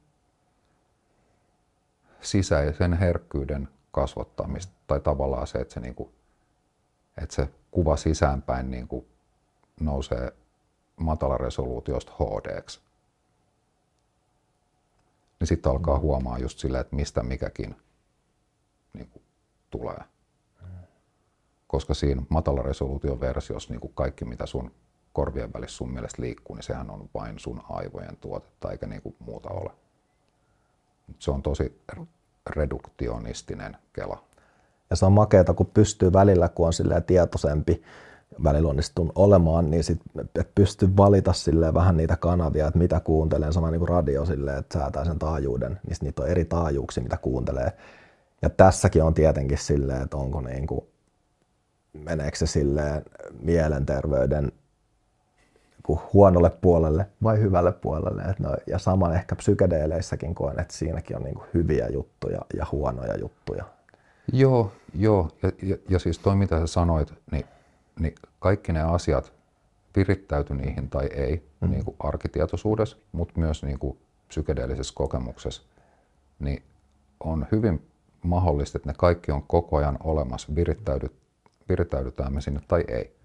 sisäisen 2.20 2.92
herkkyyden 2.92 3.68
kasvattamista 3.92 4.72
tai 4.86 5.00
tavallaan 5.00 5.46
se, 5.46 5.58
että 5.58 5.74
se, 5.74 5.80
niinku, 5.80 6.12
että 7.22 7.34
se 7.34 7.48
kuva 7.70 7.96
sisäänpäin 7.96 8.70
niinku 8.70 9.06
nousee 9.80 10.32
matalaresoluutiosta 10.96 12.12
HD 12.12 12.62
niin 15.40 15.48
sitten 15.48 15.72
alkaa 15.72 15.98
huomaa 15.98 16.38
just 16.38 16.58
silleen, 16.58 16.80
että 16.80 16.96
mistä 16.96 17.22
mikäkin 17.22 17.76
niin 18.94 19.08
kuin, 19.08 19.22
tulee. 19.70 19.98
Koska 21.66 21.94
siinä 21.94 22.22
matalaresoluution 22.28 23.20
versiossa 23.20 23.72
niin 23.72 23.80
kuin 23.80 23.94
kaikki, 23.94 24.24
mitä 24.24 24.46
sun 24.46 24.70
korvien 25.12 25.52
välissä 25.52 25.76
sun 25.76 25.92
mielestä 25.92 26.22
liikkuu, 26.22 26.56
niin 26.56 26.64
sehän 26.64 26.90
on 26.90 27.10
vain 27.14 27.38
sun 27.38 27.62
aivojen 27.68 28.16
tuotetta, 28.16 28.70
eikä 28.70 28.86
niin 28.86 29.02
kuin 29.02 29.16
muuta 29.18 29.48
ole. 29.48 29.70
Se 31.18 31.30
on 31.30 31.42
tosi 31.42 31.82
reduktionistinen 32.46 33.76
kela. 33.92 34.24
Ja 34.90 34.96
se 34.96 35.06
on 35.06 35.12
makeeta, 35.12 35.54
kun 35.54 35.66
pystyy 35.66 36.12
välillä, 36.12 36.48
kun 36.48 36.66
on 36.66 36.72
tietoisempi, 37.06 37.82
välillä 38.44 38.70
onnistun 38.70 39.12
olemaan, 39.14 39.70
niin 39.70 39.84
sit, 39.84 40.00
et 40.40 40.54
pysty 40.54 40.96
valita 40.96 41.32
sille 41.32 41.74
vähän 41.74 41.96
niitä 41.96 42.16
kanavia, 42.16 42.66
että 42.66 42.78
mitä 42.78 43.00
kuuntelen, 43.00 43.52
sama 43.52 43.70
niin 43.70 43.78
kuin 43.78 43.88
radio 43.88 44.24
silleen, 44.24 44.58
että 44.58 44.78
säätää 44.78 45.04
sen 45.04 45.18
taajuuden, 45.18 45.80
niin 45.86 45.96
niitä 46.00 46.22
on 46.22 46.28
eri 46.28 46.44
taajuuksia, 46.44 47.02
mitä 47.02 47.16
kuuntelee. 47.16 47.72
Ja 48.42 48.50
tässäkin 48.50 49.02
on 49.02 49.14
tietenkin 49.14 49.58
silleen, 49.58 50.02
että 50.02 50.16
onko 50.16 50.40
niin 50.40 50.66
kuin, 50.66 50.80
meneekö 51.92 52.36
se 52.38 52.46
silleen 52.46 53.04
mielenterveyden 53.42 54.52
huonolle 56.12 56.50
puolelle 56.50 57.06
vai 57.22 57.40
hyvälle 57.40 57.72
puolelle. 57.72 58.22
Et 58.22 58.38
no, 58.38 58.56
ja 58.66 58.78
saman 58.78 59.14
ehkä 59.14 59.36
psykedeeleissäkin 59.36 60.34
koen, 60.34 60.60
että 60.60 60.74
siinäkin 60.74 61.16
on 61.16 61.22
niin 61.22 61.38
hyviä 61.54 61.88
juttuja 61.88 62.40
ja 62.56 62.66
huonoja 62.72 63.18
juttuja. 63.18 63.64
Joo, 64.32 64.72
joo. 64.94 65.30
Ja, 65.42 65.52
ja, 65.62 65.76
ja 65.88 65.98
siis 65.98 66.18
toi 66.18 66.36
mitä 66.36 66.60
sä 66.60 66.66
sanoit, 66.66 67.14
niin 67.32 67.44
niin 67.98 68.14
kaikki 68.38 68.72
ne 68.72 68.82
asiat 68.82 69.32
virittäytyi 69.96 70.56
niihin 70.56 70.90
tai 70.90 71.06
ei 71.06 71.48
mm. 71.60 71.70
niin 71.70 71.84
kuin 71.84 71.96
arkitietoisuudessa, 71.98 72.96
mutta 73.12 73.40
myös 73.40 73.62
niin 73.62 73.78
kuin 73.78 73.98
psykedeellisessä 74.28 74.94
kokemuksessa, 74.96 75.62
niin 76.38 76.62
on 77.20 77.46
hyvin 77.52 77.88
mahdollista, 78.22 78.78
että 78.78 78.88
ne 78.88 78.94
kaikki 78.98 79.32
on 79.32 79.42
koko 79.42 79.76
ajan 79.76 79.98
olemassa, 80.04 80.54
virittäydy, 80.54 81.10
virittäydytään 81.68 82.32
me 82.32 82.40
sinne 82.40 82.60
tai 82.68 82.84
ei. 82.88 83.16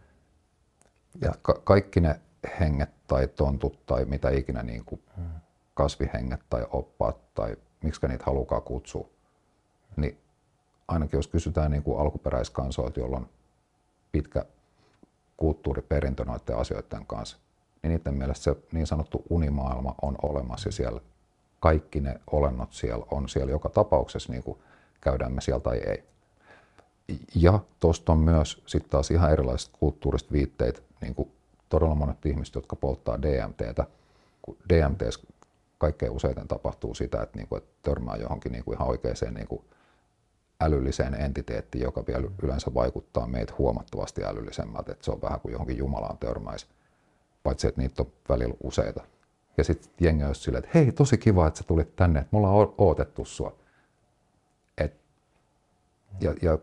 Ja 1.22 1.34
ka- 1.42 1.62
kaikki 1.64 2.00
ne 2.00 2.22
henget 2.60 2.90
tai 3.08 3.28
tontut 3.28 3.86
tai 3.86 4.06
mitä 4.06 4.30
ikinä 4.30 4.64
niin 4.64 4.86
kuin 4.86 5.02
mm. 5.18 5.24
kasvihenget 5.74 6.42
tai 6.50 6.66
oppaat 6.72 7.34
tai 7.34 7.56
miksi 7.84 8.08
niitä 8.08 8.24
halukaa 8.26 8.62
kutsua, 8.62 9.10
niin 9.96 10.18
ainakin 10.88 11.18
jos 11.18 11.28
kysytään 11.28 11.72
niin 11.72 11.84
kuin 11.84 12.00
alkuperäiskansoilta, 12.00 13.00
jolla 13.00 13.18
on 13.18 13.30
pitkä 14.12 14.46
kulttuuriperintö 15.38 16.26
noiden 16.26 16.58
asioiden 16.58 17.06
kanssa, 17.06 17.38
niin 17.84 17.90
niiden 17.90 18.14
mielestä 18.14 18.44
se 18.44 18.56
niin 18.72 18.88
sanottu 18.88 19.24
unimaailma 19.30 19.96
on 20.02 20.16
olemassa 20.22 20.68
ja 20.68 20.72
siellä 20.72 21.02
kaikki 21.60 22.00
ne 22.00 22.20
olennot 22.32 22.74
siellä 22.74 23.06
on. 23.12 23.30
Siellä 23.30 23.52
joka 23.52 23.70
tapauksessa, 23.70 24.32
niin 24.32 24.44
kuin 24.44 24.60
käydään 25.02 25.32
me 25.32 25.42
siellä 25.42 25.60
tai 25.60 25.78
ei. 25.78 26.04
Ja 27.36 27.60
tuosta 27.80 28.12
on 28.12 28.20
myös 28.20 28.64
sitten 28.66 28.90
taas 28.90 29.12
ihan 29.12 29.32
erilaiset 29.32 29.72
kulttuuriset 29.80 30.32
viitteet, 30.32 30.84
niin 31.02 31.16
kuin 31.16 31.32
todella 31.70 31.96
monet 31.96 32.26
ihmiset, 32.26 32.56
jotka 32.56 32.76
polttaa 32.76 33.22
DMTtä, 33.22 33.86
kun 34.42 34.58
DMT 34.70 35.02
kaikkein 35.78 36.12
useiten 36.12 36.48
tapahtuu 36.48 36.94
sitä, 36.94 37.22
että, 37.22 37.38
niin 37.38 37.48
kuin, 37.48 37.58
että 37.58 37.72
törmää 37.82 38.16
johonkin 38.16 38.52
niin 38.52 38.64
kuin 38.64 38.76
ihan 38.76 38.88
oikeaan 38.88 39.34
niin 39.34 39.48
kuin 39.48 39.64
älylliseen 40.64 41.14
entiteettiin, 41.14 41.82
joka 41.82 42.04
vielä 42.08 42.28
yleensä 42.44 42.74
vaikuttaa 42.74 43.28
meitä 43.28 43.54
huomattavasti 43.58 44.24
älyllisemmältä, 44.24 44.92
että 44.92 45.06
se 45.06 45.12
on 45.12 45.22
vähän 45.22 45.40
kuin 45.40 45.52
johonkin 45.52 45.78
Jumalaan 45.78 46.18
törmäisi, 46.18 46.68
paitsi 47.44 47.68
että 47.68 47.82
niitä 47.82 48.04
on 48.04 48.12
välillä 48.30 48.56
useita. 48.64 49.04
Ja 49.58 49.64
sitten 49.64 49.92
jengi 50.00 50.24
on 50.24 50.36
silleen, 50.36 50.64
että 50.64 50.80
hei, 50.80 50.92
tosi 50.92 51.18
kiva, 51.18 51.48
että 51.48 51.58
sä 51.58 51.64
tulit 51.64 51.96
tänne, 51.96 52.20
että 52.20 52.30
me 52.32 52.38
ollaan 52.38 52.74
odotettu 52.78 53.26
sua. 53.26 53.56
Et, 54.78 54.94
ja, 56.22 56.34
ja 56.42 56.58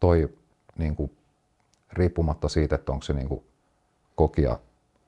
toi 0.00 0.34
niin 0.78 0.96
kuin, 0.96 1.16
riippumatta 1.92 2.48
siitä, 2.48 2.74
että 2.74 2.92
onko 2.92 3.02
se 3.02 3.12
niin 3.12 3.28
kuin, 3.28 3.44
kokija 4.14 4.58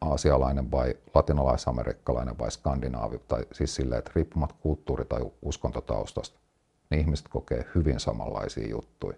aasialainen 0.00 0.70
vai 0.70 0.94
latinalaisamerikkalainen 1.14 2.38
vai 2.38 2.50
skandinaavi, 2.50 3.18
tai 3.18 3.46
siis 3.52 3.74
silleen, 3.74 3.98
että 3.98 4.10
riippumatta 4.14 4.54
kulttuuri- 4.60 5.04
tai 5.04 5.20
uskontotaustasta, 5.42 6.40
niin 6.90 7.00
ihmiset 7.00 7.28
kokee 7.28 7.66
hyvin 7.74 8.00
samanlaisia 8.00 8.68
juttuja. 8.68 9.16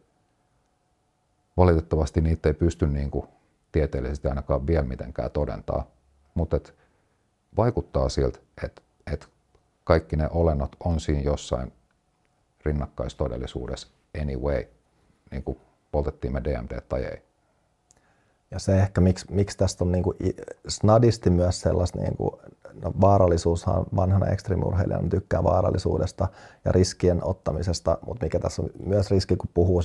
Valitettavasti 1.56 2.20
niitä 2.20 2.48
ei 2.48 2.54
pysty 2.54 2.86
niin 2.86 3.10
kuin 3.10 3.26
tieteellisesti 3.72 4.28
ainakaan 4.28 4.66
vielä 4.66 4.84
mitenkään 4.84 5.30
todentaa, 5.30 5.90
mutta 6.34 6.56
et 6.56 6.74
vaikuttaa 7.56 8.08
siltä, 8.08 8.38
että 8.64 8.82
et 9.12 9.28
kaikki 9.84 10.16
ne 10.16 10.28
olennot 10.30 10.76
on 10.84 11.00
siinä 11.00 11.22
jossain 11.22 11.72
rinnakkaistodellisuudessa 12.64 13.88
anyway, 14.22 14.64
niin 15.30 15.42
kuin 15.42 15.58
poltettiin 15.92 16.32
me 16.32 16.44
DMD 16.44 16.80
tai 16.88 17.04
ei. 17.04 17.27
Ja 18.50 18.58
se 18.58 18.78
ehkä, 18.78 19.00
miksi, 19.00 19.26
miksi 19.30 19.58
tästä 19.58 19.84
on 19.84 19.92
niin 19.92 20.02
kuin 20.02 20.16
snadisti 20.68 21.30
myös 21.30 21.60
sellaista, 21.60 21.98
niin 21.98 22.16
kuin, 22.16 22.30
no 22.82 22.92
vaarallisuushan 23.00 23.86
vanhana 23.96 24.26
ekstremurheilijana 24.26 25.08
tykkää 25.08 25.44
vaarallisuudesta 25.44 26.28
ja 26.64 26.72
riskien 26.72 27.24
ottamisesta, 27.24 27.98
mutta 28.06 28.26
mikä 28.26 28.38
tässä 28.38 28.62
on 28.62 28.70
myös 28.86 29.10
riski, 29.10 29.36
kun 29.36 29.50
puhuu 29.54 29.82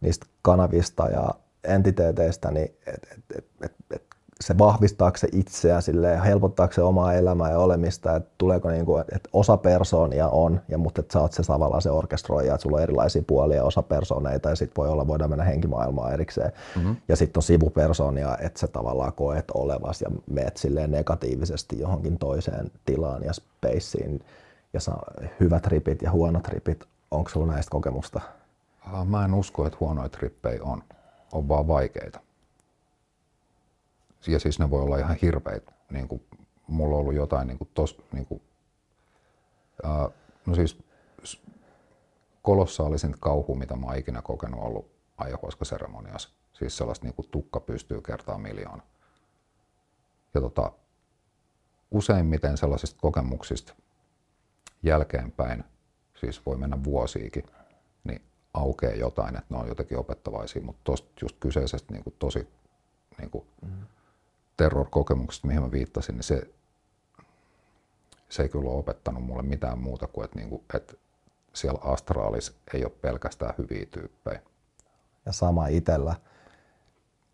niistä 0.00 0.26
kanavista 0.42 1.08
ja 1.08 1.28
entiteeteistä, 1.64 2.50
niin 2.50 2.76
et, 2.86 3.08
et, 3.12 3.24
et, 3.36 3.44
et, 3.62 3.74
et 3.90 4.11
se 4.40 4.58
vahvistaako 4.58 5.16
se 5.16 5.28
itseä, 5.32 5.80
silleen, 5.80 6.22
helpottaako 6.22 6.72
se 6.72 6.82
omaa 6.82 7.14
elämää 7.14 7.50
ja 7.50 7.58
olemista, 7.58 8.16
että 8.16 8.30
tuleeko 8.38 8.70
niin 8.70 8.86
kuin, 8.86 9.00
että 9.00 9.28
osa 9.32 9.56
persoonia 9.56 10.28
on, 10.28 10.60
ja, 10.68 10.78
mutta 10.78 11.00
että 11.00 11.12
sä 11.12 11.20
oot 11.20 11.32
se 11.32 11.42
tavallaan 11.42 11.82
se 11.82 11.90
orkestroija, 11.90 12.54
että 12.54 12.62
sulla 12.62 12.76
on 12.76 12.82
erilaisia 12.82 13.22
puolia, 13.26 13.64
osa 13.64 13.82
persooneita, 13.82 14.48
ja 14.48 14.56
sitten 14.56 14.76
voi 14.76 14.88
olla, 14.88 15.06
voidaan 15.06 15.30
mennä 15.30 15.44
henkimaailmaan 15.44 16.12
erikseen. 16.12 16.52
Mm-hmm. 16.76 16.96
Ja 17.08 17.16
sitten 17.16 17.38
on 17.38 17.42
sivupersoonia, 17.42 18.38
että 18.40 18.60
sä 18.60 18.66
tavallaan 18.66 19.12
koet 19.12 19.50
olevas 19.54 20.00
ja 20.00 20.10
meet 20.30 20.56
silleen 20.56 20.90
negatiivisesti 20.90 21.78
johonkin 21.78 22.18
toiseen 22.18 22.70
tilaan 22.84 23.22
ja 23.24 23.32
spaceen, 23.32 24.20
ja 24.72 24.80
saa 24.80 25.04
hyvät 25.40 25.66
ripit 25.66 26.02
ja 26.02 26.10
huonot 26.10 26.48
ripit. 26.48 26.84
Onko 27.10 27.30
sulla 27.30 27.52
näistä 27.52 27.70
kokemusta? 27.70 28.20
Mä 29.04 29.24
en 29.24 29.34
usko, 29.34 29.66
että 29.66 29.76
huonoja 29.80 30.08
trippejä 30.08 30.62
on. 30.62 30.82
On 31.32 31.48
vaan 31.48 31.68
vaikeita 31.68 32.20
ja 34.26 34.38
siis 34.38 34.58
ne 34.58 34.70
voi 34.70 34.82
olla 34.82 34.98
ihan 34.98 35.16
hirveitä. 35.22 35.72
Niin 35.90 36.08
kuin, 36.08 36.22
mulla 36.66 36.94
on 36.94 37.00
ollut 37.00 37.14
jotain 37.14 37.48
niin 37.48 37.58
kuin 37.58 37.70
tos, 37.74 38.02
niin 38.12 38.26
kuin, 38.26 38.42
ää, 39.82 40.10
no 40.46 40.54
siis 40.54 40.78
kolossaalisin 42.42 43.16
kauhu, 43.20 43.54
mitä 43.54 43.76
mä 43.76 43.86
oon 43.86 43.96
ikinä 43.96 44.22
kokenut, 44.22 44.60
ollut 44.60 44.90
ayahuasca-seremoniassa. 45.16 46.30
Siis 46.52 46.76
sellaista 46.76 47.06
niin 47.06 47.14
kuin 47.14 47.28
tukka 47.30 47.60
pystyy 47.60 48.00
kertaa 48.00 48.38
miljoona. 48.38 48.82
Ja 50.34 50.40
tota, 50.40 50.72
useimmiten 51.90 52.56
sellaisista 52.56 53.00
kokemuksista 53.00 53.74
jälkeenpäin, 54.82 55.64
siis 56.14 56.46
voi 56.46 56.56
mennä 56.56 56.84
vuosiikin, 56.84 57.46
niin 58.04 58.22
aukeaa 58.54 58.94
jotain, 58.94 59.36
että 59.36 59.54
ne 59.54 59.60
on 59.60 59.68
jotenkin 59.68 59.98
opettavaisia, 59.98 60.62
mutta 60.62 60.80
tuosta 60.84 61.08
just 61.22 61.36
kyseisestä 61.40 61.92
niin 61.92 62.04
kuin 62.04 62.16
tosi 62.18 62.48
niin 63.18 63.30
kuin, 63.30 63.44
mm 63.62 63.86
terror-kokemuksesta, 64.56 65.46
mihin 65.46 65.62
mä 65.62 65.70
viittasin, 65.70 66.14
niin 66.14 66.22
se, 66.22 66.42
se 68.28 68.42
ei 68.42 68.48
kyllä 68.48 68.70
ole 68.70 68.78
opettanut 68.78 69.24
mulle 69.24 69.42
mitään 69.42 69.78
muuta 69.78 70.06
kuin, 70.06 70.24
että, 70.24 70.38
niin 70.38 70.48
kuin, 70.48 70.62
että 70.74 70.94
siellä 71.52 71.80
astraalis 71.82 72.56
ei 72.74 72.84
ole 72.84 72.92
pelkästään 73.00 73.54
hyviä 73.58 73.86
tyyppejä. 73.90 74.40
Ja 75.26 75.32
sama 75.32 75.66
itsellä 75.66 76.14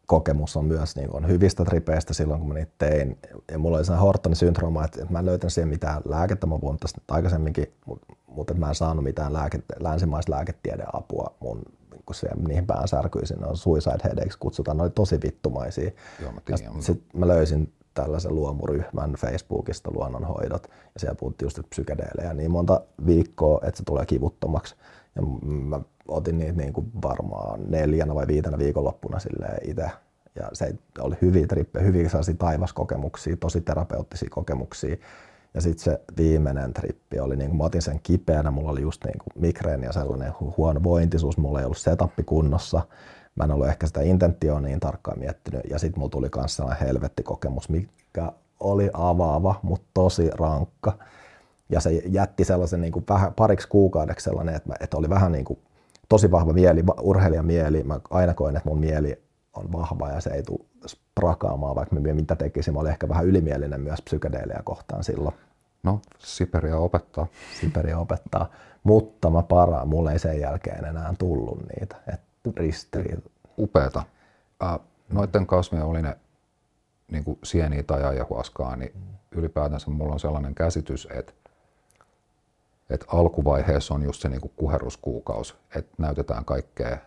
kokemus 0.06 0.56
on 0.56 0.64
myös 0.64 0.96
niin 0.96 1.10
on 1.12 1.28
hyvistä 1.28 1.64
tripeistä 1.64 2.14
silloin, 2.14 2.40
kun 2.40 2.48
mä 2.48 2.54
niitä 2.54 2.72
tein. 2.78 3.18
Ja 3.50 3.58
mulla 3.58 3.76
oli 3.76 3.84
sellainen 3.84 4.06
Hortonin 4.06 4.36
syndrooma, 4.36 4.84
että 4.84 5.06
mä 5.10 5.18
en 5.18 5.26
löytänyt 5.26 5.52
siihen 5.52 5.68
mitään 5.68 6.02
lääkettä. 6.04 6.46
Mä 6.46 6.58
puhun 6.58 6.78
tästä 6.78 7.00
aikaisemminkin, 7.08 7.74
mutta 8.26 8.54
mä 8.54 8.68
en 8.68 8.74
saanut 8.74 9.04
mitään 9.04 9.32
lääke, 9.32 9.62
länsimaista 9.80 10.32
lääketiedeapua 10.32 11.34
mun 11.40 11.62
kun 12.08 12.14
se 12.14 12.28
niihin 12.48 12.66
päänsärkyisiin, 12.66 13.40
ne 13.40 13.46
on 13.46 13.56
suicide 13.56 13.98
headaches 14.04 14.36
kutsutaan, 14.36 14.76
ne 14.76 14.82
oli 14.82 14.90
tosi 14.90 15.18
vittumaisia. 15.24 15.90
Joo, 16.22 16.32
mä 16.32 16.40
tiedän, 16.40 16.76
ja 16.76 16.82
sitten 16.82 17.20
mä 17.20 17.28
löysin 17.28 17.72
tällaisen 17.94 18.34
luomuryhmän 18.34 19.12
Facebookista 19.12 19.90
luonnonhoidot 19.94 20.66
ja 20.94 21.00
siellä 21.00 21.14
puhuttiin 21.14 21.46
just 21.46 21.58
psykedeelejä 21.70 22.34
niin 22.34 22.50
monta 22.50 22.80
viikkoa, 23.06 23.60
että 23.62 23.78
se 23.78 23.84
tulee 23.84 24.06
kivuttomaksi. 24.06 24.74
Ja 25.16 25.22
mä 25.42 25.80
otin 26.08 26.38
niitä 26.38 26.52
niin 26.52 26.72
kuin 26.72 26.90
varmaan 27.02 27.70
neljänä 27.70 28.14
vai 28.14 28.26
viitenä 28.26 28.58
viikonloppuna 28.58 29.18
itse. 29.62 29.90
Ja 30.34 30.48
se 30.52 30.74
oli 30.98 31.16
hyviä 31.22 31.46
trippejä, 31.46 31.84
hyviä 31.84 32.08
taivaskokemuksia, 32.38 33.36
tosi 33.36 33.60
terapeuttisia 33.60 34.28
kokemuksia. 34.30 34.96
Ja 35.58 35.62
sitten 35.62 35.84
se 35.84 36.00
viimeinen 36.16 36.74
trippi 36.74 37.20
oli, 37.20 37.36
niin 37.36 37.50
kuin 37.50 37.58
mä 37.58 37.64
otin 37.64 37.82
sen 37.82 38.00
kipeänä, 38.02 38.50
mulla 38.50 38.70
oli 38.70 38.80
just 38.80 39.04
niin 39.04 39.18
kuin 39.18 39.42
migreeni 39.42 39.86
ja 39.86 39.92
sellainen 39.92 40.32
huono 40.56 40.82
vointisuus, 40.82 41.38
mulla 41.38 41.58
ei 41.58 41.64
ollut 41.64 41.78
setappi 41.78 42.22
kunnossa. 42.22 42.82
Mä 43.34 43.44
en 43.44 43.50
ollut 43.50 43.66
ehkä 43.66 43.86
sitä 43.86 44.00
intentioa 44.00 44.60
niin 44.60 44.80
tarkkaan 44.80 45.18
miettinyt. 45.18 45.60
Ja 45.70 45.78
sitten 45.78 46.00
mulla 46.00 46.10
tuli 46.10 46.28
myös 46.36 46.56
sellainen 46.56 46.86
helvettikokemus, 46.86 47.68
mikä 47.68 48.32
oli 48.60 48.90
avaava, 48.92 49.60
mutta 49.62 49.86
tosi 49.94 50.30
rankka. 50.30 50.98
Ja 51.70 51.80
se 51.80 51.90
jätti 51.90 52.44
sellaisen 52.44 52.80
niin 52.80 52.92
kuin 52.92 53.04
vähän, 53.08 53.34
pariksi 53.34 53.68
kuukaudeksi 53.68 54.24
sellainen, 54.24 54.54
että, 54.54 54.68
mä, 54.68 54.74
että 54.80 54.96
oli 54.96 55.08
vähän 55.08 55.32
niin 55.32 55.44
kuin 55.44 55.58
tosi 56.08 56.30
vahva 56.30 56.52
mieli, 56.52 56.84
urheilijamieli. 57.00 57.82
Mä 57.82 58.00
aina 58.10 58.34
koin, 58.34 58.56
että 58.56 58.68
mun 58.68 58.78
mieli 58.78 59.22
on 59.56 59.72
vahva 59.72 60.08
ja 60.08 60.20
se 60.20 60.30
ei 60.30 60.42
tule 60.42 60.60
sprakaamaan, 60.86 61.76
vaikka 61.76 61.96
me 61.96 62.14
mitä 62.14 62.36
tekisin. 62.36 62.74
Mä 62.74 62.80
olin 62.80 62.92
ehkä 62.92 63.08
vähän 63.08 63.26
ylimielinen 63.26 63.80
myös 63.80 64.02
psykedeelejä 64.02 64.60
kohtaan 64.64 65.04
silloin. 65.04 65.34
No, 65.82 66.00
Siperia 66.18 66.78
opettaa. 66.78 67.26
Siperia 67.60 67.98
opettaa, 67.98 68.50
mutta 68.82 69.30
mä 69.30 69.42
paraan, 69.42 69.88
mulle 69.88 70.12
ei 70.12 70.18
sen 70.18 70.40
jälkeen 70.40 70.84
enää 70.84 71.14
tullut 71.18 71.58
niitä. 71.68 71.96
Et 72.12 72.20
ristiriita. 72.56 73.30
Upeeta. 73.58 74.02
Äh, 74.62 74.78
noiden 75.08 75.46
kasvien 75.46 75.82
oli 75.82 76.02
ne 76.02 76.16
niin 77.10 77.24
kuin 77.24 77.38
sieniä 77.44 77.82
tai 77.82 78.04
ajahuaskaa, 78.04 78.76
niin 78.76 78.92
ylipäätänsä 79.30 79.90
mulla 79.90 80.12
on 80.12 80.20
sellainen 80.20 80.54
käsitys, 80.54 81.08
että 81.10 81.32
että 82.90 83.06
alkuvaiheessa 83.08 83.94
on 83.94 84.02
just 84.02 84.22
se 84.22 84.28
niin 84.28 84.40
kuin 84.40 84.52
kuheruskuukausi, 84.56 85.54
että 85.74 85.94
näytetään 85.98 86.44
kaikkea 86.44 86.98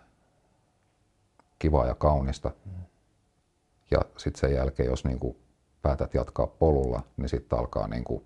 kivaa 1.59 1.87
ja 1.87 1.95
kaunista. 1.95 2.51
Ja 3.91 3.99
sitten 4.17 4.39
sen 4.39 4.53
jälkeen, 4.53 4.89
jos 4.89 5.05
niin 5.05 5.19
kuin 5.19 5.37
päätät 5.81 6.13
jatkaa 6.13 6.47
polulla, 6.47 7.03
niin 7.17 7.29
sitten 7.29 7.59
alkaa 7.59 7.87
niin 7.87 8.03
kuin, 8.03 8.23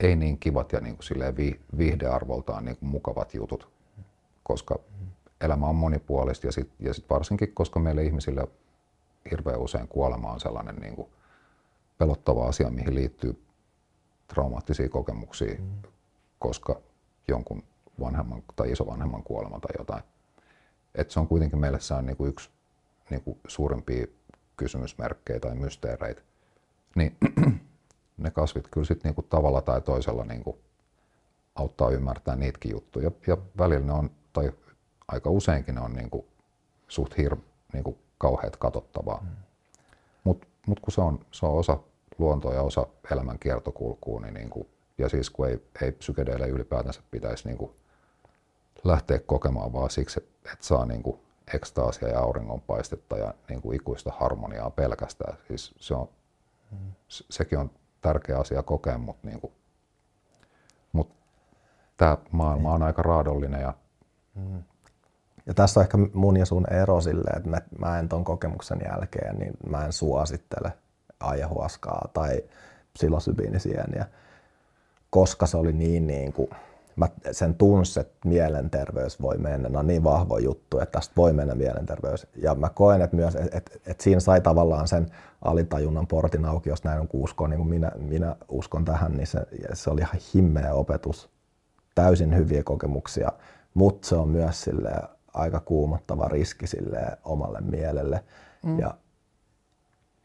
ei 0.00 0.16
niin 0.16 0.38
kivat 0.38 0.72
ja 0.72 0.80
niin 0.80 0.96
kuin 0.96 1.04
silleen 1.04 1.36
viihdearvoltaan 1.78 2.64
niin 2.64 2.76
kuin 2.76 2.88
mukavat 2.88 3.34
jutut, 3.34 3.68
koska 4.42 4.78
elämä 5.40 5.66
on 5.66 5.74
monipuolista 5.76 6.46
ja 6.46 6.52
sitten 6.52 6.86
ja 6.86 6.94
sit 6.94 7.10
varsinkin, 7.10 7.54
koska 7.54 7.80
meille 7.80 8.02
ihmisille 8.02 8.48
hirveän 9.30 9.60
usein 9.60 9.88
kuolema 9.88 10.32
on 10.32 10.40
sellainen 10.40 10.76
niin 10.76 10.96
kuin 10.96 11.08
pelottava 11.98 12.48
asia, 12.48 12.70
mihin 12.70 12.94
liittyy 12.94 13.42
traumaattisia 14.28 14.88
kokemuksia, 14.88 15.54
mm. 15.58 15.82
koska 16.38 16.80
jonkun 17.28 17.62
vanhemman 18.00 18.42
tai 18.56 18.72
isovanhemman 18.72 19.22
kuolema 19.22 19.60
tai 19.60 19.70
jotain. 19.78 20.02
Et 20.94 21.10
se 21.10 21.20
on 21.20 21.28
kuitenkin 21.28 21.58
meille 21.58 21.80
se 21.80 21.94
on 21.94 22.06
niin 22.06 22.16
kuin 22.16 22.28
yksi 22.28 22.50
niin 23.10 23.22
kuin 23.22 23.38
suurimpia 23.46 24.06
kysymysmerkkejä 24.56 25.40
tai 25.40 25.54
mysteereitä, 25.54 26.22
niin 26.94 27.16
ne 28.20 28.30
kasvit 28.30 28.68
kyllä 28.70 28.86
sitten 28.86 29.08
niinku 29.08 29.22
tavalla 29.22 29.60
tai 29.60 29.80
toisella 29.80 30.24
niinku 30.24 30.58
auttaa 31.54 31.90
ymmärtää 31.90 32.36
niitäkin 32.36 32.72
juttuja. 32.72 33.10
Ja, 33.26 33.36
välillä 33.58 33.86
ne 33.86 33.92
on, 33.92 34.10
tai 34.32 34.52
aika 35.08 35.30
useinkin 35.30 35.74
ne 35.74 35.80
on 35.80 35.92
niinku 35.92 36.26
suht 36.88 37.18
hir, 37.18 37.36
niinku 37.72 37.98
kauheat 38.18 38.56
katsottavaa. 38.56 39.20
Mm. 39.22 39.28
Mutta 40.24 40.46
mut 40.66 40.80
kun 40.80 40.92
se 40.92 41.00
on, 41.00 41.20
se 41.30 41.46
on 41.46 41.58
osa 41.58 41.78
luontoa 42.18 42.54
ja 42.54 42.62
osa 42.62 42.86
elämän 43.12 43.38
kiertokulkua, 43.38 44.20
niin 44.20 44.34
niinku, 44.34 44.66
ja 44.98 45.08
siis 45.08 45.30
kun 45.30 45.48
ei, 45.48 45.58
ei 45.82 45.92
psykedeille 45.92 46.48
ylipäätänsä 46.48 47.02
pitäisi 47.10 47.48
niinku 47.48 47.74
lähteä 48.84 49.18
kokemaan 49.18 49.72
vaan 49.72 49.90
siksi, 49.90 50.20
että 50.20 50.66
saa 50.66 50.86
niinku 50.86 51.20
ekstaasia 51.54 52.08
ja 52.08 52.20
auringonpaistetta 52.20 53.16
ja 53.16 53.34
niin 53.48 53.62
kuin 53.62 53.76
ikuista 53.76 54.12
harmoniaa 54.18 54.70
pelkästään. 54.70 55.38
Siis 55.48 55.74
se 55.80 55.94
on, 55.94 56.08
mm. 56.70 56.92
sekin 57.08 57.58
on 57.58 57.70
tärkeä 58.00 58.38
asia 58.38 58.62
kokea, 58.62 58.98
mutta, 58.98 59.28
niin 59.28 59.40
kuin, 59.40 59.52
mutta 60.92 61.14
tämä 61.96 62.18
maailma 62.30 62.72
on 62.72 62.82
aika 62.82 63.02
raadollinen. 63.02 63.60
Ja, 63.60 63.74
mm. 64.34 64.62
ja 65.46 65.54
tässä 65.54 65.80
on 65.80 65.84
ehkä 65.84 65.98
mun 66.14 66.36
ja 66.36 66.46
sun 66.46 66.72
ero 66.72 67.00
silleen, 67.00 67.36
että 67.36 67.62
mä, 67.78 67.98
en 67.98 68.08
ton 68.08 68.24
kokemuksen 68.24 68.80
jälkeen, 68.84 69.38
niin 69.38 69.52
mä 69.68 69.84
en 69.84 69.92
suosittele 69.92 70.72
ayahuaskaa 71.20 72.08
tai 72.12 72.42
psilosybiinisieniä, 72.92 74.06
koska 75.10 75.46
se 75.46 75.56
oli 75.56 75.72
niin, 75.72 76.06
niin 76.06 76.32
kuin, 76.32 76.50
mä 77.00 77.08
sen 77.32 77.54
tunsin, 77.54 78.00
että 78.00 78.28
mielenterveys 78.28 79.22
voi 79.22 79.38
mennä. 79.38 79.68
Ne 79.68 79.78
on 79.78 79.86
niin 79.86 80.04
vahvo 80.04 80.38
juttu, 80.38 80.78
että 80.78 80.92
tästä 80.92 81.14
voi 81.16 81.32
mennä 81.32 81.54
mielenterveys. 81.54 82.26
Ja 82.36 82.54
mä 82.54 82.68
koen, 82.68 83.02
että 83.02 83.16
myös, 83.16 83.34
että, 83.34 83.58
että, 83.58 83.70
että 83.86 84.02
siinä 84.04 84.20
sai 84.20 84.40
tavallaan 84.40 84.88
sen 84.88 85.06
alitajunnan 85.42 86.06
portin 86.06 86.44
auki, 86.44 86.68
jos 86.68 86.84
näin 86.84 87.00
on 87.00 87.08
uskoa, 87.12 87.48
niin 87.48 87.58
kuin 87.58 87.68
minä, 87.68 87.92
minä 87.96 88.36
uskon 88.48 88.84
tähän, 88.84 89.12
niin 89.12 89.26
se, 89.26 89.46
se 89.72 89.90
oli 89.90 90.00
ihan 90.00 90.20
himmeä 90.34 90.74
opetus. 90.74 91.30
Täysin 91.94 92.36
hyviä 92.36 92.62
kokemuksia, 92.62 93.32
mutta 93.74 94.08
se 94.08 94.16
on 94.16 94.28
myös 94.28 94.62
sille 94.62 94.90
aika 95.34 95.60
kuumottava 95.60 96.28
riski 96.28 96.66
sille 96.66 97.18
omalle 97.24 97.60
mielelle. 97.60 98.24
Mm. 98.64 98.78
Ja 98.78 98.94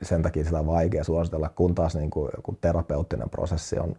sen 0.02 0.22
takia 0.22 0.44
sitä 0.44 0.60
on 0.60 0.68
vaikea 0.68 1.04
suositella, 1.04 1.50
kun 1.50 1.76
taas 1.76 1.96
niin 1.96 2.10
kuin 2.10 2.32
joku 2.36 2.58
terapeuttinen 2.62 3.30
prosessi 3.30 3.80
on, 3.80 3.96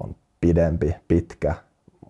on 0.00 0.16
pidempi, 0.40 0.94
pitkä, 1.08 1.54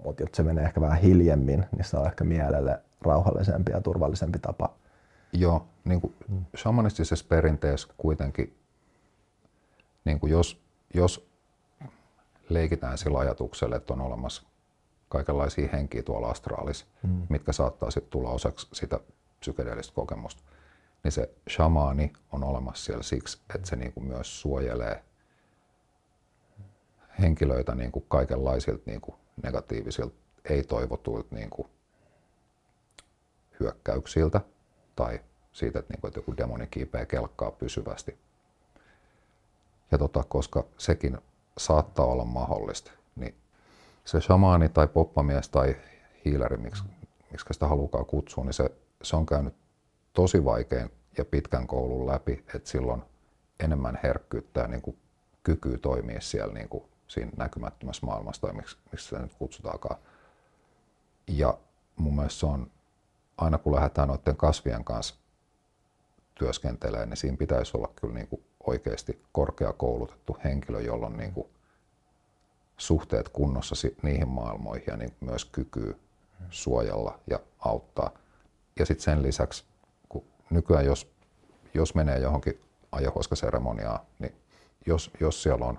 mutta 0.04 0.22
jos 0.22 0.30
se 0.34 0.42
menee 0.42 0.64
ehkä 0.64 0.80
vähän 0.80 1.00
hiljemmin, 1.00 1.66
niin 1.76 1.84
se 1.84 1.96
on 1.96 2.06
ehkä 2.06 2.24
mielelle 2.24 2.82
rauhallisempi 3.00 3.72
ja 3.72 3.80
turvallisempi 3.80 4.38
tapa. 4.38 4.74
Joo, 5.32 5.66
niin 5.84 6.00
kuin 6.00 6.14
mm. 6.28 6.44
shamanistisessa 6.56 7.24
perinteessä 7.28 7.88
kuitenkin, 7.96 8.58
niin 10.04 10.20
kuin 10.20 10.32
jos, 10.32 10.62
jos 10.94 11.30
leikitään 12.48 12.98
sillä 12.98 13.18
ajatuksella, 13.18 13.76
että 13.76 13.92
on 13.92 14.00
olemassa 14.00 14.42
kaikenlaisia 15.08 15.68
henkiä 15.72 16.02
tuolla 16.02 16.28
astraalissa, 16.28 16.86
mm. 17.02 17.26
mitkä 17.28 17.52
saattaa 17.52 17.90
sitten 17.90 18.10
tulla 18.10 18.30
osaksi 18.30 18.68
sitä 18.72 19.00
psykedeellistä 19.40 19.94
kokemusta, 19.94 20.42
niin 21.04 21.12
se 21.12 21.30
shamaani 21.50 22.12
on 22.32 22.44
olemassa 22.44 22.84
siellä 22.84 23.02
siksi, 23.02 23.38
että 23.54 23.68
se 23.68 23.76
niin 23.76 23.92
kuin 23.92 24.06
myös 24.06 24.40
suojelee 24.40 25.04
henkilöitä 27.20 27.74
niin 27.74 27.92
kuin 27.92 28.04
kaikenlaisilta 28.08 28.82
niin 28.86 29.00
kuin 29.00 29.16
negatiivisilta, 29.42 30.14
ei-toivotuilta 30.44 31.34
niin 31.34 31.50
kuin 31.50 31.68
hyökkäyksiltä 33.60 34.40
tai 34.96 35.20
siitä, 35.52 35.78
että, 35.78 35.92
niin 35.92 36.00
kuin, 36.00 36.08
että 36.08 36.18
joku 36.18 36.36
demoni 36.36 36.66
kiipeä 36.66 37.06
kelkkaa 37.06 37.50
pysyvästi. 37.50 38.18
Ja 39.90 39.98
tota, 39.98 40.24
koska 40.28 40.64
sekin 40.78 41.18
saattaa 41.58 42.06
olla 42.06 42.24
mahdollista, 42.24 42.92
niin 43.16 43.34
se 44.04 44.20
shamaani 44.20 44.68
tai 44.68 44.86
poppamies 44.86 45.48
tai 45.48 45.76
hiileri, 46.24 46.56
miksi, 46.56 46.84
miksi 47.30 47.46
sitä 47.50 47.66
halukaan 47.66 48.06
kutsua, 48.06 48.44
niin 48.44 48.54
se, 48.54 48.70
se 49.02 49.16
on 49.16 49.26
käynyt 49.26 49.54
tosi 50.12 50.44
vaikean 50.44 50.90
ja 51.18 51.24
pitkän 51.24 51.66
koulun 51.66 52.06
läpi, 52.06 52.44
että 52.54 52.68
silloin 52.70 53.02
enemmän 53.60 53.98
herkkyyttä 54.02 54.60
ja 54.60 54.68
niin 54.68 54.82
kuin 54.82 54.98
kykyä 55.42 55.78
toimia 55.78 56.20
siellä 56.20 56.54
niin 56.54 56.68
kuin 56.68 56.84
siinä 57.08 57.30
näkymättömässä 57.36 58.06
maailmassa 58.06 58.42
tai 58.42 58.52
miksi, 58.52 58.76
miksi 58.92 59.18
nyt 59.18 59.34
kutsutaankaan. 59.34 59.96
Ja 61.28 61.58
mun 61.96 62.16
mielestä 62.16 62.40
se 62.40 62.46
on, 62.46 62.70
aina 63.38 63.58
kun 63.58 63.74
lähdetään 63.74 64.08
noiden 64.08 64.36
kasvien 64.36 64.84
kanssa 64.84 65.14
työskentelemään, 66.34 67.08
niin 67.08 67.16
siinä 67.16 67.36
pitäisi 67.36 67.76
olla 67.76 67.92
kyllä 67.96 68.14
niin 68.14 68.28
kuin 68.28 68.42
oikeasti 68.66 69.22
korkeakoulutettu 69.32 70.36
henkilö, 70.44 70.80
jolla 70.80 71.06
on 71.06 71.16
niin 71.16 71.32
kuin 71.32 71.48
suhteet 72.76 73.28
kunnossa 73.28 73.74
niihin 74.02 74.28
maailmoihin 74.28 74.84
ja 74.86 74.96
niin 74.96 75.16
myös 75.20 75.44
kykyy 75.44 76.00
suojella 76.50 77.18
ja 77.26 77.40
auttaa. 77.58 78.10
Ja 78.78 78.86
sitten 78.86 79.04
sen 79.04 79.22
lisäksi, 79.22 79.64
kun 80.08 80.24
nykyään 80.50 80.86
jos, 80.86 81.10
jos 81.74 81.94
menee 81.94 82.18
johonkin 82.18 82.60
ajohuoskaseremoniaan, 82.92 84.00
niin 84.18 84.34
jos, 84.86 85.10
jos 85.20 85.42
siellä 85.42 85.66
on 85.66 85.78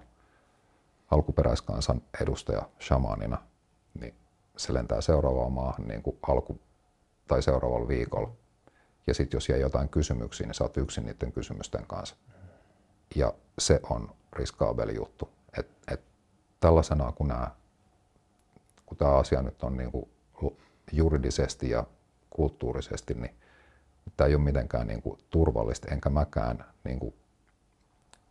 alkuperäiskansan 1.11 2.01
edustaja 2.21 2.69
shamanina, 2.81 3.37
niin 3.99 4.15
se 4.57 4.73
lentää 4.73 5.01
seuraavaan 5.01 5.51
maahan 5.51 5.87
niin 5.87 6.03
kuin 6.03 6.19
alku- 6.27 6.61
tai 7.27 7.41
seuraavalla 7.41 7.87
viikolla. 7.87 8.31
Ja 9.07 9.13
sitten 9.13 9.37
jos 9.37 9.49
jää 9.49 9.57
jotain 9.57 9.89
kysymyksiä, 9.89 10.47
niin 10.47 10.53
sä 10.53 10.63
oot 10.63 10.77
yksin 10.77 11.05
niiden 11.05 11.31
kysymysten 11.31 11.87
kanssa. 11.87 12.15
Ja 13.15 13.33
se 13.59 13.79
on 13.89 14.15
riskaabeli 14.33 14.95
juttu. 14.95 15.29
Et, 15.59 15.67
et 15.91 16.01
tällaisena 16.59 17.11
kun, 17.11 17.27
nämä, 17.27 17.51
kun 18.85 18.97
tämä 18.97 19.11
asia 19.11 19.41
nyt 19.41 19.63
on 19.63 19.77
niin 19.77 19.91
kuin 19.91 20.09
juridisesti 20.91 21.69
ja 21.69 21.83
kulttuurisesti, 22.29 23.13
niin 23.13 23.35
tämä 24.17 24.27
ei 24.27 24.35
ole 24.35 24.43
mitenkään 24.43 24.87
niin 24.87 25.01
kuin 25.01 25.19
turvallista, 25.29 25.87
enkä 25.91 26.09
mäkään, 26.09 26.65
niin 26.83 26.99
kuin, 26.99 27.13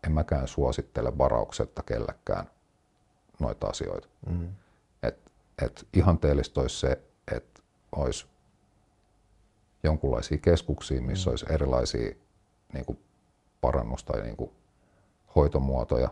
en 0.06 0.12
mäkään 0.12 0.48
suosittele 0.48 1.18
varauksetta 1.18 1.82
kellekään 1.82 2.50
noita 3.38 3.66
asioita. 3.66 4.08
Mm. 4.30 4.48
Et, 5.02 5.18
et 5.62 5.86
ihanteellista 5.92 6.60
olisi 6.60 6.80
se, 6.80 7.02
että 7.32 7.62
olisi 7.96 8.26
jonkunlaisia 9.82 10.38
keskuksia, 10.38 11.02
missä 11.02 11.30
mm. 11.30 11.32
olisi 11.32 11.46
erilaisia 11.50 12.14
niin 12.72 12.84
kuin 12.84 12.98
parannusta 13.60 14.16
ja 14.16 14.22
niin 14.22 14.36
kuin 14.36 14.50
hoitomuotoja. 15.36 16.08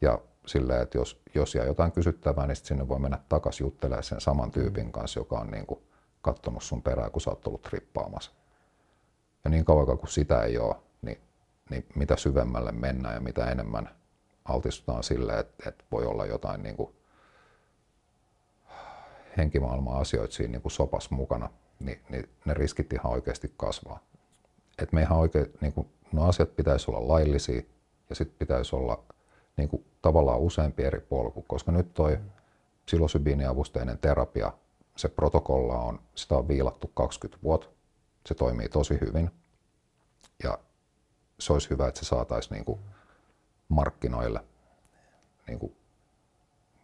Ja 0.00 0.18
silleen, 0.46 0.82
että 0.82 0.98
jos, 0.98 1.20
jos 1.34 1.54
jää 1.54 1.66
jotain 1.66 1.92
kysyttävää, 1.92 2.46
niin 2.46 2.56
sinne 2.56 2.88
voi 2.88 2.98
mennä 2.98 3.18
takaisin 3.28 3.64
juttelemaan 3.64 4.02
sen 4.02 4.20
saman 4.20 4.50
tyypin 4.50 4.84
mm. 4.86 4.92
kanssa, 4.92 5.20
joka 5.20 5.38
on 5.38 5.50
niin 5.50 5.66
kuin 5.66 5.80
kattonut 6.22 6.62
sun 6.62 6.82
perään, 6.82 7.10
kun 7.10 7.20
sä 7.20 7.30
oot 7.30 7.46
ollut 7.46 7.62
trippaamassa. 7.62 8.32
Ja 9.44 9.50
niin 9.50 9.64
kauan 9.64 9.98
kuin 9.98 10.10
sitä 10.10 10.42
ei 10.42 10.58
ole, 10.58 10.76
niin, 11.02 11.18
niin 11.70 11.86
mitä 11.94 12.16
syvemmälle 12.16 12.72
mennään 12.72 13.14
ja 13.14 13.20
mitä 13.20 13.50
enemmän 13.50 13.97
altistutaan 14.48 15.02
sille, 15.02 15.38
että, 15.38 15.68
että 15.68 15.84
voi 15.92 16.06
olla 16.06 16.26
jotain 16.26 16.62
niin 16.62 16.76
kuin 16.76 16.90
henkimaailman 19.36 20.00
asioita 20.00 20.34
siinä 20.34 20.52
niin 20.52 20.62
kuin 20.62 20.72
sopas 20.72 21.10
mukana, 21.10 21.50
niin, 21.80 22.00
niin 22.08 22.28
ne 22.44 22.54
riskit 22.54 22.92
ihan 22.92 23.12
oikeasti 23.12 23.54
kasvaa. 23.56 24.00
Et 24.82 24.92
me 24.92 25.02
ihan 25.02 25.18
oikein, 25.18 25.46
niin 25.60 25.72
kuin, 25.72 25.88
no 26.12 26.28
asiat 26.28 26.56
pitäisi 26.56 26.90
olla 26.90 27.08
laillisia 27.08 27.62
ja 28.08 28.14
sitten 28.14 28.38
pitäisi 28.38 28.76
olla 28.76 29.02
niin 29.56 29.68
kuin, 29.68 29.84
tavallaan 30.02 30.38
useampi 30.38 30.82
eri 30.84 31.00
polku, 31.00 31.42
koska 31.42 31.72
nyt 31.72 31.94
toi 31.94 32.18
psilosybiiniavusteinen 32.86 33.98
terapia, 33.98 34.52
se 34.96 35.08
protokolla 35.08 35.78
on, 35.78 36.00
sitä 36.14 36.34
on 36.34 36.48
viilattu 36.48 36.90
20 36.94 37.42
vuotta, 37.42 37.68
se 38.26 38.34
toimii 38.34 38.68
tosi 38.68 38.98
hyvin 39.00 39.30
ja 40.42 40.58
se 41.38 41.52
olisi 41.52 41.70
hyvä, 41.70 41.88
että 41.88 42.00
se 42.00 42.06
saataisiin 42.06 42.54
niin 42.54 42.64
kuin, 42.64 42.80
markkinoille, 43.68 44.40
niin, 45.48 45.58
kuin, 45.58 45.76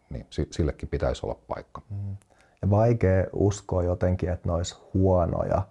niin 0.09 0.27
sillekin 0.29 0.89
pitäisi 0.89 1.25
olla 1.25 1.39
paikka. 1.47 1.81
Mm. 1.89 2.17
Ja 2.61 2.69
vaikea 2.69 3.25
uskoa 3.33 3.83
jotenkin, 3.83 4.29
että 4.29 4.49
ne 4.49 4.53
olisi 4.53 4.75
huonoja 4.93 5.61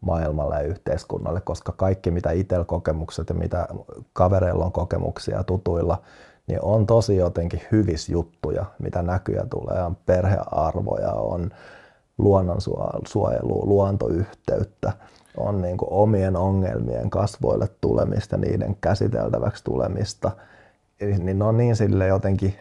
maailmalle 0.00 0.54
ja 0.54 0.62
yhteiskunnalle, 0.62 1.40
koska 1.40 1.72
kaikki 1.72 2.10
mitä 2.10 2.30
itsellä 2.30 2.64
kokemukset 2.64 3.28
ja 3.28 3.34
mitä 3.34 3.68
kavereilla 4.12 4.64
on 4.64 4.72
kokemuksia 4.72 5.44
tutuilla, 5.44 6.02
niin 6.46 6.62
on 6.62 6.86
tosi 6.86 7.16
jotenkin 7.16 7.62
hyvis 7.72 8.08
juttuja, 8.08 8.64
mitä 8.78 9.02
näkyjä 9.02 9.46
tulee. 9.50 9.82
On 9.82 9.96
perhearvoja, 9.96 11.12
on 11.12 11.50
luonnonsuojelua, 12.18 13.66
luontoyhteyttä, 13.66 14.92
on 15.36 15.62
niin 15.62 15.76
kuin 15.76 15.92
omien 15.92 16.36
ongelmien 16.36 17.10
kasvoille 17.10 17.68
tulemista, 17.80 18.36
niiden 18.36 18.76
käsiteltäväksi 18.80 19.64
tulemista. 19.64 20.30
Niin 21.00 21.38
ne 21.38 21.44
on 21.44 21.56
niin 21.56 21.76
sille 21.76 22.06
jotenkin, 22.06 22.54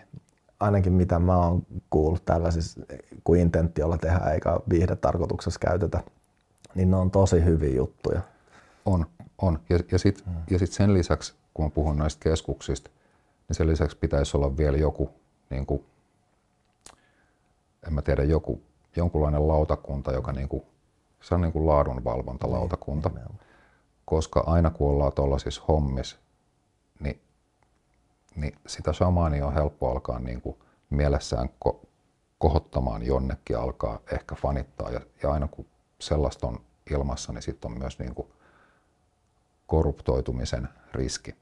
ainakin 0.60 0.93
mitä 0.93 1.20
mä 1.20 1.38
oon 1.38 1.66
kuullut 1.89 2.26
tällaisissa, 2.26 2.82
kun 3.24 3.38
intentiolla 3.38 3.97
tehdään 3.97 4.34
eikä 4.34 4.60
viihdetarkoituksessa 4.70 5.60
käytetä, 5.60 6.03
niin 6.76 6.91
ne 6.91 6.97
on 6.97 7.12
tosi 7.12 7.45
hyviä 7.45 7.76
juttuja. 7.76 8.22
On, 8.86 9.05
on. 9.41 9.60
Ja, 9.70 9.80
ja 9.91 9.99
sitten 9.99 10.26
hmm. 10.26 10.58
sit 10.58 10.72
sen 10.72 10.93
lisäksi, 10.93 11.34
kun 11.53 11.66
mä 11.66 11.70
puhun 11.70 11.97
näistä 11.97 12.24
keskuksista, 12.24 12.89
niin 13.47 13.55
sen 13.55 13.68
lisäksi 13.68 13.97
pitäisi 13.97 14.38
olla 14.38 14.58
vielä 14.58 14.78
joku, 14.78 15.10
niin 15.49 15.66
kuin, 15.66 15.84
en 17.88 17.93
mä 17.93 18.01
tiedä, 18.01 18.24
joku, 18.24 18.62
jonkunlainen 18.98 19.48
lautakunta, 19.48 20.12
joka 20.12 20.32
niin 20.32 20.50
kuin 20.50 20.64
se 21.22 21.36
on 21.36 21.41
niin 21.41 21.54
kuin 21.54 21.68
laadunvalvontalautakunta. 21.68 23.10
Niin, 23.10 23.39
koska 24.06 24.43
aina 24.45 24.70
kun 24.70 24.89
ollaan 24.89 25.14
tuollaisissa 25.14 25.64
hommissa, 25.68 26.18
niin, 27.00 27.22
niin 28.36 28.56
sitä 28.68 28.93
shamaania 28.93 29.48
on 29.48 29.54
helppo 29.54 29.91
alkaa 29.91 30.20
niin 30.20 30.41
kuin 30.41 30.58
mielessään 30.89 31.50
ko- 31.68 31.86
kohottamaan 32.38 33.04
jonnekin 33.04 33.58
alkaa 33.58 34.00
ehkä 34.12 34.36
fanittaa. 34.36 34.89
Ja, 34.91 35.02
ja 35.24 35.32
aina 35.32 35.48
kun 35.48 35.66
sellaista 36.00 36.48
on 36.48 36.60
ilmassa, 36.91 37.34
niin 37.34 37.41
sitten 37.41 37.72
on 37.72 37.78
myös 37.78 38.00
niin 38.00 38.16
kuin 38.16 38.28
korruptoitumisen 39.68 40.70
riski. 40.93 41.36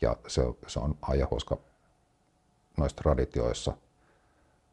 Ja 0.00 0.16
se, 0.26 0.42
se 0.66 0.80
on 0.80 0.94
ajahuoska 1.02 1.58
noissa 2.76 2.96
traditioissa, 2.96 3.72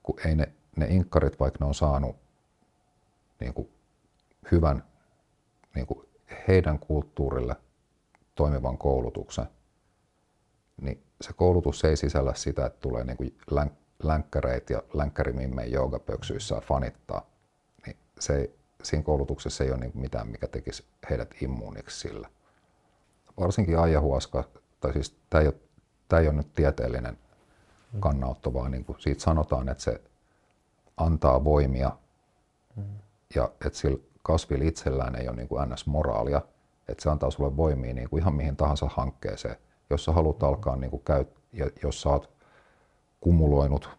kun 0.04 0.16
ei 0.26 0.36
ne, 0.36 0.54
ne 0.78 0.86
inkkarit, 0.90 1.40
vaikka 1.40 1.58
ne 1.62 1.68
on 1.68 1.76
saanut 1.76 2.16
niin 3.40 3.54
kuin 3.54 3.70
hyvän 4.52 4.84
niin 5.76 5.88
kuin 5.88 6.08
heidän 6.48 6.80
kulttuurille 6.80 7.56
toimivan 8.36 8.78
koulutuksen, 8.78 9.46
niin 10.82 11.04
se 11.22 11.34
koulutus 11.34 11.84
ei 11.84 11.98
sisällä 11.98 12.34
sitä, 12.34 12.66
että 12.66 12.80
tulee 12.80 13.04
niin 13.04 13.18
kuin 13.18 13.38
länkkäreitä 14.04 14.74
ja 14.74 14.84
länkkärimimmeen 14.94 15.72
joogapöksyissään 15.72 16.62
fanittaa, 16.62 17.26
niin 17.86 17.98
se 18.20 18.52
siinä 18.84 19.04
koulutuksessa 19.04 19.64
ei 19.64 19.72
ole 19.72 19.80
niin 19.80 19.92
mitään, 19.96 20.28
mikä 20.28 20.48
tekisi 20.48 20.86
heidät 21.10 21.36
immuuniksi 21.42 22.00
sillä. 22.00 22.30
Varsinkin 23.40 23.80
ayahuasca, 23.80 24.44
tai 24.80 24.94
siis 24.94 25.18
tämä 25.30 25.42
ei 25.42 25.48
ole, 25.48 25.56
tämä 26.08 26.20
ei 26.20 26.28
ole 26.28 26.36
nyt 26.36 26.54
tieteellinen 26.54 27.18
kannanotto, 28.00 28.54
vaan 28.54 28.72
niin 28.72 28.86
kuin 28.86 29.02
siitä 29.02 29.22
sanotaan, 29.22 29.70
että 29.70 29.84
se 29.84 30.02
antaa 30.98 31.44
voimia. 31.44 31.92
Ja 33.36 33.52
että 33.66 33.80
sillä 33.80 33.98
kasvilla 34.24 34.66
itsellään 34.66 35.16
ei 35.16 35.28
ole 35.28 35.36
niin 35.36 35.48
kuin 35.48 35.70
ns-moraalia, 35.70 36.42
että 36.88 37.04
se 37.04 37.10
antaa 37.10 37.32
sulle 37.32 37.58
voimia 37.58 37.94
niin 37.94 38.10
kuin 38.10 38.22
ihan 38.22 38.36
mihin 38.36 38.56
tahansa 38.56 38.90
hankkeeseen. 38.96 39.56
Jos 39.90 40.06
sä 40.06 40.12
haluat 40.12 40.44
alkaa 40.44 40.76
niin 40.76 40.92
kuin 40.92 41.04
käy, 41.04 41.26
ja 41.54 41.70
jos 41.84 42.02
sä 42.02 42.10
oot 42.10 42.30
kumuloinut 43.22 43.90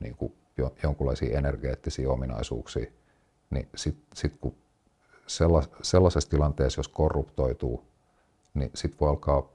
niin 0.00 0.16
kuin 0.16 0.36
jo, 0.56 0.74
jonkinlaisia 0.82 1.38
energeettisiä 1.38 2.10
ominaisuuksia, 2.10 2.90
niin 3.50 3.68
sitten 3.76 4.06
sit 4.14 4.36
kun 4.40 4.54
sellas, 5.26 5.70
sellaisessa 5.82 6.30
tilanteessa, 6.30 6.78
jos 6.78 6.88
korruptoituu, 6.88 7.84
niin 8.54 8.70
sitten 8.74 9.00
voi 9.00 9.08
alkaa 9.08 9.48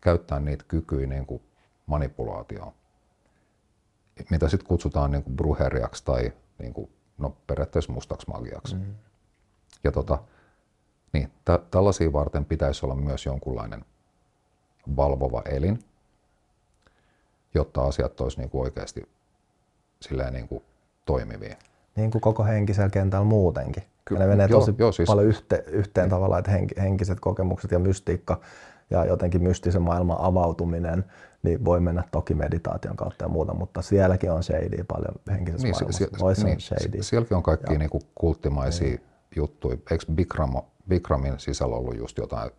käyttää 0.00 0.40
niitä 0.40 0.64
kykyjä 0.68 1.06
niin 1.06 1.26
kuin 1.26 1.42
manipulaatioon, 1.86 2.72
mitä 4.30 4.48
sitten 4.48 4.68
kutsutaan 4.68 5.10
niin 5.10 5.22
kuin 5.22 5.36
bruheriaksi 5.36 6.04
tai 6.04 6.32
niin 6.58 6.74
kuin, 6.74 6.90
no, 7.18 7.36
periaatteessa 7.46 7.92
mustaksi 7.92 8.30
magiaksi. 8.30 8.74
Mm. 8.74 8.94
Ja 9.84 9.92
tota, 9.92 10.18
niin, 11.12 11.28
t- 11.28 11.70
tällaisia 11.70 12.12
varten 12.12 12.44
pitäisi 12.44 12.86
olla 12.86 12.94
myös 12.94 13.26
jonkunlainen 13.26 13.84
valvova 14.96 15.42
elin, 15.44 15.78
jotta 17.54 17.82
asiat 17.82 18.20
olisi 18.20 18.38
niin 18.38 18.50
kuin 18.50 18.62
oikeasti 18.62 19.08
silleen 20.00 20.32
niin 20.32 20.48
kuin 20.48 20.62
toimivia. 21.06 21.56
Niin 21.96 22.10
kuin 22.10 22.22
koko 22.22 22.44
henkisellä 22.44 22.90
kentällä 22.90 23.24
muutenkin. 23.24 23.82
Kyllä, 24.04 24.20
ne 24.20 24.26
menee 24.26 24.48
tosi 24.48 24.70
joo, 24.70 24.76
joo, 24.78 24.92
siis, 24.92 25.06
paljon 25.06 25.26
yhteen, 25.26 25.64
yhteen 25.66 26.10
tavallaan, 26.10 26.38
että 26.38 26.80
henkiset 26.82 27.20
kokemukset 27.20 27.70
ja 27.70 27.78
mystiikka 27.78 28.40
ja 28.90 29.04
jotenkin 29.04 29.42
mystisen 29.42 29.82
maailman 29.82 30.16
avautuminen, 30.20 31.04
niin 31.42 31.64
voi 31.64 31.80
mennä 31.80 32.04
toki 32.10 32.34
meditaation 32.34 32.96
kautta 32.96 33.24
ja 33.24 33.28
muuta, 33.28 33.54
mutta 33.54 33.82
sielläkin 33.82 34.32
on 34.32 34.42
shady 34.42 34.84
paljon 34.88 35.14
henkisessä 35.30 35.66
niin, 35.66 35.74
maailmassa. 35.78 36.34
Sie, 36.34 36.44
niin, 36.44 36.60
shady. 36.60 37.02
Sielläkin 37.02 37.36
on 37.36 37.42
kaikki 37.42 37.78
niin 37.78 37.90
kuin 37.90 38.02
kulttimaisia 38.14 38.88
niin. 38.88 39.00
juttuja. 39.36 39.76
Eikö 39.90 40.04
Bikram, 40.14 40.62
Bikramin 40.88 41.38
sisällä 41.38 41.76
ollut 41.76 41.96
just 41.96 42.18
jotain? 42.18 42.50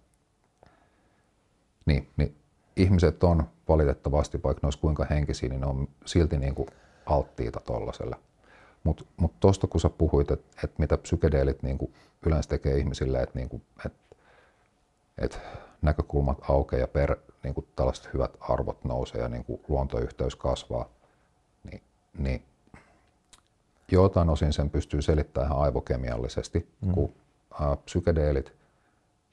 Niin, 1.86 2.10
niin 2.18 2.36
ihmiset 2.76 3.24
on 3.24 3.44
valitettavasti, 3.68 4.44
vaikka 4.44 4.60
ne 4.64 4.68
olisi 4.68 4.80
kuinka 4.80 5.06
henkisiä, 5.10 5.50
niin 5.50 5.62
ne 5.62 5.68
on 5.68 5.88
silti 6.06 6.38
niin 6.38 6.56
kuin 6.56 6.68
alttiita 7.06 7.60
tuollaiselle. 7.60 8.16
Mutta 8.84 9.06
mut 9.18 9.40
tuosta 9.40 9.68
kun 9.68 9.82
sä 9.82 9.90
puhuit, 9.90 10.32
että 10.32 10.48
et 10.64 10.80
mitä 10.80 10.98
psykedeelit 10.98 11.64
niin 11.64 11.78
kuin 11.78 11.94
yleensä 12.26 12.50
tekee 12.50 12.78
ihmisille, 12.78 13.22
että 13.22 13.40
niin 13.40 13.62
et, 13.86 13.94
et 15.18 15.40
näkökulmat 15.82 16.38
aukeaa 16.50 16.80
ja 16.80 16.88
per, 16.88 17.18
niin 17.44 17.54
kuin 17.54 17.68
tällaiset 17.76 18.14
hyvät 18.14 18.32
arvot 18.40 18.84
nousee 18.84 19.22
ja 19.22 19.30
niin 19.30 19.46
kuin 19.46 19.62
luontoyhteys 19.68 20.36
kasvaa, 20.36 20.90
niin, 21.64 21.84
niin 22.18 22.44
jotain 23.92 24.30
osin 24.30 24.54
sen 24.54 24.70
pystyy 24.70 25.02
selittämään 25.02 25.52
ihan 25.52 25.64
aivokemiallisesti, 25.64 26.70
mm. 26.82 26.92
kun 26.92 27.14
ä, 27.62 27.76
psykedeelit 27.86 28.54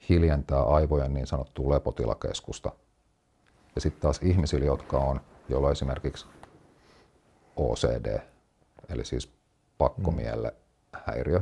hiljentää 0.09 0.63
aivojen 0.63 1.13
niin 1.13 1.27
sanottua 1.27 1.73
lepotilakeskusta. 1.73 2.71
Ja 3.75 3.81
sitten 3.81 4.01
taas 4.01 4.19
ihmisillä, 4.23 4.65
jotka 4.65 4.97
on, 4.97 5.21
joilla 5.49 5.71
esimerkiksi 5.71 6.25
OCD, 7.55 8.19
eli 8.89 9.05
siis 9.05 9.33
pakkomielle 9.77 10.55
häiriö, 10.93 11.41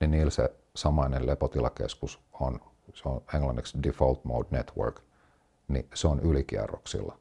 niin 0.00 0.10
niillä 0.10 0.30
se 0.30 0.54
samainen 0.76 1.26
lepotilakeskus 1.26 2.20
on, 2.32 2.60
se 2.94 3.08
on 3.08 3.22
englanniksi 3.34 3.78
default 3.82 4.24
mode 4.24 4.48
network, 4.50 5.00
niin 5.68 5.88
se 5.94 6.08
on 6.08 6.20
ylikierroksilla. 6.20 7.18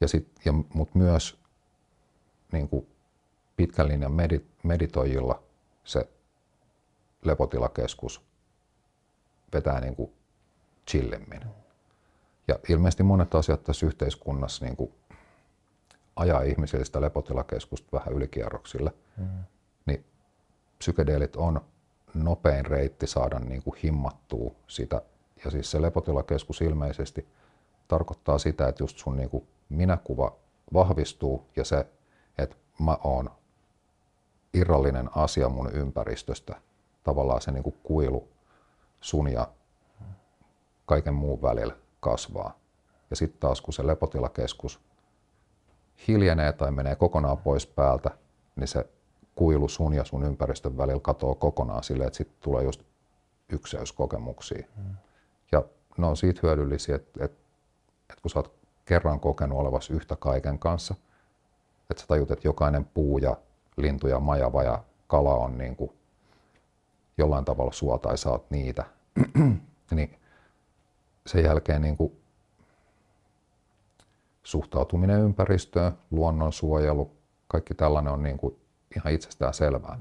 Ja 0.00 0.08
sit, 0.08 0.28
ja, 0.44 0.52
mut 0.52 0.94
myös 0.94 1.38
niin 2.52 2.68
kuin 2.68 2.86
pitkän 3.56 3.88
linjan 3.88 4.12
medit, 4.12 4.46
meditoijilla 4.62 5.42
se 5.84 6.08
lepotilakeskus 7.24 8.22
vetää 9.52 9.80
niin 9.80 9.96
kuin 9.96 10.12
chillemmin. 10.90 11.40
Ja 12.48 12.58
ilmeisesti 12.68 13.02
monet 13.02 13.34
asiat 13.34 13.64
tässä 13.64 13.86
yhteiskunnassa 13.86 14.64
niin 14.64 14.76
kuin 14.76 14.92
ajaa 16.16 16.42
ihmisille 16.42 16.84
sitä 16.84 17.00
lepotilakeskusta 17.00 17.88
vähän 17.92 18.12
ylikierroksille. 18.12 18.94
Mm. 19.16 19.44
Niin 19.86 20.04
psykedeelit 20.78 21.36
on 21.36 21.60
nopein 22.14 22.66
reitti 22.66 23.06
saada 23.06 23.38
niin 23.38 23.62
kuin 23.62 23.76
himmattua 23.82 24.54
sitä. 24.66 25.02
Ja 25.44 25.50
siis 25.50 25.70
se 25.70 25.82
lepotilakeskus 25.82 26.60
ilmeisesti 26.60 27.28
tarkoittaa 27.88 28.38
sitä, 28.38 28.68
että 28.68 28.82
just 28.82 28.98
sun 28.98 29.16
niin 29.16 29.30
kuin 29.30 29.46
minäkuva 29.68 30.36
vahvistuu 30.72 31.46
ja 31.56 31.64
se, 31.64 31.86
että 32.38 32.56
mä 32.78 32.98
oon 33.04 33.30
irrallinen 34.54 35.10
asia 35.16 35.48
mun 35.48 35.72
ympäristöstä, 35.72 36.56
tavallaan 37.04 37.40
se 37.40 37.52
niin 37.52 37.62
kuin 37.62 37.78
kuilu 37.82 38.28
sun 39.00 39.32
ja 39.32 39.48
kaiken 40.86 41.14
muun 41.14 41.42
välillä 41.42 41.76
kasvaa. 42.00 42.58
Ja 43.10 43.16
sitten 43.16 43.40
taas 43.40 43.60
kun 43.60 43.74
se 43.74 43.86
lepotilakeskus 43.86 44.80
hiljenee 46.08 46.52
tai 46.52 46.70
menee 46.70 46.96
kokonaan 46.96 47.38
pois 47.38 47.66
päältä, 47.66 48.10
niin 48.56 48.68
se 48.68 48.86
kuilu 49.34 49.68
sun 49.68 49.94
ja 49.94 50.04
sun 50.04 50.24
ympäristön 50.24 50.76
välillä 50.76 51.00
katoaa 51.00 51.34
kokonaan 51.34 51.84
silleen, 51.84 52.06
että 52.06 52.16
sitten 52.16 52.36
tulee 52.40 52.64
just 52.64 52.82
ykseyskokemuksia. 53.48 54.66
Mm. 54.76 54.94
Ja 55.52 55.62
ne 55.98 56.06
on 56.06 56.16
siitä 56.16 56.40
hyödyllisiä, 56.42 56.96
että, 56.96 57.24
että, 57.24 57.38
että 58.10 58.22
kun 58.22 58.30
sä 58.30 58.38
oot 58.38 58.54
kerran 58.84 59.20
kokenut 59.20 59.58
olevas 59.58 59.90
yhtä 59.90 60.16
kaiken 60.16 60.58
kanssa, 60.58 60.94
että 61.90 62.00
sä 62.00 62.06
tajut, 62.06 62.30
että 62.30 62.48
jokainen 62.48 62.84
puu 62.84 63.18
ja 63.18 63.36
lintu 63.76 64.08
ja 64.08 64.20
majava 64.20 64.62
ja 64.62 64.84
kala 65.06 65.34
on 65.34 65.58
niin 65.58 65.76
kuin 65.76 65.92
jollain 67.18 67.44
tavalla 67.44 67.72
sua 67.72 67.98
tai 67.98 68.18
sä 68.18 68.30
oot 68.30 68.50
niitä, 68.50 68.84
niin 69.90 70.18
sen 71.26 71.44
jälkeen 71.44 71.82
niin 71.82 71.96
kuin 71.96 72.12
suhtautuminen 74.42 75.20
ympäristöön, 75.20 75.92
luonnonsuojelu, 76.10 77.10
kaikki 77.48 77.74
tällainen 77.74 78.12
on 78.12 78.22
niin 78.22 78.36
kuin 78.36 78.56
ihan 78.96 79.12
itsestään 79.12 79.54
selvää. 79.54 79.98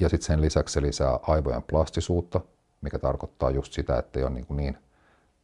Ja 0.00 0.08
sitten 0.08 0.26
sen 0.26 0.40
lisäksi 0.40 0.72
se 0.72 0.82
lisää 0.82 1.18
aivojen 1.22 1.62
plastisuutta, 1.62 2.40
mikä 2.80 2.98
tarkoittaa 2.98 3.50
just 3.50 3.72
sitä, 3.72 3.98
että 3.98 4.18
ei 4.18 4.24
ole 4.24 4.32
niin, 4.34 4.46
niin 4.48 4.78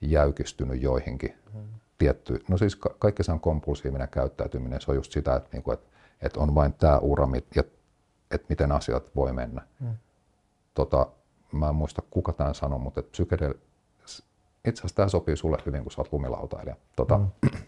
jäykistynyt 0.00 0.82
joihinkin 0.82 1.34
mm. 1.54 1.60
tiettyihin. 1.98 2.44
No 2.48 2.58
siis 2.58 2.76
ka- 2.76 2.94
kaikki 2.98 3.22
se 3.22 3.32
on 3.32 3.40
kompulsiivinen 3.40 4.08
käyttäytyminen, 4.08 4.80
se 4.80 4.90
on 4.90 4.96
just 4.96 5.12
sitä, 5.12 5.36
että, 5.36 5.48
niin 5.52 5.62
kuin, 5.62 5.74
että, 5.74 5.86
että 6.22 6.40
on 6.40 6.54
vain 6.54 6.72
tämä 6.72 6.98
ura, 6.98 7.28
ja 7.56 7.62
että 8.30 8.46
miten 8.48 8.72
asiat 8.72 9.16
voi 9.16 9.32
mennä. 9.32 9.62
Mm. 9.80 9.94
Tota, 10.74 11.06
mä 11.52 11.68
en 11.68 11.74
muista 11.74 12.02
kuka 12.10 12.32
tämän 12.32 12.54
sanoi, 12.54 12.78
mutta 12.78 13.02
psykedel, 13.02 13.54
itse 14.64 14.80
asiassa 14.80 14.96
tämä 14.96 15.08
sopii 15.08 15.36
sulle 15.36 15.58
hyvin, 15.66 15.82
kun 15.82 15.92
sä 15.92 16.00
oot 16.00 16.12
lumilautailija. 16.12 16.76
Tota, 16.96 17.18
mm. 17.18 17.30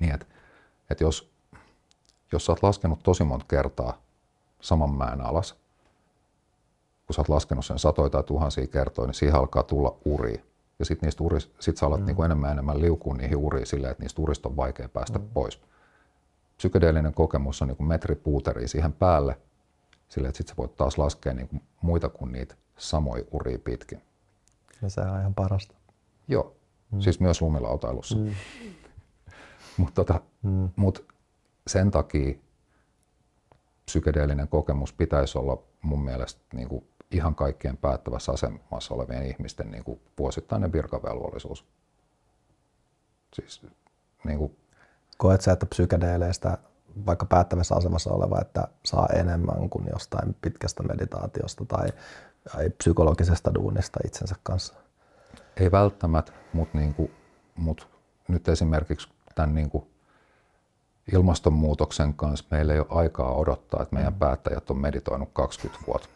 niin, 0.00 0.14
että 0.14 0.26
et 0.90 1.00
jos, 1.00 1.32
jos 2.32 2.46
sä 2.46 2.52
oot 2.52 2.62
laskenut 2.62 3.02
tosi 3.02 3.24
monta 3.24 3.46
kertaa 3.48 4.00
saman 4.60 4.90
mäen 4.90 5.20
alas, 5.20 5.52
kun 7.06 7.14
sä 7.14 7.20
oot 7.20 7.28
laskenut 7.28 7.66
sen 7.66 7.78
satoja 7.78 8.10
tai 8.10 8.22
tuhansia 8.22 8.66
kertoja, 8.66 9.06
niin 9.06 9.14
siihen 9.14 9.36
alkaa 9.36 9.62
tulla 9.62 9.96
uri. 10.04 10.44
Ja 10.78 10.84
sitten 10.84 11.06
niistä 11.06 11.24
uris, 11.24 11.50
sit 11.60 11.76
sä 11.76 11.86
alat 11.86 12.00
mm. 12.00 12.06
niin 12.06 12.16
kuin 12.16 12.26
enemmän 12.26 12.48
ja 12.48 12.52
enemmän 12.52 12.80
liukua 12.80 13.14
niihin 13.14 13.36
uriin 13.36 13.66
silleen, 13.66 13.90
että 13.90 14.02
niistä 14.02 14.22
urista 14.22 14.48
on 14.48 14.56
vaikea 14.56 14.88
päästä 14.88 15.18
mm. 15.18 15.28
pois. 15.34 15.60
Psykedeellinen 16.56 17.14
kokemus 17.14 17.62
on 17.62 17.68
niin 17.68 17.76
kuin 17.76 17.86
metri 17.86 18.14
puuteria 18.14 18.68
siihen 18.68 18.92
päälle, 18.92 19.38
silleen, 20.08 20.28
että 20.28 20.36
sitten 20.36 20.54
sä 20.54 20.56
voit 20.58 20.76
taas 20.76 20.98
laskea 20.98 21.34
niin 21.34 21.48
kuin 21.48 21.62
muita 21.82 22.08
kuin 22.08 22.32
niitä 22.32 22.54
samoja 22.76 23.24
uria 23.30 23.58
pitkin. 23.58 24.02
Ja 24.82 24.90
se 24.90 25.00
on 25.00 25.20
ihan 25.20 25.34
parasta. 25.34 25.74
Joo, 26.28 26.56
mm. 26.90 27.00
siis 27.00 27.20
myös 27.20 27.42
lumilautailussa. 27.42 28.16
Mm. 28.16 28.34
Mutta 29.76 30.04
tota, 30.04 30.20
mm. 30.42 30.68
mut 30.76 31.04
sen 31.66 31.90
takia 31.90 32.34
psykedeellinen 33.84 34.48
kokemus 34.48 34.92
pitäisi 34.92 35.38
olla 35.38 35.62
mun 35.82 36.04
mielestä 36.04 36.40
niin 36.54 36.68
kuin 36.68 36.84
ihan 37.10 37.34
kaikkien 37.34 37.76
päättävässä 37.76 38.32
asemassa 38.32 38.94
olevien 38.94 39.26
ihmisten 39.26 39.70
niin 39.70 39.84
kuin 39.84 40.00
vuosittainen 40.18 40.72
virkavelvollisuus. 40.72 41.64
Siis, 43.34 43.66
niin 44.24 44.38
kuin... 44.38 44.56
Koet 45.18 45.40
sä, 45.40 45.52
että 45.52 45.66
psykedeeleistä 45.66 46.58
vaikka 47.06 47.26
päättävässä 47.26 47.74
asemassa 47.74 48.10
oleva, 48.10 48.40
että 48.40 48.68
saa 48.84 49.08
enemmän 49.14 49.70
kuin 49.70 49.86
jostain 49.92 50.36
pitkästä 50.42 50.82
meditaatiosta 50.82 51.64
tai 51.64 51.88
psykologisesta 52.78 53.54
duunista 53.54 54.00
itsensä 54.04 54.34
kanssa? 54.42 54.74
Ei 55.56 55.70
välttämättä, 55.70 56.32
mutta, 56.52 56.78
niin 56.78 56.94
kuin, 56.94 57.10
mutta 57.56 57.86
nyt 58.28 58.48
esimerkiksi 58.48 59.08
tämän 59.34 59.54
niin 59.54 59.70
kuin 59.70 59.86
ilmastonmuutoksen 61.12 62.14
kanssa 62.14 62.46
meillä 62.50 62.72
ei 62.74 62.78
ole 62.78 62.86
aikaa 62.90 63.34
odottaa, 63.34 63.82
että 63.82 63.94
meidän 63.94 64.12
mm. 64.12 64.18
päättäjät 64.18 64.70
on 64.70 64.78
meditoinut 64.78 65.28
20 65.32 65.86
vuotta. 65.86 66.08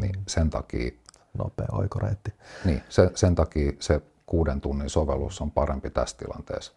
Niin 0.00 0.16
mm. 0.16 0.22
sen 0.26 0.50
takia... 0.50 0.90
Nopea 1.38 1.66
oikoreitti. 1.72 2.32
Niin, 2.64 2.82
sen, 2.88 3.10
sen 3.14 3.34
takia 3.34 3.72
se 3.80 4.02
kuuden 4.26 4.60
tunnin 4.60 4.90
sovellus 4.90 5.40
on 5.40 5.50
parempi 5.50 5.90
tässä 5.90 6.16
tilanteessa. 6.16 6.72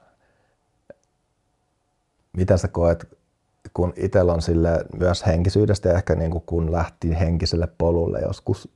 Mitä 2.33 2.57
sä 2.57 2.67
koet, 2.67 3.17
kun 3.73 3.93
itsellä 3.95 4.33
on 4.33 4.41
sille 4.41 4.85
myös 4.99 5.25
henkisyydestä 5.25 5.89
ja 5.89 5.95
ehkä 5.95 6.15
niin 6.15 6.31
kuin 6.31 6.43
kun 6.45 6.71
lähti 6.71 7.19
henkiselle 7.19 7.67
polulle 7.77 8.19
joskus 8.19 8.69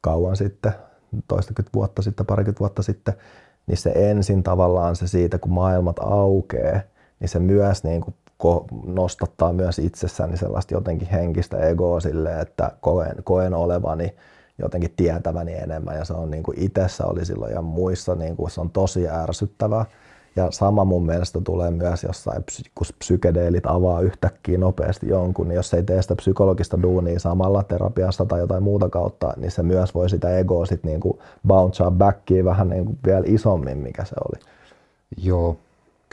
kauan 0.00 0.36
sitten, 0.36 0.72
toistakymmentä 1.28 1.70
vuotta 1.74 2.02
sitten, 2.02 2.26
parikymmentä 2.26 2.60
vuotta 2.60 2.82
sitten, 2.82 3.14
niin 3.66 3.76
se 3.76 3.92
ensin 3.94 4.42
tavallaan 4.42 4.96
se 4.96 5.06
siitä, 5.06 5.38
kun 5.38 5.52
maailmat 5.52 5.96
aukeaa, 5.98 6.80
niin 7.20 7.28
se 7.28 7.38
myös 7.38 7.84
niin 7.84 8.00
kuin 8.38 8.64
nostattaa 8.86 9.52
myös 9.52 9.78
itsessäni 9.78 10.36
sellaista 10.36 10.74
jotenkin 10.74 11.08
henkistä 11.08 11.58
egoa 11.58 12.00
sille, 12.00 12.40
että 12.40 12.72
koen, 12.80 13.16
koen 13.24 13.54
olevani 13.54 14.14
jotenkin 14.58 14.92
tietäväni 14.96 15.54
enemmän 15.54 15.96
ja 15.96 16.04
se 16.04 16.12
on 16.12 16.30
niin 16.30 16.42
kuin 16.42 16.58
itsessä 16.58 17.06
oli 17.06 17.24
silloin 17.24 17.52
ja 17.52 17.62
muissa 17.62 18.14
niin 18.14 18.36
kuin 18.36 18.50
se 18.50 18.60
on 18.60 18.70
tosi 18.70 19.08
ärsyttävää. 19.08 19.84
Ja 20.36 20.50
sama 20.50 20.84
mun 20.84 21.06
mielestä 21.06 21.40
tulee 21.40 21.70
myös 21.70 22.02
jossain, 22.02 22.44
kun 22.74 22.86
psykedeelit 22.98 23.66
avaa 23.66 24.00
yhtäkkiä 24.00 24.58
nopeasti 24.58 25.08
jonkun, 25.08 25.48
niin 25.48 25.56
jos 25.56 25.74
ei 25.74 25.82
tee 25.82 26.02
sitä 26.02 26.16
psykologista 26.16 26.82
duunia 26.82 27.20
samalla 27.20 27.62
terapiassa 27.62 28.26
tai 28.26 28.40
jotain 28.40 28.62
muuta 28.62 28.88
kautta, 28.88 29.34
niin 29.36 29.50
se 29.50 29.62
myös 29.62 29.94
voi 29.94 30.10
sitä 30.10 30.38
egoa 30.38 30.66
sitten 30.66 30.88
niin 30.88 31.00
kuin 31.00 31.18
bouncea 31.46 31.90
backiin 31.90 32.44
vähän 32.44 32.68
niin 32.68 32.84
kuin 32.84 32.98
vielä 33.06 33.24
isommin, 33.26 33.78
mikä 33.78 34.04
se 34.04 34.14
oli. 34.28 34.40
Joo, 35.16 35.56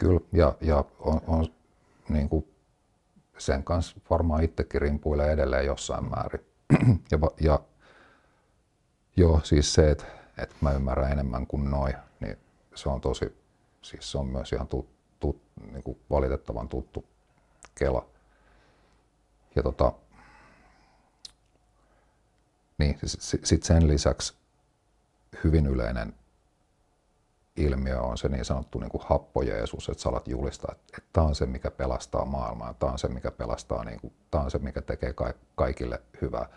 kyllä. 0.02 0.20
Ja, 0.34 0.56
ja 0.62 0.86
on, 1.00 1.22
on 1.28 1.48
niin 2.10 2.30
kuin 2.30 2.48
sen 3.38 3.64
kanssa 3.64 3.98
varmaan 4.10 4.44
itsekin 4.44 4.82
rimpuilee 4.82 5.32
edelleen 5.32 5.66
jossain 5.66 6.10
määrin. 6.10 6.46
ja, 7.12 7.20
ja 7.40 7.60
joo, 9.16 9.42
siis 9.44 9.74
se, 9.74 9.92
että, 9.92 10.06
että 10.38 10.56
mä 10.62 10.72
ymmärrän 10.72 11.12
enemmän 11.12 11.48
kuin 11.48 11.72
noin, 11.72 11.94
niin 12.20 12.38
se 12.76 12.90
on 12.90 13.02
tosi 13.02 13.42
Siis 13.82 14.12
se 14.12 14.18
on 14.18 14.28
myös 14.28 14.54
ihan 14.54 14.68
tut, 14.68 14.90
tut, 15.20 15.42
niin 15.72 15.84
kuin 15.84 16.00
valitettavan 16.10 16.70
tuttu 16.70 17.06
kela. 17.76 18.08
Ja 19.56 19.64
tota, 19.64 19.94
niin, 22.78 23.00
sit 23.44 23.64
sen 23.64 23.88
lisäksi 23.88 24.34
hyvin 25.44 25.68
yleinen 25.68 26.14
ilmiö 27.56 28.02
on 28.02 28.18
se 28.18 28.30
niin 28.30 28.46
sanottu 28.46 28.80
niin 28.80 28.90
kuin 28.90 29.02
happojeesus, 29.06 29.90
että 29.90 30.04
sä 30.04 30.10
alat 30.10 30.28
julistaa, 30.28 30.72
että, 30.72 30.98
että 30.98 31.10
tämä 31.14 31.28
on 31.28 31.36
se, 31.36 31.46
mikä 31.46 31.72
pelastaa 31.72 32.26
maailmaa, 32.26 32.74
tämä 32.74 32.92
on 32.92 33.00
se, 33.00 33.08
mikä 33.08 33.32
pelastaa, 33.32 33.84
niin 33.84 34.00
kuin, 34.00 34.14
tämä 34.32 34.44
on 34.44 34.52
se, 34.52 34.58
mikä 34.58 34.82
tekee 34.82 35.14
kaikille 35.56 36.02
hyvää. 36.22 36.50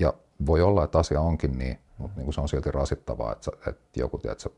Ja 0.00 0.14
voi 0.46 0.62
olla, 0.62 0.84
että 0.84 0.98
asia 0.98 1.20
onkin 1.20 1.58
niin, 1.58 1.78
mutta 1.98 2.16
niin 2.16 2.24
kuin 2.24 2.34
se 2.34 2.40
on 2.40 2.48
silti 2.48 2.70
rasittavaa, 2.70 3.32
että, 3.32 3.50
että 3.70 4.00
joku, 4.00 4.18
tiedätkö, 4.18 4.50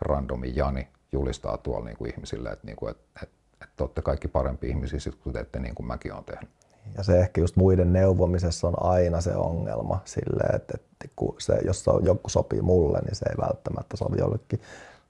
randomi 0.00 0.52
Jani 0.56 0.88
julistaa 1.12 1.56
tuolla 1.58 1.84
niin 1.84 1.96
kuin 1.96 2.10
ihmisille, 2.10 2.50
että, 2.50 2.66
niin 2.66 2.76
kuin, 2.76 2.90
että, 2.90 3.20
että, 3.22 3.36
että 3.64 3.84
olette 3.84 4.02
kaikki 4.02 4.28
parempi 4.28 4.68
ihmisiä, 4.68 5.12
kun 5.22 5.32
teette 5.32 5.58
niin 5.58 5.74
kuin 5.74 5.86
mäkin 5.86 6.12
olen 6.12 6.24
tehnyt. 6.24 6.50
Ja 6.96 7.02
se 7.02 7.20
ehkä 7.20 7.40
just 7.40 7.56
muiden 7.56 7.92
neuvomisessa 7.92 8.68
on 8.68 8.82
aina 8.82 9.20
se 9.20 9.36
ongelma 9.36 10.00
sille, 10.04 10.42
että, 10.42 10.74
että 10.74 11.08
kun 11.16 11.34
se, 11.38 11.58
jos 11.64 11.84
se 11.84 11.90
joku 12.02 12.28
sopii 12.28 12.62
mulle, 12.62 12.98
niin 12.98 13.14
se 13.14 13.26
ei 13.28 13.36
välttämättä 13.48 13.96
sovi 13.96 14.18
jollekin 14.18 14.60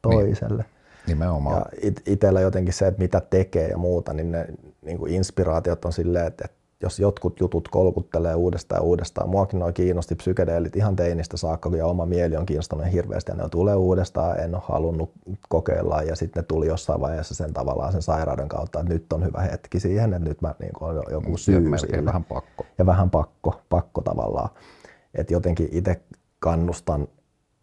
toiselle. 0.03 0.63
Niin. 0.63 0.77
Nimenomaan. 1.07 1.57
Ja 1.57 1.65
it, 1.83 2.03
itsellä 2.07 2.41
jotenkin 2.41 2.75
se, 2.75 2.87
että 2.87 3.03
mitä 3.03 3.21
tekee 3.21 3.69
ja 3.69 3.79
muuta, 3.79 4.13
niin 4.13 4.33
ne 4.33 4.47
niin 4.83 4.99
kuin 4.99 5.13
inspiraatiot 5.13 5.85
on 5.85 5.93
silleen, 5.93 6.27
että, 6.27 6.45
että 6.45 6.57
jos 6.83 6.99
jotkut 6.99 7.41
jutut 7.41 7.69
kolkuttelee 7.69 8.35
uudestaan 8.35 8.79
ja 8.79 8.83
uudestaan. 8.83 9.29
Muakin 9.29 9.59
noin 9.59 9.75
kiinnosti 9.75 10.15
psykedeelit 10.15 10.77
ihan 10.77 10.97
teinistä 10.97 11.37
saakka, 11.37 11.71
ja 11.77 11.87
oma 11.87 12.07
mieli 12.07 12.37
on 12.37 12.47
kiinnostunut 12.47 12.93
hirveästi 12.93 13.33
ja 13.33 13.37
ne 13.37 13.49
tulee 13.49 13.75
uudestaan, 13.75 14.41
en 14.41 14.55
ole 14.55 14.63
halunnut 14.67 15.13
kokeilla 15.49 16.03
ja 16.03 16.17
sitten 16.17 16.41
ne 16.41 16.47
tuli 16.47 16.67
jossain 16.67 17.01
vaiheessa 17.01 17.35
sen 17.35 17.53
tavallaan 17.53 17.93
sen 17.93 18.03
sairauden 18.03 18.49
kautta, 18.49 18.81
että 18.81 18.93
nyt 18.93 19.13
on 19.13 19.25
hyvä 19.25 19.41
hetki 19.41 19.81
siihen, 19.81 20.15
että 20.15 20.29
nyt 20.29 20.43
mä 20.43 20.55
niin 20.59 20.73
kuin, 20.73 20.97
joku 21.11 21.37
syy 21.37 21.71
ja 21.71 21.79
sille. 21.79 22.05
vähän 22.05 22.25
pakko. 22.25 22.67
Ja 22.79 22.87
vähän 22.87 23.11
pakko, 23.11 23.61
pakko 23.69 24.03
tavallaan. 24.03 24.49
Että 25.15 25.33
jotenkin 25.33 25.69
itse 25.73 26.01
kannustan, 26.39 27.09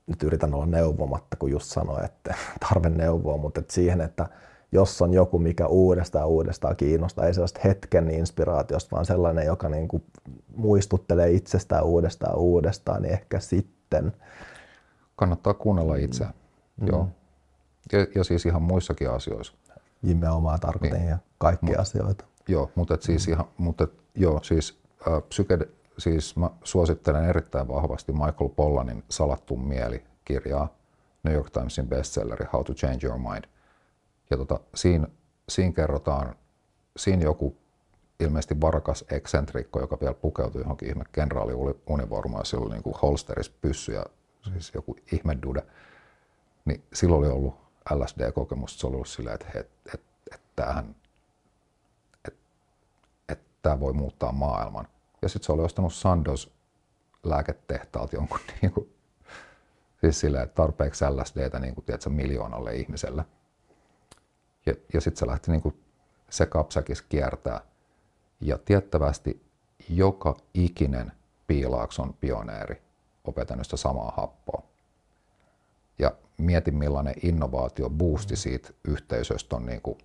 nyt 0.08 0.24
yritän 0.24 0.54
olla 0.54 0.66
neuvomatta, 0.66 1.38
kun 1.38 1.52
just 1.52 1.66
sanoin, 1.66 2.06
että 2.06 2.36
tarve 2.70 2.90
neuvoa, 2.90 3.38
mutta 3.38 3.60
että 3.60 3.74
siihen, 3.74 4.02
että 4.02 4.30
jos 4.74 5.02
on 5.02 5.14
joku, 5.14 5.40
mikä 5.40 5.68
uudestaan 5.68 6.28
uudestaan 6.28 6.76
kiinnostaa, 6.76 7.26
ei 7.26 7.34
sellaista 7.34 7.60
hetken 7.64 8.12
inspiraatiosta, 8.12 8.92
vaan 8.92 9.06
sellainen, 9.06 9.46
joka 9.46 9.70
niin 9.70 9.88
kuin 9.88 10.04
muistuttelee 10.56 11.32
itsestään 11.32 11.84
uudestaan 11.84 12.38
uudestaan, 12.38 13.02
niin 13.02 13.14
ehkä 13.14 13.40
sitten. 13.40 14.14
Kannattaa 15.16 15.54
kuunnella 15.54 15.96
itse. 15.96 16.26
Mm. 16.26 16.88
Joo. 16.88 17.08
Ja, 17.92 18.08
ja, 18.16 18.24
siis 18.24 18.46
ihan 18.46 18.62
muissakin 18.62 19.10
asioissa. 19.10 19.54
Nimenomaan 20.02 20.60
tarkoitin 20.60 21.00
niin. 21.00 21.10
ja 21.10 21.18
kaikkia 21.38 21.70
Mut, 21.70 21.80
asioita. 21.80 22.26
Joo, 22.48 22.72
mutta 22.76 22.94
et 22.94 23.02
siis 23.02 23.28
ihan, 23.28 23.46
mutta 23.58 23.84
et, 23.84 23.94
joo, 24.16 24.40
siis, 24.44 24.80
äh, 25.08 25.24
psyke, 25.30 25.58
siis 25.98 26.36
mä 26.36 26.50
suosittelen 26.64 27.26
erittäin 27.26 27.68
vahvasti 27.68 28.12
Michael 28.12 28.50
Pollanin 28.56 29.04
Salattu 29.10 29.58
mieli 29.58 30.04
kirjaa, 30.26 30.74
New 31.24 31.34
York 31.34 31.50
Timesin 31.50 31.88
bestselleri 31.88 32.46
How 32.54 32.64
to 32.64 32.74
Change 32.74 33.08
Your 33.08 33.20
Mind. 33.20 33.44
Ja 34.30 34.38
tota, 34.38 34.60
siinä, 34.76 35.08
siinä 35.50 35.74
kerrotaan, 35.74 36.36
siinä 36.98 37.24
joku 37.24 37.58
ilmeisesti 38.20 38.62
varakas 38.62 39.06
eksentrikko, 39.12 39.80
joka 39.80 39.98
vielä 40.02 40.14
pukeutui 40.14 40.62
johonkin 40.62 40.90
ihme 40.90 41.04
kenraaliunivormaan 41.12 42.42
ja 42.42 42.46
sillä 42.46 42.66
oli 42.66 42.74
niin 42.74 42.84
kuin 42.84 42.96
holsteris 43.02 43.50
pyssy 43.50 43.94
ja 43.94 44.06
siis 44.54 44.72
joku 44.74 44.96
ihme 45.12 45.38
dude, 45.42 45.64
niin 46.66 46.84
silloin 46.94 47.20
oli 47.20 47.32
ollut 47.32 47.56
LSD-kokemus, 47.92 48.80
se 48.80 48.88
oli 48.88 48.96
ollut 48.96 49.08
silleen, 49.08 49.34
että, 49.34 49.60
et, 49.60 49.70
et, 49.94 50.04
et, 50.34 50.42
tämähän, 50.56 50.96
että 52.28 52.40
et, 53.30 53.40
tämä 53.62 53.80
voi 53.80 53.94
muuttaa 53.94 54.32
maailman. 54.32 54.88
Ja 55.22 55.30
sitten 55.30 55.46
se 55.46 55.52
oli 55.52 55.64
ostanut 55.64 55.94
Sandos 55.94 56.54
lääketehtaalta 57.24 58.16
jonkun 58.16 58.40
niin 58.62 58.72
kuin, 58.72 58.96
siis 60.02 60.20
silleen, 60.20 60.44
että 60.44 60.56
tarpeeksi 60.56 61.06
LSDtä 61.06 61.60
niin 61.60 61.76
kuin, 61.76 61.86
tiedätkö, 61.86 62.10
miljoonalle 62.10 62.76
ihmiselle. 62.76 63.26
Ja, 64.66 64.74
ja 64.94 65.02
sitten 65.02 65.20
se 65.20 65.28
lähti 65.28 65.52
niin 65.52 65.62
kuin 65.62 65.84
se 66.30 66.46
kapsakis 66.46 67.02
kiertää. 67.02 67.62
Ja 68.42 68.58
tiettävästi 68.58 69.46
joka 69.90 70.38
ikinen 70.54 71.12
Piilaakson 71.48 72.14
pioneeri 72.14 72.82
opetanut 73.24 73.66
sitä 73.66 73.78
samaa 73.78 74.14
happoa. 74.18 74.64
Ja 76.00 76.12
mietin 76.38 76.76
millainen 76.76 77.16
innovaatio 77.24 77.90
boosti 77.90 78.36
siitä 78.36 78.70
yhteisöstä 78.88 79.56
on 79.56 79.66
niin 79.66 79.82
kuin 79.82 79.98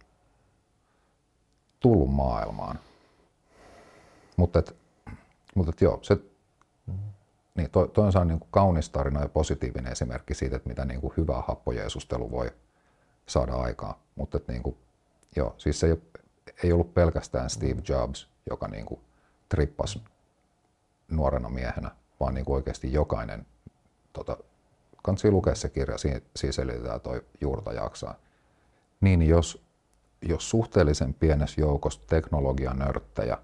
tullut 1.80 2.11
maailmaan. 2.11 2.78
Mutta 4.36 4.59
et, 4.59 4.76
mutta 5.54 5.70
et 5.70 5.80
joo, 5.80 5.98
se, 6.02 6.16
niin 7.54 7.70
toi, 7.70 7.88
toi 7.88 8.11
on 8.20 8.28
niin 8.28 8.40
kuin 8.40 8.48
kaunis 8.50 8.90
tarina 8.90 9.20
ja 9.20 9.28
positiivinen 9.28 9.92
esimerkki 9.92 10.34
siitä, 10.34 10.56
että 10.56 10.68
mitä 10.68 10.84
niin 10.84 11.00
kuin 11.00 11.12
hyvä 11.16 11.42
happojeesustelu 11.48 12.30
voi 12.30 12.50
saada 13.26 13.54
aikaan. 13.54 13.94
Mutta 14.19 14.41
niin 14.49 14.62
kuin, 14.62 14.77
joo, 15.37 15.55
siis 15.59 15.81
se 15.81 15.87
ei, 15.87 15.97
ei 16.64 16.73
ollut 16.73 16.95
pelkästään 16.95 17.51
Steve 17.51 17.83
Jobs, 17.89 18.29
joka 18.51 18.69
niin 18.69 18.87
kuin 18.87 19.01
trippasi 19.49 20.03
nuorena 21.09 21.49
miehenä, 21.49 21.91
vaan 22.21 22.35
niin 22.35 22.45
kuin 22.45 22.57
oikeasti 22.57 22.93
jokainen, 22.93 23.47
tota, 24.12 24.37
kannattaa 25.03 25.31
lukea 25.31 25.55
se 25.55 25.69
kirja, 25.69 25.99
siinä, 25.99 26.21
selitetään 26.51 27.01
toi 27.01 27.25
juurta 27.41 27.73
jaksaa. 27.73 28.14
Niin 29.01 29.23
jos, 29.23 29.62
jos 30.23 30.51
suhteellisen 30.51 31.14
pienessä 31.14 31.61
joukossa 31.61 32.01
teknologian 32.07 32.79
nörttejä, 32.79 33.39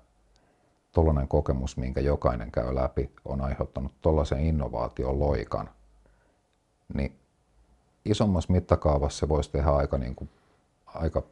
tuollainen 0.92 1.28
kokemus, 1.28 1.76
minkä 1.76 2.00
jokainen 2.00 2.52
käy 2.52 2.74
läpi, 2.74 3.10
on 3.24 3.40
aiheuttanut 3.40 3.92
tuollaisen 4.00 4.40
innovaation 4.40 5.20
loikan, 5.20 5.70
niin 6.94 7.18
isommassa 8.04 8.52
mittakaavassa 8.52 9.18
se 9.18 9.28
voisi 9.28 9.50
tehdä 9.50 9.70
aika, 9.70 9.98
niin 9.98 10.14
kuin, 10.14 10.30
aika 10.94 11.22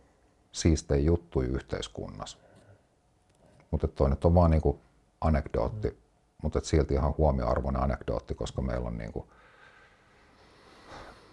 siistejä 0.52 1.00
juttuja 1.00 1.48
yhteiskunnassa. 1.48 2.38
Mutta 3.70 3.88
toi 3.88 4.10
nyt 4.10 4.24
on 4.24 4.34
vaan 4.34 4.50
niin 4.50 4.62
kuin 4.62 4.78
anekdootti, 5.20 5.88
mm. 5.88 5.96
mutta 6.42 6.60
silti 6.62 6.94
ihan 6.94 7.14
huomioarvoinen 7.18 7.82
anekdootti, 7.82 8.34
koska 8.34 8.62
meillä 8.62 8.88
on 8.88 8.98
niin 8.98 9.12
kuin 9.12 9.26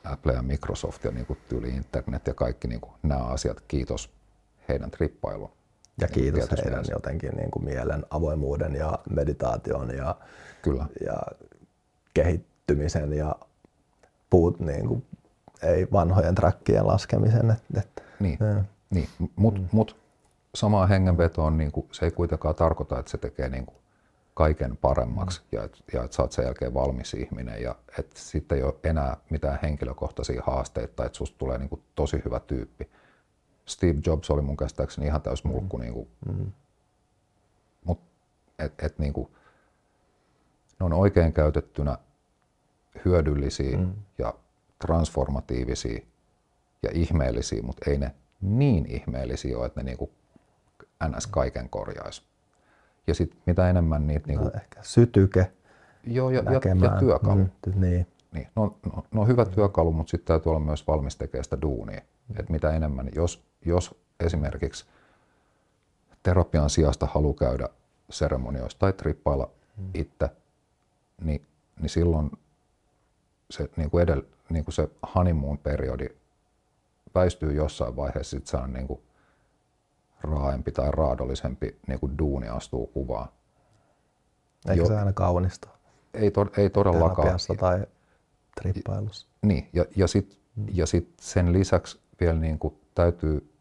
Apple 0.04 0.34
ja 0.34 0.42
Microsoft 0.42 1.04
ja 1.04 1.12
niin 1.12 1.26
kuin 1.26 1.40
tyyli 1.50 1.70
internet 1.70 2.28
ja 2.28 2.34
kaikki 2.34 2.68
niin 2.68 2.82
kuin 2.82 2.94
nämä 3.04 3.24
asiat. 3.24 3.62
Kiitos 3.68 4.10
heidän 4.70 4.92
trippailun. 4.92 5.52
Ja 6.02 6.08
niin 6.08 6.14
kiitos 6.14 6.52
heidän 6.52 6.66
mielessä. 6.68 6.94
jotenkin 6.94 7.32
niin 7.32 7.52
kuin 7.52 7.66
mielen 7.66 8.06
avoimuuden 8.10 8.76
ja 8.76 9.00
meditaation 9.10 9.96
ja, 9.98 10.16
Kyllä. 10.62 10.86
ja 11.06 11.22
kehittymisen 12.14 13.14
ja 13.14 13.36
puut, 14.30 14.60
niin 14.60 14.88
kuin 14.88 15.06
ei 15.64 15.88
vanhojen 15.92 16.36
trackien 16.36 16.88
laskemisen. 16.88 17.52
Et, 17.52 17.78
et, 17.78 18.04
niin. 18.20 18.38
Niin, 18.90 19.10
mutta 19.36 19.62
mm. 19.62 19.68
mut 19.72 19.96
samaa 20.56 20.86
hengenvetoon 20.88 21.58
niin 21.58 21.72
kuin, 21.72 21.88
se 21.92 22.06
ei 22.06 22.12
kuitenkaan 22.12 22.56
tarkoita, 22.56 23.00
että 23.00 23.12
se 23.12 23.18
tekee 23.18 23.50
niin 23.50 23.66
kuin, 23.66 23.78
kaiken 24.34 24.78
paremmaksi 24.78 25.42
mm. 25.42 25.48
ja 25.52 25.64
että 25.64 25.78
ja 25.94 26.04
et 26.04 26.14
sä 26.14 26.22
oot 26.22 26.32
sen 26.32 26.46
jälkeen 26.46 26.74
valmis 26.74 27.14
ihminen 27.14 27.62
ja 27.62 27.76
että 28.00 28.20
sitten 28.20 28.58
ei 28.58 28.64
ole 28.64 28.76
enää 28.84 29.18
mitään 29.30 29.60
henkilökohtaisia 29.64 30.44
haasteita 30.46 30.94
tai 30.96 31.06
että 31.06 31.18
susta 31.18 31.38
tulee 31.38 31.58
niin 31.58 31.70
kuin, 31.70 31.82
tosi 31.96 32.22
hyvä 32.26 32.40
tyyppi. 32.40 32.90
Steve 33.66 34.00
Jobs 34.06 34.30
oli 34.30 34.42
mun 34.42 34.58
käsittääkseni 34.58 35.08
ihan 35.08 35.22
täys 35.22 35.44
mulkku. 35.44 35.78
Mm. 35.78 35.82
Niin 35.82 35.94
kuin, 35.94 36.08
mm. 36.26 36.52
Mut, 37.86 38.00
et, 38.60 38.74
et, 38.84 39.00
niin 39.00 39.14
kuin, 39.14 39.32
ne 40.80 40.86
on 40.86 40.94
oikein 40.94 41.34
käytettynä 41.34 41.98
hyödyllisiä 43.06 43.78
mm. 43.78 43.94
ja 44.18 44.34
transformatiivisia 44.80 46.02
ja 46.84 46.90
ihmeellisiä, 46.94 47.62
mutta 47.62 47.92
ei 47.92 47.98
ne 47.98 48.16
niin 48.42 48.86
ihmeellisiä 48.86 49.58
ole, 49.58 49.66
että 49.66 49.80
ne 49.80 49.84
niinku 49.84 50.12
ns. 51.08 51.28
kaiken 51.28 51.70
korjaisi. 51.70 52.24
Ja 53.08 53.14
sitten 53.14 53.42
mitä 53.46 53.70
enemmän 53.70 54.08
niitä... 54.08 54.28
Niinku, 54.28 54.46
no, 54.46 54.52
ehkä 54.56 54.80
sytyke 54.84 55.52
joo, 56.04 56.30
ja, 56.30 56.44
ja, 56.44 56.52
ja 56.84 57.00
työkalu. 57.00 57.36
Mm, 57.36 57.50
niin. 57.76 58.08
Niin, 58.32 58.48
no, 58.56 58.78
no, 58.96 59.04
no 59.12 59.26
hyvä 59.26 59.46
työkalu, 59.46 59.92
mutta 59.92 60.12
sitten 60.12 60.28
täytyy 60.28 60.50
olla 60.50 60.60
myös 60.60 60.88
valmis 60.88 61.16
tekemään 61.16 61.44
sitä 61.44 61.62
duunia. 61.62 62.02
Mm. 62.28 62.36
Et 62.40 62.50
mitä 62.50 62.72
enemmän, 62.72 63.10
jos, 63.16 63.44
jos 63.66 63.96
esimerkiksi 64.20 64.86
terapian 66.24 66.70
sijasta 66.70 67.06
haluaa 67.06 67.34
käydä 67.34 67.70
seremonioissa 68.10 68.80
tai 68.80 68.94
trippailla 68.94 69.52
mm. 69.78 69.90
itse, 69.94 70.30
niin, 71.22 71.46
niin 71.82 71.90
silloin 71.90 72.32
se, 73.50 73.70
niin 73.76 73.90
kuin 73.90 74.02
edellä, 74.02 74.24
niin 74.50 74.66
kuin 74.66 74.74
se 74.74 74.90
honeymoon-periodi 75.16 76.08
väistyy 77.16 77.54
jossain 77.54 77.96
vaiheessa, 77.96 78.30
sitten 78.30 78.52
se 78.52 78.58
on 78.58 78.74
niin 78.74 78.88
kuin 78.88 79.02
raaempi 80.22 80.72
tai 80.72 80.92
raadollisempi 80.92 81.80
niin 81.88 82.00
kuin 82.00 82.18
duuni 82.18 82.48
astuu 82.48 82.88
kuvaan. 82.88 83.30
Eikä 84.70 84.82
jo, 84.82 84.88
se 84.88 84.98
aina 84.98 85.14
kaunista. 85.14 85.70
Ei, 86.14 86.32
to, 86.32 86.48
ei 86.58 86.70
todellakaan. 86.70 87.16
Terapiassa 87.16 87.54
tai 87.60 87.86
trippailussa. 88.62 89.28
Niin, 89.42 89.70
ja, 89.74 89.86
ja 89.96 90.08
sitten 90.08 90.40
mm. 90.56 90.66
ja 90.74 90.86
sit 90.86 91.14
sen 91.22 91.54
lisäksi 91.54 92.00
vielä 92.20 92.40
niin 92.40 92.60
kuin 92.60 92.80
täytyy 92.96 93.54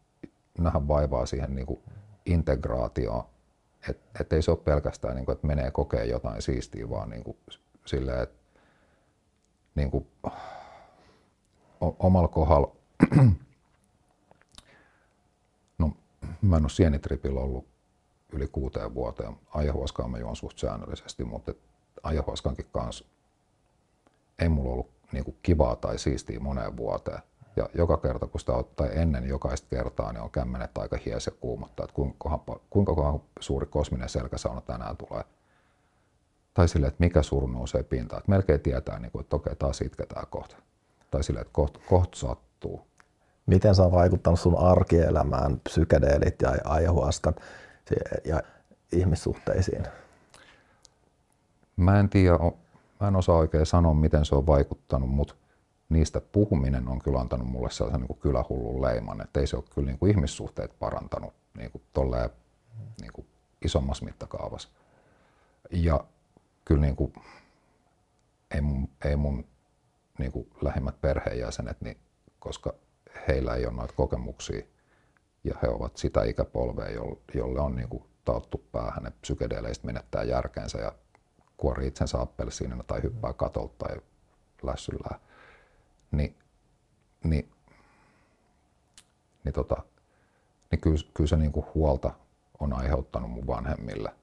nähdä 0.57 0.87
vaivaa 0.87 1.25
siihen 1.25 1.55
niin 1.55 1.67
kuin 1.67 1.79
integraatioon. 2.25 3.23
Että 3.89 4.21
et 4.21 4.33
ei 4.33 4.41
se 4.41 4.51
ole 4.51 4.59
pelkästään, 4.59 5.15
niin 5.15 5.25
kuin, 5.25 5.33
että 5.33 5.47
menee 5.47 5.71
kokee 5.71 6.05
jotain 6.05 6.41
siistiä, 6.41 6.89
vaan 6.89 7.09
niin 7.09 7.23
kuin 7.23 7.37
silleen, 7.85 8.23
että 8.23 8.38
niin 9.79 9.91
kuin, 9.91 10.07
omalla 11.79 12.27
kohdalla, 12.27 12.75
no 15.79 15.91
mä 16.41 16.57
en 16.57 16.63
ole 16.63 16.69
sienitripillä 16.69 17.39
ollut 17.39 17.67
yli 18.33 18.47
kuuteen 18.47 18.93
vuoteen. 18.93 19.35
Ajahuaskaa 19.53 20.07
mä 20.07 20.17
juon 20.17 20.35
suht 20.35 20.57
säännöllisesti, 20.57 21.23
mutta 21.23 21.53
ajahuaskankin 22.03 22.65
kanssa 22.71 23.05
ei 24.39 24.49
mulla 24.49 24.71
ollut 24.71 24.89
niin 25.11 25.23
kuin 25.23 25.37
kivaa 25.43 25.75
tai 25.75 25.99
siistiä 25.99 26.39
moneen 26.39 26.77
vuoteen. 26.77 27.19
Ja 27.55 27.69
joka 27.73 27.97
kerta, 27.97 28.27
kun 28.27 28.39
sitä 28.39 28.53
ottaa 28.53 28.87
ennen 28.87 29.27
jokaista 29.27 29.67
kertaa, 29.69 30.13
niin 30.13 30.21
on 30.21 30.31
kämmenet 30.31 30.77
aika 30.77 30.97
hies 31.05 31.25
ja 31.25 31.31
kuumottaa, 31.31 31.83
että 31.83 31.93
kuinka, 31.93 32.39
kuinka 32.69 33.19
suuri 33.39 33.65
kosminen 33.65 34.09
selkäsauna 34.09 34.61
tänään 34.61 34.97
tulee– 34.97 35.23
tai 36.53 36.67
sille, 36.67 36.87
että 36.87 37.03
mikä 37.03 37.21
suru 37.21 37.47
nousee 37.47 37.83
pintaan. 37.83 38.19
Että 38.19 38.31
melkein 38.31 38.59
tietää, 38.59 38.99
niin 38.99 39.11
kuin, 39.11 39.21
että 39.21 39.35
okei, 39.35 39.55
taas 39.55 39.81
itketään 39.81 40.27
kohta. 40.29 40.55
Tai 41.11 41.23
sille, 41.23 41.39
että 41.39 41.53
kohta 41.53 41.79
koht 41.89 42.13
sattuu. 42.13 42.81
Miten 43.45 43.75
se 43.75 43.81
on 43.81 43.91
vaikuttanut 43.91 44.39
sun 44.39 44.57
arkielämään, 44.57 45.59
psykedeelit 45.59 46.41
ja 46.41 46.55
ayahuaskat 46.63 47.41
ja 48.25 48.41
ihmissuhteisiin? 48.91 49.83
Mä 51.75 51.99
en 51.99 52.09
tiedä, 52.09 52.37
mä 52.99 53.07
en 53.07 53.15
osaa 53.15 53.35
oikein 53.35 53.65
sanoa, 53.65 53.93
miten 53.93 54.25
se 54.25 54.35
on 54.35 54.47
vaikuttanut, 54.47 55.09
mutta 55.09 55.35
niistä 55.89 56.21
puhuminen 56.31 56.87
on 56.87 56.99
kyllä 56.99 57.19
antanut 57.19 57.47
mulle 57.47 57.71
sellaisen 57.71 57.99
niin 58.01 58.07
kuin 58.07 58.19
kylähullun 58.19 58.81
leiman, 58.81 59.21
että 59.21 59.39
ei 59.39 59.47
se 59.47 59.55
ole 59.55 59.63
kyllä 59.75 59.85
niin 59.85 59.99
kuin 59.99 60.11
ihmissuhteet 60.11 60.79
parantanut 60.79 61.33
niin 61.57 61.71
kuin 61.71 61.81
tolleen, 61.93 62.29
niin 63.01 63.13
kuin 63.13 63.27
isommassa 63.65 64.05
mittakaavassa. 64.05 64.69
Ja 65.71 66.03
kyllä 66.69 66.81
niin 66.81 66.95
kuin, 66.95 67.13
ei 68.51 68.61
mun, 68.61 68.89
ei 69.05 69.15
mun 69.15 69.45
niin 70.19 70.31
kuin 70.31 70.49
lähimmät 70.61 71.01
perheenjäsenet, 71.01 71.81
niin, 71.81 71.97
koska 72.39 72.73
heillä 73.27 73.55
ei 73.55 73.65
ole 73.65 73.73
noita 73.73 73.93
kokemuksia 73.93 74.65
ja 75.43 75.55
he 75.61 75.67
ovat 75.67 75.97
sitä 75.97 76.23
ikäpolvea, 76.23 76.89
jolle 77.33 77.59
on 77.59 77.75
niin 77.75 77.89
kuin 77.89 78.03
tauttu 78.25 78.65
päähän, 78.71 79.07
että 79.07 79.21
psykedeleistä 79.21 79.85
menettää 79.85 80.23
järkeensä 80.23 80.77
ja 80.77 80.91
kuori 81.57 81.87
itsensä 81.87 82.21
appelsiinina 82.21 82.83
tai 82.83 83.03
hyppää 83.03 83.33
katolta 83.33 83.87
tai 83.87 83.97
lässyllään, 84.63 85.19
niin, 86.11 86.35
niin, 87.23 87.51
niin, 89.43 89.53
tota, 89.53 89.83
niin 90.71 90.81
kyllä, 90.81 90.97
kyllä 91.13 91.27
se 91.27 91.37
niin 91.37 91.51
kuin 91.51 91.65
huolta 91.75 92.11
on 92.59 92.73
aiheuttanut 92.73 93.31
mun 93.31 93.47
vanhemmille 93.47 94.13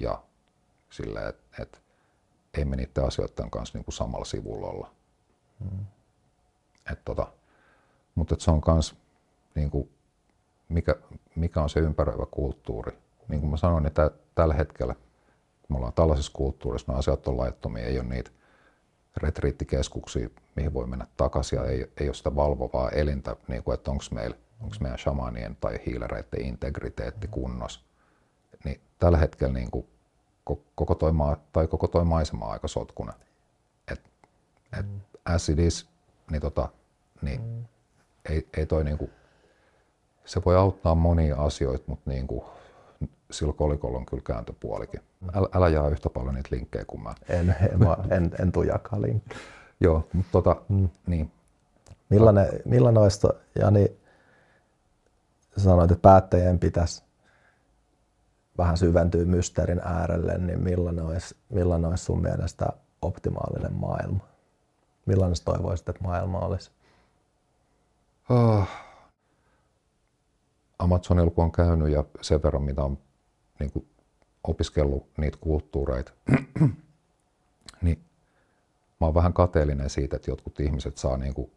ja 0.00 0.22
silleen, 0.90 1.28
että 1.28 1.62
et, 1.62 1.82
ei 2.54 2.64
me 2.64 2.76
niiden 2.76 3.04
asioiden 3.04 3.50
kanssa 3.50 3.78
niin 3.78 3.84
kuin 3.84 3.94
samalla 3.94 4.24
sivulla 4.24 4.68
olla. 4.68 4.90
Mm. 5.60 5.86
Et 6.92 7.04
tota, 7.04 7.32
mutta 8.14 8.34
et 8.34 8.40
se 8.40 8.50
on 8.50 8.62
myös, 8.66 8.96
niin 9.54 9.70
kuin, 9.70 9.90
mikä, 10.68 10.96
mikä 11.34 11.62
on 11.62 11.70
se 11.70 11.80
ympäröivä 11.80 12.26
kulttuuri. 12.30 12.98
Niin 13.28 13.40
kuin 13.40 13.50
mä 13.50 13.56
sanoin, 13.56 13.86
että 13.86 14.02
niin 14.02 14.20
tällä 14.34 14.54
hetkellä, 14.54 14.94
kun 14.94 15.68
me 15.68 15.76
ollaan 15.76 15.92
tällaisessa 15.92 16.32
kulttuurissa, 16.32 16.92
ne 16.92 16.98
asiat 16.98 17.28
on 17.28 17.36
laittomia, 17.36 17.84
ei 17.84 17.98
ole 17.98 18.08
niitä 18.08 18.30
retriittikeskuksia, 19.16 20.28
mihin 20.56 20.72
voi 20.72 20.86
mennä 20.86 21.06
takaisin 21.16 21.56
ja 21.56 21.64
ei, 21.64 21.92
ei 22.00 22.08
ole 22.08 22.14
sitä 22.14 22.36
valvovaa 22.36 22.90
elintä, 22.90 23.36
niin 23.48 23.62
kuin, 23.62 23.74
että 23.74 23.90
onko 23.90 24.04
meillä, 24.10 24.36
onko 24.60 24.76
meidän 24.80 24.98
shamanien 24.98 25.56
tai 25.60 25.80
hiilereiden 25.86 26.42
integriteetti 26.46 27.28
kunnossa. 27.28 27.80
Niin 28.64 28.80
tällä 28.98 29.18
hetkellä 29.18 29.52
niin 29.52 29.70
kuin, 29.70 29.86
koko 30.74 30.94
toi, 30.94 31.12
maa, 31.12 31.36
tai 31.52 31.66
koko 31.66 31.88
toi 31.88 32.04
maisema 32.04 32.46
on 32.46 32.52
aika 32.52 32.68
sotkuna. 32.68 33.12
Et, 33.92 34.00
et 34.78 34.86
mm. 34.86 35.00
as 35.24 35.48
it 35.48 35.58
is, 35.58 35.88
niin, 36.30 36.40
tota, 36.40 36.68
niin 37.22 37.40
mm. 37.40 37.64
ei, 38.28 38.48
ei 38.56 38.66
toi 38.66 38.84
niinku, 38.84 39.10
se 40.24 40.42
voi 40.44 40.56
auttaa 40.56 40.94
monia 40.94 41.36
asioita, 41.36 41.84
mutta 41.86 42.10
niinku, 42.10 42.44
sillä 43.30 43.52
kolikolla 43.52 43.98
on 43.98 44.06
kyllä 44.06 44.22
kääntöpuolikin. 44.26 45.00
Mm. 45.20 45.28
Älä, 45.34 45.48
älä 45.54 45.68
jaa 45.68 45.88
yhtä 45.88 46.10
paljon 46.10 46.34
niitä 46.34 46.48
linkkejä 46.52 46.84
kuin 46.84 47.02
mä. 47.02 47.14
En, 47.28 47.56
en, 47.60 47.80
en, 48.10 48.30
en 48.40 48.52
tuu 48.52 48.62
jakaa 48.62 49.02
linkkejä. 49.02 49.40
Joo, 49.80 50.08
mutta 50.12 50.32
tota, 50.32 50.56
mm. 50.68 50.88
niin. 51.06 51.32
Millainen, 52.08 52.46
millainen 52.64 53.02
olisi, 53.02 53.26
Jani, 53.60 53.96
sanoit, 55.56 55.90
että 55.90 56.02
päättäjien 56.02 56.58
pitäisi 56.58 57.02
vähän 58.60 58.76
syventyy 58.76 59.24
mysteerin 59.24 59.80
äärelle, 59.84 60.38
niin 60.38 60.62
millainen 60.62 61.04
olisi, 61.04 61.36
millainen 61.48 61.90
olisi 61.90 62.04
sun 62.04 62.22
mielestä 62.22 62.66
optimaalinen 63.02 63.72
maailma? 63.72 64.20
Millainen 65.06 65.36
toivoisit, 65.44 65.88
että 65.88 66.04
maailma 66.04 66.38
olisi? 66.38 66.70
Oh. 68.30 68.68
Amazonilla 70.78 71.30
kun 71.30 71.44
on 71.44 71.52
käynyt 71.52 71.88
ja 71.88 72.04
sen 72.20 72.42
verran, 72.42 72.62
mitä 72.62 72.82
on 72.82 72.98
niin 73.58 73.72
kuin, 73.72 73.86
opiskellut 74.44 75.06
niitä 75.16 75.38
kulttuureita, 75.40 76.12
niin 77.82 78.04
mä 79.00 79.06
oon 79.06 79.14
vähän 79.14 79.32
kateellinen 79.32 79.90
siitä, 79.90 80.16
että 80.16 80.30
jotkut 80.30 80.60
ihmiset 80.60 80.98
saa 80.98 81.16
niin 81.16 81.34
kuin, 81.34 81.50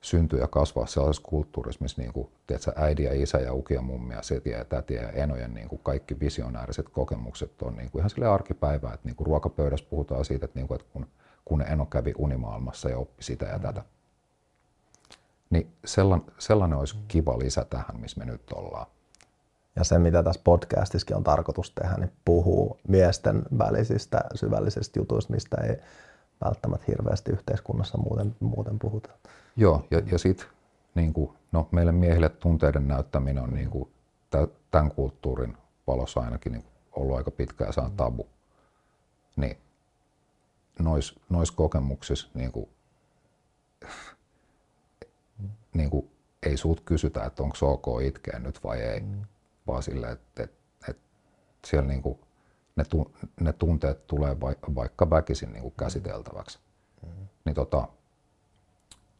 syntyä 0.00 0.40
ja 0.40 0.48
kasvaa 0.48 0.86
sellaisessa 0.86 1.28
kulttuurissa, 1.28 1.82
missä 1.82 2.02
niin 2.02 2.12
kuin, 2.12 2.28
tiedätkö, 2.46 2.72
äiti 2.76 3.02
ja 3.02 3.22
isä 3.22 3.38
ja 3.38 3.54
uki 3.54 3.74
ja 3.74 3.82
mummi 3.82 4.14
ja 4.14 4.22
seti 4.22 4.50
ja 4.50 4.64
täti 4.64 4.94
ja 4.94 5.10
enojen 5.10 5.54
niin 5.54 5.68
kuin 5.68 5.80
kaikki 5.82 6.20
visionääriset 6.20 6.88
kokemukset 6.88 7.62
on 7.62 7.76
niin 7.76 7.90
kuin 7.90 8.00
ihan 8.00 8.10
sille 8.10 8.26
arkipäivää, 8.26 8.94
että 8.94 9.08
niin 9.08 9.16
kuin 9.16 9.26
ruokapöydässä 9.26 9.86
puhutaan 9.90 10.24
siitä, 10.24 10.44
että, 10.44 10.58
niin 10.58 10.68
kuin, 10.68 10.80
että 10.80 10.92
kun, 10.92 11.06
kun 11.44 11.62
eno 11.62 11.86
kävi 11.86 12.14
unimaailmassa 12.18 12.88
ja 12.88 12.98
oppi 12.98 13.22
sitä 13.22 13.46
ja 13.46 13.58
tätä. 13.58 13.82
Niin 15.50 15.72
sellainen, 15.84 16.32
sellainen 16.38 16.78
olisi 16.78 16.96
kiva 17.08 17.38
lisä 17.38 17.66
tähän, 17.70 18.00
missä 18.00 18.18
me 18.18 18.24
nyt 18.24 18.52
ollaan. 18.52 18.86
Ja 19.76 19.84
se, 19.84 19.98
mitä 19.98 20.22
tässä 20.22 20.40
podcastissakin 20.44 21.16
on 21.16 21.24
tarkoitus 21.24 21.70
tehdä, 21.70 21.96
niin 21.96 22.12
puhuu 22.24 22.78
miesten 22.88 23.42
välisistä 23.58 24.20
syvällisistä 24.34 24.98
jutuista, 24.98 25.32
mistä 25.32 25.56
ei 25.60 25.76
välttämättä 26.44 26.86
hirveästi 26.88 27.32
yhteiskunnassa 27.32 27.98
muuten, 27.98 28.36
muuten 28.40 28.78
puhuta. 28.78 29.08
Joo, 29.56 29.86
ja, 29.90 30.00
ja 30.12 30.18
sitten 30.18 30.46
niin 30.94 31.12
kuin, 31.12 31.32
no, 31.52 31.68
meille 31.70 31.92
miehille 31.92 32.28
tunteiden 32.28 32.88
näyttäminen 32.88 33.42
on 33.42 33.54
niin 33.54 33.70
kuin, 33.70 33.90
tämän 34.70 34.90
kulttuurin 34.90 35.56
valossa 35.86 36.20
ainakin 36.20 36.52
niin 36.52 36.64
ollut 36.92 37.16
aika 37.16 37.30
pitkä 37.30 37.64
ja 37.64 37.72
saan 37.72 37.92
tabu. 37.92 38.28
Niin 39.36 39.58
nois, 40.78 41.20
nois 41.28 41.50
kokemuksissa 41.50 42.28
niin 42.34 42.52
kuin, 42.52 42.68
niin 45.74 45.90
kuin, 45.90 46.10
ei 46.42 46.56
sut 46.56 46.80
kysytä, 46.80 47.24
että 47.24 47.42
onko 47.42 47.56
ok 47.60 48.02
itkeä 48.02 48.38
nyt 48.38 48.64
vai 48.64 48.80
ei, 48.80 49.00
mm. 49.00 49.24
vaan 49.66 49.82
silleen, 49.82 50.12
että, 50.12 50.42
että, 50.42 50.56
että 50.88 51.02
siellä 51.66 51.88
niinku 51.88 52.20
ne, 52.80 52.84
tu, 52.84 53.12
ne 53.40 53.52
tunteet 53.52 54.06
tulee 54.06 54.40
vai, 54.40 54.56
vaikka 54.74 55.10
väkisin 55.10 55.52
niinku 55.52 55.70
käsiteltäväksi. 55.70 56.58
Mm. 57.02 57.28
Niin, 57.44 57.54
tota, 57.54 57.88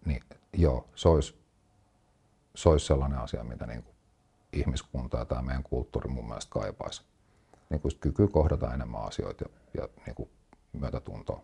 niin 0.04 0.22
joo, 0.52 0.88
se 0.94 1.08
olisi, 1.08 1.38
se 2.54 2.68
olisi 2.68 2.86
sellainen 2.86 3.18
asia, 3.18 3.44
mitä 3.44 3.66
niinku 3.66 3.90
ihmiskunta 4.52 5.18
ja 5.18 5.24
tämä 5.24 5.42
meidän 5.42 5.62
kulttuuri 5.62 6.08
mun 6.08 6.26
mielestä 6.26 6.50
kaipaisi. 6.50 7.02
Niin 7.70 7.80
kuin 7.80 7.92
kyky 8.00 8.28
kohdata 8.28 8.74
enemmän 8.74 9.02
asioita 9.02 9.44
ja, 9.44 9.82
ja 9.82 9.88
niin 10.06 10.14
kuin 10.14 10.28
myötätuntoa. 10.72 11.42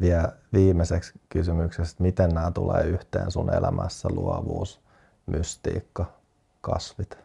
Vielä 0.00 0.32
viimeiseksi 0.52 1.12
kysymyksestä, 1.28 2.02
miten 2.02 2.30
nämä 2.30 2.50
tulee 2.50 2.84
yhteen 2.84 3.30
sun 3.30 3.54
elämässä, 3.54 4.08
luovuus, 4.12 4.80
mystiikka, 5.26 6.06
kasvit? 6.60 7.18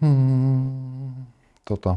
Hmm, 0.00 1.26
tota, 1.64 1.96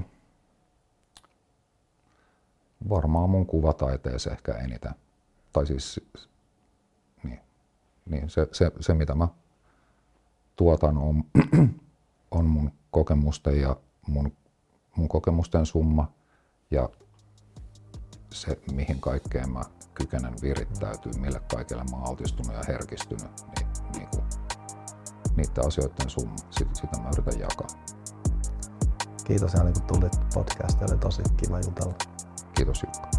varmaan 2.90 3.30
mun 3.30 3.46
kuvataiteeseen 3.46 4.36
ehkä 4.36 4.54
eniten. 4.54 4.96
Tai 5.54 5.68
siis 5.68 6.02
niin, 7.24 7.40
niin 8.06 8.30
se, 8.30 8.48
se, 8.52 8.72
se, 8.80 8.94
mitä 8.94 9.16
mä 9.16 9.28
tuotan, 10.56 10.98
on, 10.98 11.24
on 12.32 12.46
mun 12.46 12.72
kokemusten 12.92 13.62
ja 13.62 13.76
mun, 14.08 14.32
mun 14.96 15.08
kokemusten 15.08 15.66
summa 15.66 16.12
ja 16.72 16.90
se, 18.32 18.60
mihin 18.72 19.02
kaikkeen 19.02 19.50
mä 19.50 19.62
kykenen 19.94 20.34
virittäytyy, 20.42 21.12
mille 21.18 21.42
kaikille 21.56 21.84
mä 21.84 21.98
oon 21.98 22.10
altistunut 22.10 22.54
ja 22.54 22.62
herkistynyt, 22.68 23.32
niin, 23.58 23.68
niin 23.96 24.08
kuin, 24.10 24.24
niiden 25.40 25.68
asioiden 25.68 26.10
summa, 26.10 26.36
sitä, 26.52 27.00
mä 27.02 27.10
yritän 27.14 27.40
jakaa. 27.40 27.68
Kiitos 29.24 29.54
Jani, 29.54 29.72
kun 29.74 29.82
tulit 29.84 30.20
podcastiin, 30.34 30.92
oli 30.92 31.00
tosi 31.00 31.22
kiva 31.38 31.60
jutella. 31.60 31.94
Kiitos 32.56 32.84
Jukka. 32.84 33.19